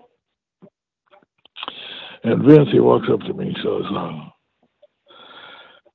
And 2.24 2.44
Vince, 2.44 2.68
he 2.72 2.80
walks 2.80 3.08
up 3.12 3.20
to 3.20 3.34
me 3.34 3.54
says, 3.56 3.84
uh, 3.94 4.20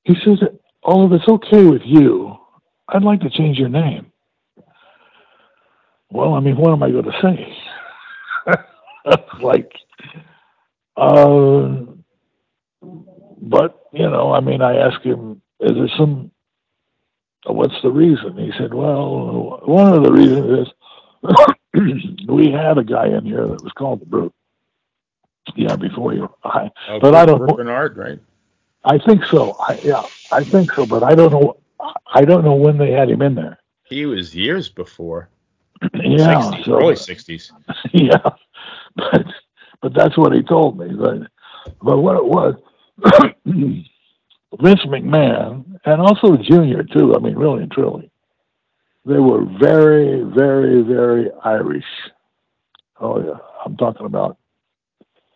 he 0.03 0.15
says, 0.26 0.39
"All 0.84 1.06
of 1.06 1.14
it's 1.14 1.27
okay 1.27 1.64
with 1.64 1.84
you, 1.85 2.35
I'd 2.89 3.03
like 3.03 3.22
to 3.22 3.30
change 3.30 3.57
your 3.57 3.69
name. 3.69 4.11
Well, 6.10 6.34
I 6.34 6.40
mean, 6.40 6.58
what 6.58 6.72
am 6.72 6.84
I 6.84 6.92
going 6.92 7.06
to 7.06 7.22
say? 7.22 7.58
like, 9.42 9.72
uh, 10.96 11.70
but 13.42 13.88
you 13.94 14.10
know, 14.10 14.32
I 14.34 14.40
mean, 14.40 14.62
I 14.62 14.78
asked 14.78 15.04
him, 15.04 15.42
is 15.60 15.74
there 15.74 15.90
some? 15.98 16.32
What's 17.46 17.82
the 17.82 17.92
reason? 17.92 18.38
He 18.38 18.52
said, 18.58 18.74
well, 18.74 19.62
one 19.64 19.94
of 19.94 20.04
the 20.04 20.12
reasons 20.12 20.68
is 20.68 20.74
we 22.28 22.52
had 22.52 22.78
a 22.78 22.84
guy 22.84 23.08
in 23.08 23.26
here 23.26 23.48
that 23.48 23.64
was 23.64 23.72
called 23.78 24.02
the 24.02 24.06
Brute. 24.06 24.34
Yeah, 25.56 25.78
before 25.78 26.14
you, 26.14 26.30
I, 26.44 26.70
Oh, 26.90 27.00
but 27.00 27.16
I 27.16 27.26
don't. 27.26 27.46
Bernard, 27.56 27.96
right? 27.96 28.20
I 28.84 28.98
think 28.98 29.24
so. 29.26 29.54
I, 29.54 29.80
yeah, 29.84 30.04
I 30.32 30.44
think 30.44 30.74
so, 30.74 30.86
but 30.86 31.04
I 31.04 31.16
don't 31.16 31.32
know. 31.32 31.58
I 32.14 32.26
don't 32.26 32.44
know 32.44 32.56
when 32.56 32.78
they 32.78 32.92
had 32.92 33.10
him 33.10 33.22
in 33.22 33.36
there. 33.36 33.60
He 33.84 34.06
was 34.06 34.36
years 34.36 34.68
before. 34.68 35.30
Yeah, 35.94 36.41
60s, 36.41 36.66
so- 36.66 36.78
early 36.78 36.95
60s. 36.95 37.52
yeah, 37.94 38.30
but 38.95 39.26
but 39.82 39.94
that's 39.94 40.18
what 40.18 40.34
he 40.34 40.41
told 40.44 40.78
me. 40.78 40.88
But 40.95 41.28
but 41.82 41.98
what 41.99 42.16
it 42.18 42.26
was, 42.26 42.56
Vince 43.45 44.86
McMahon 44.86 45.80
and 45.86 46.02
also 46.02 46.38
Junior 46.38 46.84
too. 46.84 47.16
I 47.16 47.20
mean, 47.20 47.36
really 47.36 47.64
and 47.64 47.72
truly, 47.72 48.10
they 49.06 49.20
were 49.20 49.45
very, 49.60 50.24
very, 50.24 50.82
very 50.82 51.30
Irish. 51.44 51.86
Oh 52.99 53.22
yeah, 53.24 53.38
I'm 53.66 53.78
talking 53.78 54.06
about. 54.06 54.38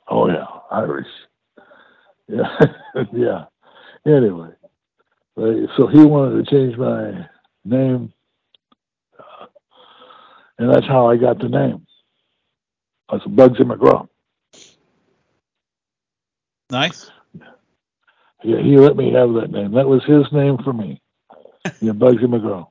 Oh 0.07 0.27
yeah, 0.27 0.45
Irish. 0.71 1.07
Yeah, 2.27 2.47
yeah. 3.11 3.45
Anyway, 4.05 4.51
so 5.35 5.87
he 5.91 6.05
wanted 6.05 6.45
to 6.45 6.49
change 6.49 6.77
my 6.77 7.27
name, 7.65 8.13
and 10.57 10.69
that's 10.73 10.87
how 10.87 11.09
I 11.09 11.17
got 11.17 11.39
the 11.39 11.49
name. 11.49 11.85
I 13.09 13.17
That's 13.17 13.25
Bugsy 13.27 13.61
McGraw. 13.61 14.07
Nice. 16.69 17.09
Yeah, 18.43 18.59
he 18.61 18.77
let 18.77 18.95
me 18.95 19.11
have 19.13 19.33
that 19.33 19.51
name. 19.51 19.73
That 19.73 19.87
was 19.87 20.03
his 20.05 20.25
name 20.31 20.57
for 20.63 20.73
me. 20.73 21.01
Yeah, 21.79 21.91
Bugsy 21.93 22.23
McGraw. 22.25 22.67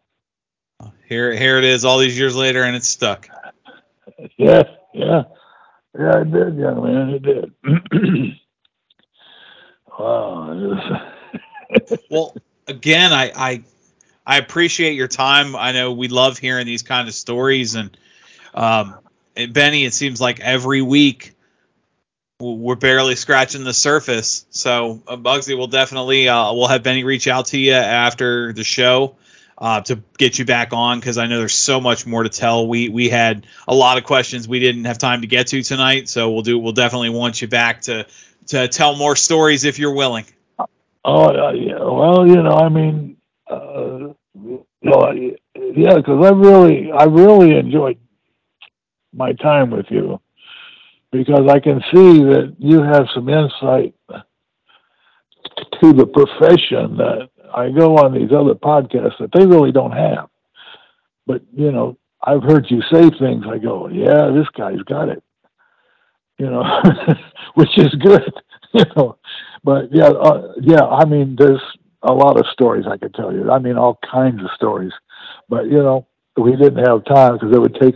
Here, 1.09 1.33
here 1.37 1.59
it 1.59 1.65
is, 1.65 1.85
all 1.85 1.99
these 1.99 2.19
years 2.19 2.35
later, 2.37 2.63
and 2.65 2.75
it's 2.77 2.89
stuck. 2.89 3.29
Yeah, 4.37 4.65
yeah, 4.93 5.23
yeah. 5.99 6.21
It 6.21 6.31
did, 6.33 6.57
young 6.57 6.83
man. 6.85 7.11
It 7.11 7.23
did. 7.23 7.55
wow. 9.99 10.53
it 10.53 11.81
was- 11.81 12.01
Well, 12.11 12.35
again, 12.67 13.13
I, 13.13 13.33
I 13.35 13.63
I 14.31 14.37
appreciate 14.37 14.95
your 14.95 15.09
time. 15.09 15.57
I 15.57 15.73
know 15.73 15.91
we 15.91 16.07
love 16.07 16.39
hearing 16.39 16.65
these 16.65 16.85
kind 16.85 17.09
of 17.09 17.15
stories, 17.15 17.75
and 17.75 17.97
um, 18.55 18.95
Benny, 19.35 19.85
it 19.85 19.93
seems 19.93 20.21
like 20.21 20.39
every 20.39 20.83
week 20.83 21.35
we're 22.39 22.77
barely 22.77 23.17
scratching 23.17 23.65
the 23.65 23.75
surface. 23.75 24.47
So 24.51 25.03
uh, 25.09 25.17
Bugsy 25.17 25.59
will 25.59 25.67
definitely 25.67 26.29
uh, 26.29 26.53
we'll 26.53 26.69
have 26.69 26.85
Benny 26.85 27.03
reach 27.03 27.27
out 27.27 27.47
to 27.47 27.59
you 27.59 27.73
after 27.73 28.53
the 28.53 28.63
show. 28.63 29.17
Uh, 29.59 29.83
to 29.83 30.01
get 30.17 30.39
you 30.39 30.47
back 30.47 30.73
on 30.73 30.99
because 30.99 31.19
I 31.19 31.27
know 31.27 31.39
there's 31.39 31.53
so 31.53 31.81
much 31.81 32.07
more 32.07 32.23
to 32.23 32.31
tell. 32.31 32.69
We 32.69 32.89
we 32.89 33.11
had 33.11 33.47
a 33.67 33.75
lot 33.75 33.99
of 33.99 34.05
questions 34.05 34.49
we 34.49 34.61
didn't 34.61 34.85
have 34.85 34.97
time 34.97 35.23
to 35.23 35.27
get 35.27 35.49
to 35.49 35.63
tonight, 35.63 36.09
so 36.09 36.31
we'll 36.31 36.43
do 36.43 36.59
we'll 36.59 36.73
definitely 36.73 37.11
want 37.11 37.43
you 37.43 37.49
back 37.49 37.83
to 37.83 38.07
to 38.47 38.69
tell 38.69 38.95
more 38.95 39.17
stories 39.17 39.65
if 39.65 39.79
you're 39.79 39.93
willing. 39.93 40.25
Oh 41.05 41.49
uh, 41.49 41.51
yeah. 41.51 41.79
Well, 41.79 42.27
you 42.27 42.43
know, 42.43 42.53
I 42.53 42.69
mean, 42.71 43.19
uh, 43.51 44.15
know, 44.83 45.01
I- 45.03 45.37
yeah, 45.57 45.97
because 45.97 46.25
I 46.27 46.31
really, 46.31 46.91
I 46.93 47.05
really 47.05 47.57
enjoyed 47.59 47.99
my 49.15 49.33
time 49.35 49.71
with 49.71 49.87
you 49.91 50.21
because 51.13 51.49
I 51.51 51.61
can 51.61 51.81
see 51.93 52.25
that 52.25 52.55
you 52.59 52.83
have 52.83 53.07
some 53.15 53.29
insight 53.29 53.95
to 55.81 55.93
the 55.93 56.07
profession 56.07 56.97
that 56.99 57.29
I 57.55 57.71
go 57.71 57.97
on 57.97 58.15
these 58.15 58.33
other 58.33 58.55
podcasts 58.55 59.19
that 59.21 59.31
they 59.35 59.47
really 59.47 59.73
don't 59.73 59.93
have. 59.93 60.29
But 61.27 61.43
you 61.55 61.73
know, 61.73 61.99
I've 62.23 62.43
heard 62.43 62.67
you 62.71 62.83
say 62.93 63.11
things. 63.19 63.45
I 63.49 63.59
go, 63.59 63.89
yeah, 63.89 64.31
this 64.35 64.49
guy's 64.57 64.83
got 64.83 65.09
it. 65.09 65.23
You 66.39 66.51
know, 66.51 66.65
which 67.55 67.77
is 67.79 67.95
good. 67.97 68.33
You 68.73 68.85
know, 68.97 69.19
but 69.65 69.93
yeah, 69.93 70.11
uh, 70.11 70.53
yeah. 70.61 70.85
I 70.85 71.05
mean, 71.05 71.37
there's 71.37 71.61
a 72.03 72.13
lot 72.13 72.39
of 72.39 72.47
stories 72.53 72.87
I 72.91 72.97
could 72.97 73.15
tell 73.15 73.33
you. 73.33 73.51
I 73.51 73.59
mean, 73.59 73.77
all 73.77 73.99
kinds 74.11 74.41
of 74.43 74.51
stories. 74.55 74.93
But 75.49 75.67
you 75.67 75.83
know, 75.83 76.07
we 76.37 76.53
didn't 76.57 76.85
have 76.87 77.05
time 77.05 77.35
because 77.35 77.53
it 77.55 77.61
would 77.61 77.75
take, 77.75 77.95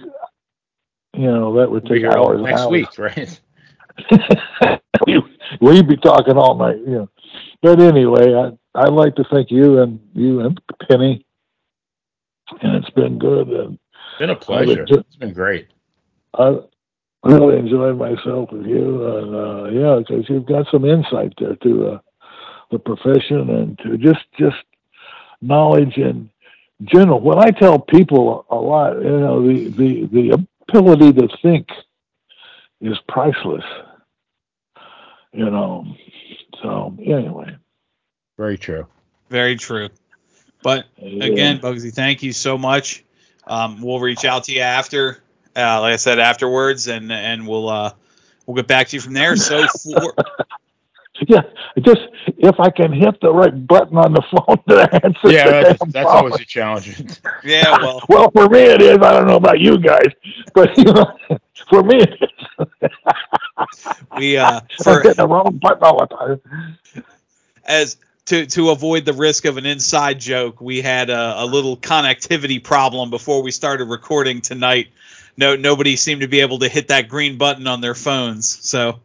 you 1.14 1.26
know, 1.26 1.54
that 1.58 1.70
would 1.70 1.86
take 1.86 1.98
here 1.98 2.10
hours. 2.16 2.40
next 2.42 2.62
hours. 2.62 2.70
week, 2.70 2.98
right? 2.98 3.40
we, 5.06 5.22
we'd 5.60 5.88
be 5.88 5.96
talking 5.96 6.36
all 6.36 6.56
night, 6.56 6.78
you 6.78 6.86
know. 6.94 7.08
But 7.62 7.80
anyway, 7.80 8.34
I 8.34 8.52
I'd 8.74 8.92
like 8.92 9.14
to 9.16 9.24
thank 9.32 9.50
you 9.50 9.80
and 9.80 10.00
you 10.14 10.40
and 10.40 10.60
Benny, 10.88 11.24
and 12.60 12.76
it's 12.76 12.90
been 12.90 13.18
good. 13.18 13.48
And 13.48 13.78
Been 14.18 14.30
a 14.30 14.36
pleasure. 14.36 14.80
enjoy- 14.82 14.98
It's 14.98 15.16
been 15.16 15.32
great. 15.32 15.68
I 16.36 16.58
really 17.22 17.56
enjoyed 17.58 17.96
myself 17.96 18.50
with 18.52 18.66
you, 18.66 19.06
and 19.06 19.34
uh, 19.34 19.64
yeah, 19.70 19.98
because 20.00 20.28
you've 20.28 20.46
got 20.46 20.66
some 20.70 20.84
insight 20.84 21.32
there 21.38 21.54
to 21.56 21.86
uh, 21.86 21.98
the 22.70 22.78
profession 22.78 23.50
and 23.50 23.78
to 23.78 23.96
just 23.98 24.24
just 24.38 24.56
knowledge 25.40 25.96
in 25.96 26.30
general. 26.82 27.20
When 27.20 27.38
I 27.38 27.50
tell 27.50 27.78
people 27.78 28.46
a 28.50 28.56
lot, 28.56 28.96
you 28.96 29.20
know, 29.20 29.46
the 29.46 29.68
the 29.70 30.06
the 30.06 30.46
ability 30.68 31.12
to 31.14 31.28
think 31.42 31.68
is 32.80 32.98
priceless. 33.08 33.64
You 35.32 35.50
know, 35.50 35.86
so 36.62 36.96
anyway. 37.00 37.56
Very 38.36 38.58
true. 38.58 38.86
Very 39.30 39.56
true. 39.56 39.88
But 40.62 40.86
yeah. 40.98 41.24
again, 41.24 41.58
Bugsy, 41.58 41.92
thank 41.92 42.22
you 42.22 42.32
so 42.32 42.56
much. 42.56 43.04
Um, 43.46 43.82
we'll 43.82 44.00
reach 44.00 44.24
out 44.24 44.44
to 44.44 44.52
you 44.52 44.60
after, 44.60 45.22
uh, 45.54 45.80
like 45.80 45.92
I 45.92 45.96
said, 45.96 46.18
afterwards, 46.18 46.88
and 46.88 47.12
and 47.12 47.46
we'll 47.46 47.68
uh, 47.68 47.92
we'll 48.46 48.56
get 48.56 48.66
back 48.66 48.88
to 48.88 48.96
you 48.96 49.00
from 49.00 49.12
there. 49.12 49.36
So 49.36 49.66
for 49.82 50.14
yeah, 51.28 51.42
just 51.80 52.00
if 52.38 52.58
I 52.58 52.70
can 52.70 52.92
hit 52.92 53.20
the 53.20 53.32
right 53.32 53.66
button 53.66 53.96
on 53.96 54.12
the 54.12 54.22
phone 54.22 54.58
to 54.68 55.04
answer. 55.04 55.30
Yeah, 55.30 55.44
the 55.46 55.52
that's, 55.52 55.78
damn 55.78 55.90
that's 55.90 56.08
always 56.08 56.34
a 56.34 56.44
challenge. 56.44 57.20
yeah, 57.44 57.76
well, 57.80 58.02
Well, 58.08 58.30
for 58.30 58.48
me 58.48 58.60
it 58.60 58.82
is. 58.82 58.98
I 58.98 59.12
don't 59.12 59.28
know 59.28 59.36
about 59.36 59.60
you 59.60 59.78
guys, 59.78 60.08
but 60.54 60.76
you 60.76 60.84
know, 60.84 61.16
for 61.68 61.82
me 61.84 61.98
it 61.98 62.20
is. 62.20 62.90
we 64.18 64.36
uh, 64.36 64.60
for 64.82 65.02
hitting 65.02 65.14
the 65.16 65.28
wrong 65.28 65.58
button 65.62 65.82
all 65.82 65.98
the 65.98 66.06
time. 66.06 67.04
as 67.64 67.96
to 68.26 68.46
to 68.46 68.70
avoid 68.70 69.04
the 69.04 69.12
risk 69.12 69.44
of 69.44 69.56
an 69.56 69.66
inside 69.66 70.18
joke, 70.18 70.60
we 70.60 70.80
had 70.80 71.10
a, 71.10 71.42
a 71.42 71.46
little 71.46 71.76
connectivity 71.76 72.62
problem 72.62 73.10
before 73.10 73.42
we 73.42 73.52
started 73.52 73.84
recording 73.84 74.40
tonight. 74.40 74.88
No, 75.36 75.54
nobody 75.56 75.96
seemed 75.96 76.22
to 76.22 76.28
be 76.28 76.40
able 76.40 76.60
to 76.60 76.68
hit 76.68 76.88
that 76.88 77.08
green 77.08 77.38
button 77.38 77.66
on 77.66 77.80
their 77.80 77.94
phones. 77.94 78.46
So, 78.48 79.00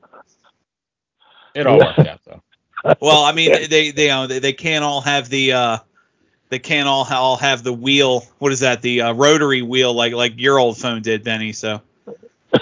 It 1.54 1.68
all 1.68 1.80
worked 1.80 2.00
out 2.00 2.22
though. 2.26 2.42
well, 3.02 3.24
I 3.24 3.34
mean, 3.34 3.52
they 3.70 3.92
they 3.92 4.10
uh, 4.10 4.28
they, 4.28 4.40
they 4.40 4.54
can't 4.54 4.84
all 4.84 5.02
have 5.02 5.30
the 5.30 5.54
uh, 5.54 5.78
they 6.50 6.60
can't 6.60 6.88
all 6.88 7.06
all 7.12 7.38
have 7.38 7.64
the 7.64 7.74
wheel. 7.74 8.26
What 8.40 8.52
is 8.52 8.62
that? 8.62 8.82
The 8.82 9.02
uh, 9.02 9.14
rotary 9.14 9.62
wheel, 9.62 9.94
like 9.94 10.14
like 10.14 10.34
your 10.38 10.60
old 10.60 10.78
phone 10.78 11.02
did, 11.02 11.24
Benny. 11.24 11.52
So, 11.54 11.82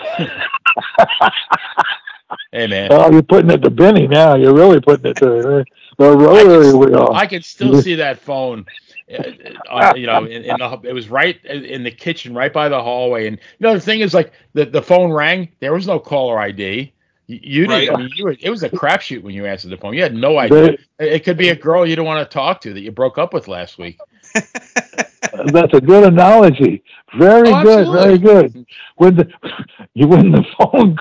Hey 2.52 2.68
man, 2.68 2.90
Oh, 2.92 3.12
you're 3.12 3.24
putting 3.24 3.52
it 3.52 3.62
to 3.64 3.70
Benny 3.70 4.08
now. 4.08 4.36
You're 4.36 4.54
really 4.54 4.82
putting 4.82 5.12
it 5.12 5.18
to 5.18 5.66
the 5.98 6.18
rotary 6.18 6.74
wheel. 6.74 7.12
I 7.14 7.26
can 7.26 7.42
still 7.42 7.82
see 7.82 7.96
that 7.96 8.20
phone. 8.20 8.66
uh, 9.12 9.24
uh, 9.70 9.94
you 9.96 10.06
know, 10.06 10.26
in, 10.26 10.44
in 10.44 10.58
the 10.58 10.80
it 10.84 10.94
was 10.94 11.10
right 11.10 11.44
in 11.46 11.84
the 11.84 11.92
kitchen, 11.92 12.34
right 12.34 12.52
by 12.52 12.70
the 12.70 12.82
hallway. 12.82 13.28
And 13.28 13.38
you 13.38 13.68
know, 13.68 13.74
the 13.74 13.80
thing 13.80 14.02
is, 14.02 14.14
like 14.14 14.34
the 14.54 14.66
the 14.66 14.82
phone 14.82 15.12
rang. 15.12 15.50
There 15.60 15.74
was 15.74 15.88
no 15.88 16.00
caller 16.00 16.40
ID. 16.40 16.94
You, 17.28 17.40
you 17.44 17.68
didn't. 17.68 17.90
Right. 17.90 17.94
I 17.94 18.02
mean, 18.02 18.10
you 18.16 18.24
were. 18.26 18.36
It 18.40 18.50
was 18.50 18.64
a 18.64 18.70
crapshoot 18.70 19.22
when 19.22 19.36
you 19.36 19.46
answered 19.46 19.70
the 19.70 19.78
phone. 19.78 19.94
You 19.94 20.02
had 20.02 20.16
no 20.16 20.38
idea. 20.40 20.64
It, 20.66 20.80
it 21.00 21.24
could 21.24 21.38
be 21.38 21.50
a 21.50 21.56
girl 21.56 21.86
you 21.86 21.96
don't 21.96 22.06
want 22.06 22.28
to 22.30 22.34
talk 22.34 22.62
to 22.62 22.74
that 22.74 22.82
you 22.82 22.92
broke 22.92 23.18
up 23.18 23.34
with 23.34 23.48
last 23.48 23.78
week. 23.78 24.00
That's 24.34 25.74
a 25.74 25.82
good 25.82 26.06
analogy. 26.06 26.84
Very 27.18 27.50
Oh, 27.50 27.64
good. 27.64 27.92
Very 27.92 28.18
good. 28.18 28.66
When 28.96 29.16
the 29.16 29.30
you 29.94 30.08
when 30.08 30.32
the 30.32 30.44
phone 30.58 30.98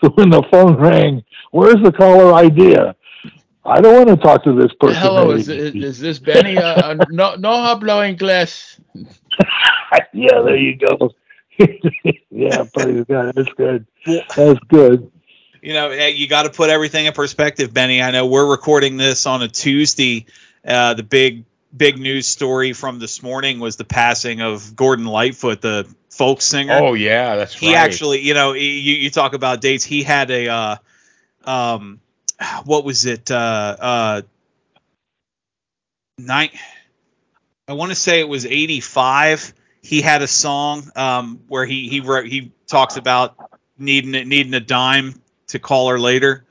when 0.14 0.30
the 0.30 0.42
phone 0.50 0.76
rang, 0.76 1.22
where's 1.50 1.82
the 1.82 1.92
caller 1.92 2.34
idea? 2.34 2.94
I 3.64 3.80
don't 3.80 4.06
want 4.06 4.08
to 4.08 4.16
talk 4.24 4.42
to 4.44 4.54
this 4.54 4.72
person. 4.80 5.00
Hello, 5.00 5.30
is, 5.30 5.48
is, 5.48 5.74
is 5.74 5.98
this 6.00 6.18
Benny? 6.18 6.56
Uh, 6.58 6.74
uh, 6.74 6.96
no, 7.10 7.36
no 7.36 7.50
hablo 7.50 8.02
inglés. 8.02 8.80
yeah, 10.12 10.42
there 10.42 10.56
you 10.56 10.76
go. 10.76 11.10
yeah, 12.30 12.64
praise 12.74 13.04
God. 13.08 13.32
That's 13.36 13.52
good. 13.56 13.86
That's 14.36 14.58
good. 14.68 15.11
You 15.62 15.72
know, 15.72 15.90
eh, 15.90 16.08
you 16.08 16.26
got 16.26 16.42
to 16.42 16.50
put 16.50 16.68
everything 16.68 17.06
in 17.06 17.12
perspective, 17.12 17.72
Benny. 17.72 18.02
I 18.02 18.10
know 18.10 18.26
we're 18.26 18.50
recording 18.50 18.96
this 18.96 19.26
on 19.26 19.42
a 19.42 19.48
Tuesday, 19.48 20.26
uh, 20.66 20.94
the 20.94 21.04
big 21.04 21.44
big 21.74 21.98
news 21.98 22.26
story 22.26 22.72
from 22.72 22.98
this 22.98 23.22
morning 23.22 23.60
was 23.60 23.76
the 23.76 23.84
passing 23.84 24.42
of 24.42 24.76
Gordon 24.76 25.06
Lightfoot, 25.06 25.60
the 25.60 25.92
folk 26.10 26.42
singer. 26.42 26.74
Oh 26.74 26.94
yeah, 26.94 27.36
that's 27.36 27.54
he 27.54 27.68
right. 27.68 27.76
actually, 27.76 28.20
you 28.20 28.34
know, 28.34 28.52
you, 28.52 28.68
you 28.68 29.10
talk 29.10 29.34
about 29.34 29.60
dates. 29.60 29.84
He 29.84 30.02
had 30.02 30.30
a, 30.30 30.48
uh, 30.48 30.76
um, 31.44 32.00
what 32.64 32.84
was 32.84 33.06
it? 33.06 33.30
Uh, 33.30 33.76
uh, 33.78 34.22
nine. 36.18 36.50
I 37.68 37.74
want 37.74 37.92
to 37.92 37.96
say 37.96 38.20
it 38.20 38.28
was 38.28 38.44
'85. 38.44 39.54
He 39.80 40.02
had 40.02 40.22
a 40.22 40.28
song 40.28 40.90
um, 40.96 41.40
where 41.46 41.64
he 41.64 41.88
he 41.88 42.00
wrote 42.00 42.26
he 42.26 42.52
talks 42.66 42.96
about 42.96 43.36
needing 43.78 44.10
needing 44.28 44.54
a 44.54 44.60
dime 44.60 45.21
to 45.52 45.58
call 45.58 45.88
her 45.88 45.98
later 45.98 46.44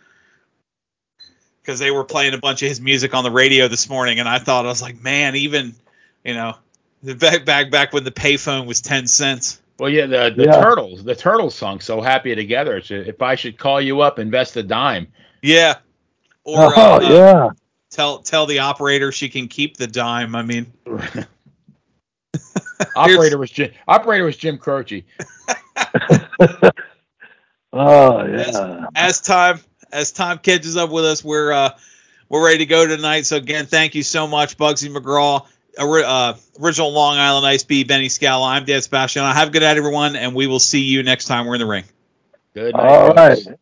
because 1.61 1.79
they 1.79 1.91
were 1.91 2.03
playing 2.03 2.33
a 2.33 2.37
bunch 2.37 2.61
of 2.63 2.69
his 2.69 2.81
music 2.81 3.13
on 3.13 3.23
the 3.23 3.31
radio 3.31 3.67
this 3.67 3.89
morning, 3.89 4.19
and 4.19 4.27
I 4.27 4.39
thought 4.39 4.65
I 4.65 4.69
was 4.69 4.81
like, 4.81 5.01
man, 5.01 5.35
even 5.35 5.75
you 6.23 6.33
know, 6.33 6.55
the 7.03 7.15
back 7.15 7.45
back 7.45 7.71
back 7.71 7.93
when 7.93 8.03
the 8.03 8.11
payphone 8.11 8.65
was 8.65 8.81
ten 8.81 9.07
cents. 9.07 9.59
Well, 9.79 9.89
yeah, 9.89 10.05
the 10.05 10.33
the 10.35 10.45
Yeah. 10.45 10.61
turtles, 10.61 11.03
the 11.03 11.15
turtles 11.15 11.55
song 11.55 11.79
"So 11.79 12.01
Happy 12.01 12.35
Together." 12.35 12.77
It's 12.77 12.91
a, 12.91 13.07
if 13.07 13.21
I 13.21 13.35
should 13.35 13.57
call 13.57 13.81
you 13.81 14.01
up, 14.01 14.19
invest 14.19 14.57
a 14.57 14.63
dime. 14.63 15.07
Yeah. 15.41 15.75
Or 16.43 16.73
oh 16.75 16.95
uh, 16.95 16.99
yeah. 17.01 17.49
tell 17.89 18.19
tell 18.19 18.45
the 18.45 18.59
operator 18.59 19.11
she 19.11 19.29
can 19.29 19.47
keep 19.47 19.77
the 19.77 19.87
dime. 19.87 20.35
I 20.35 20.43
mean, 20.43 20.71
operator 22.95 23.37
was 23.37 23.51
Jim. 23.51 23.71
Operator 23.87 24.25
was 24.25 24.37
Jim 24.37 24.57
Croce. 24.57 25.03
Oh 27.73 28.25
yeah. 28.25 28.87
as 28.95 29.21
time 29.21 29.59
as 29.91 30.11
time 30.11 30.39
catches 30.39 30.75
up 30.77 30.89
with 30.89 31.05
us, 31.05 31.23
we're 31.23 31.51
uh 31.51 31.71
we're 32.29 32.43
ready 32.43 32.59
to 32.59 32.65
go 32.65 32.87
tonight. 32.87 33.25
So 33.25 33.37
again, 33.37 33.65
thank 33.65 33.95
you 33.95 34.03
so 34.03 34.27
much, 34.27 34.57
Bugsy 34.57 34.89
McGraw, 34.89 35.45
ori- 35.79 36.03
uh, 36.05 36.35
original 36.61 36.91
Long 36.91 37.17
Island 37.17 37.45
Ice 37.45 37.63
B, 37.63 37.83
Benny 37.83 38.09
Scala. 38.09 38.47
I'm 38.47 38.65
Dan 38.65 38.81
Sebastian. 38.81 39.23
Have 39.23 39.49
a 39.49 39.51
good 39.51 39.61
night, 39.61 39.77
everyone, 39.77 40.15
and 40.15 40.33
we 40.33 40.47
will 40.47 40.59
see 40.59 40.81
you 40.81 41.03
next 41.03 41.25
time 41.25 41.45
we're 41.45 41.55
in 41.55 41.59
the 41.61 41.65
ring. 41.67 41.83
Good 42.53 42.73
night. 42.73 42.83
All 42.85 43.13
folks. 43.15 43.47
right. 43.47 43.57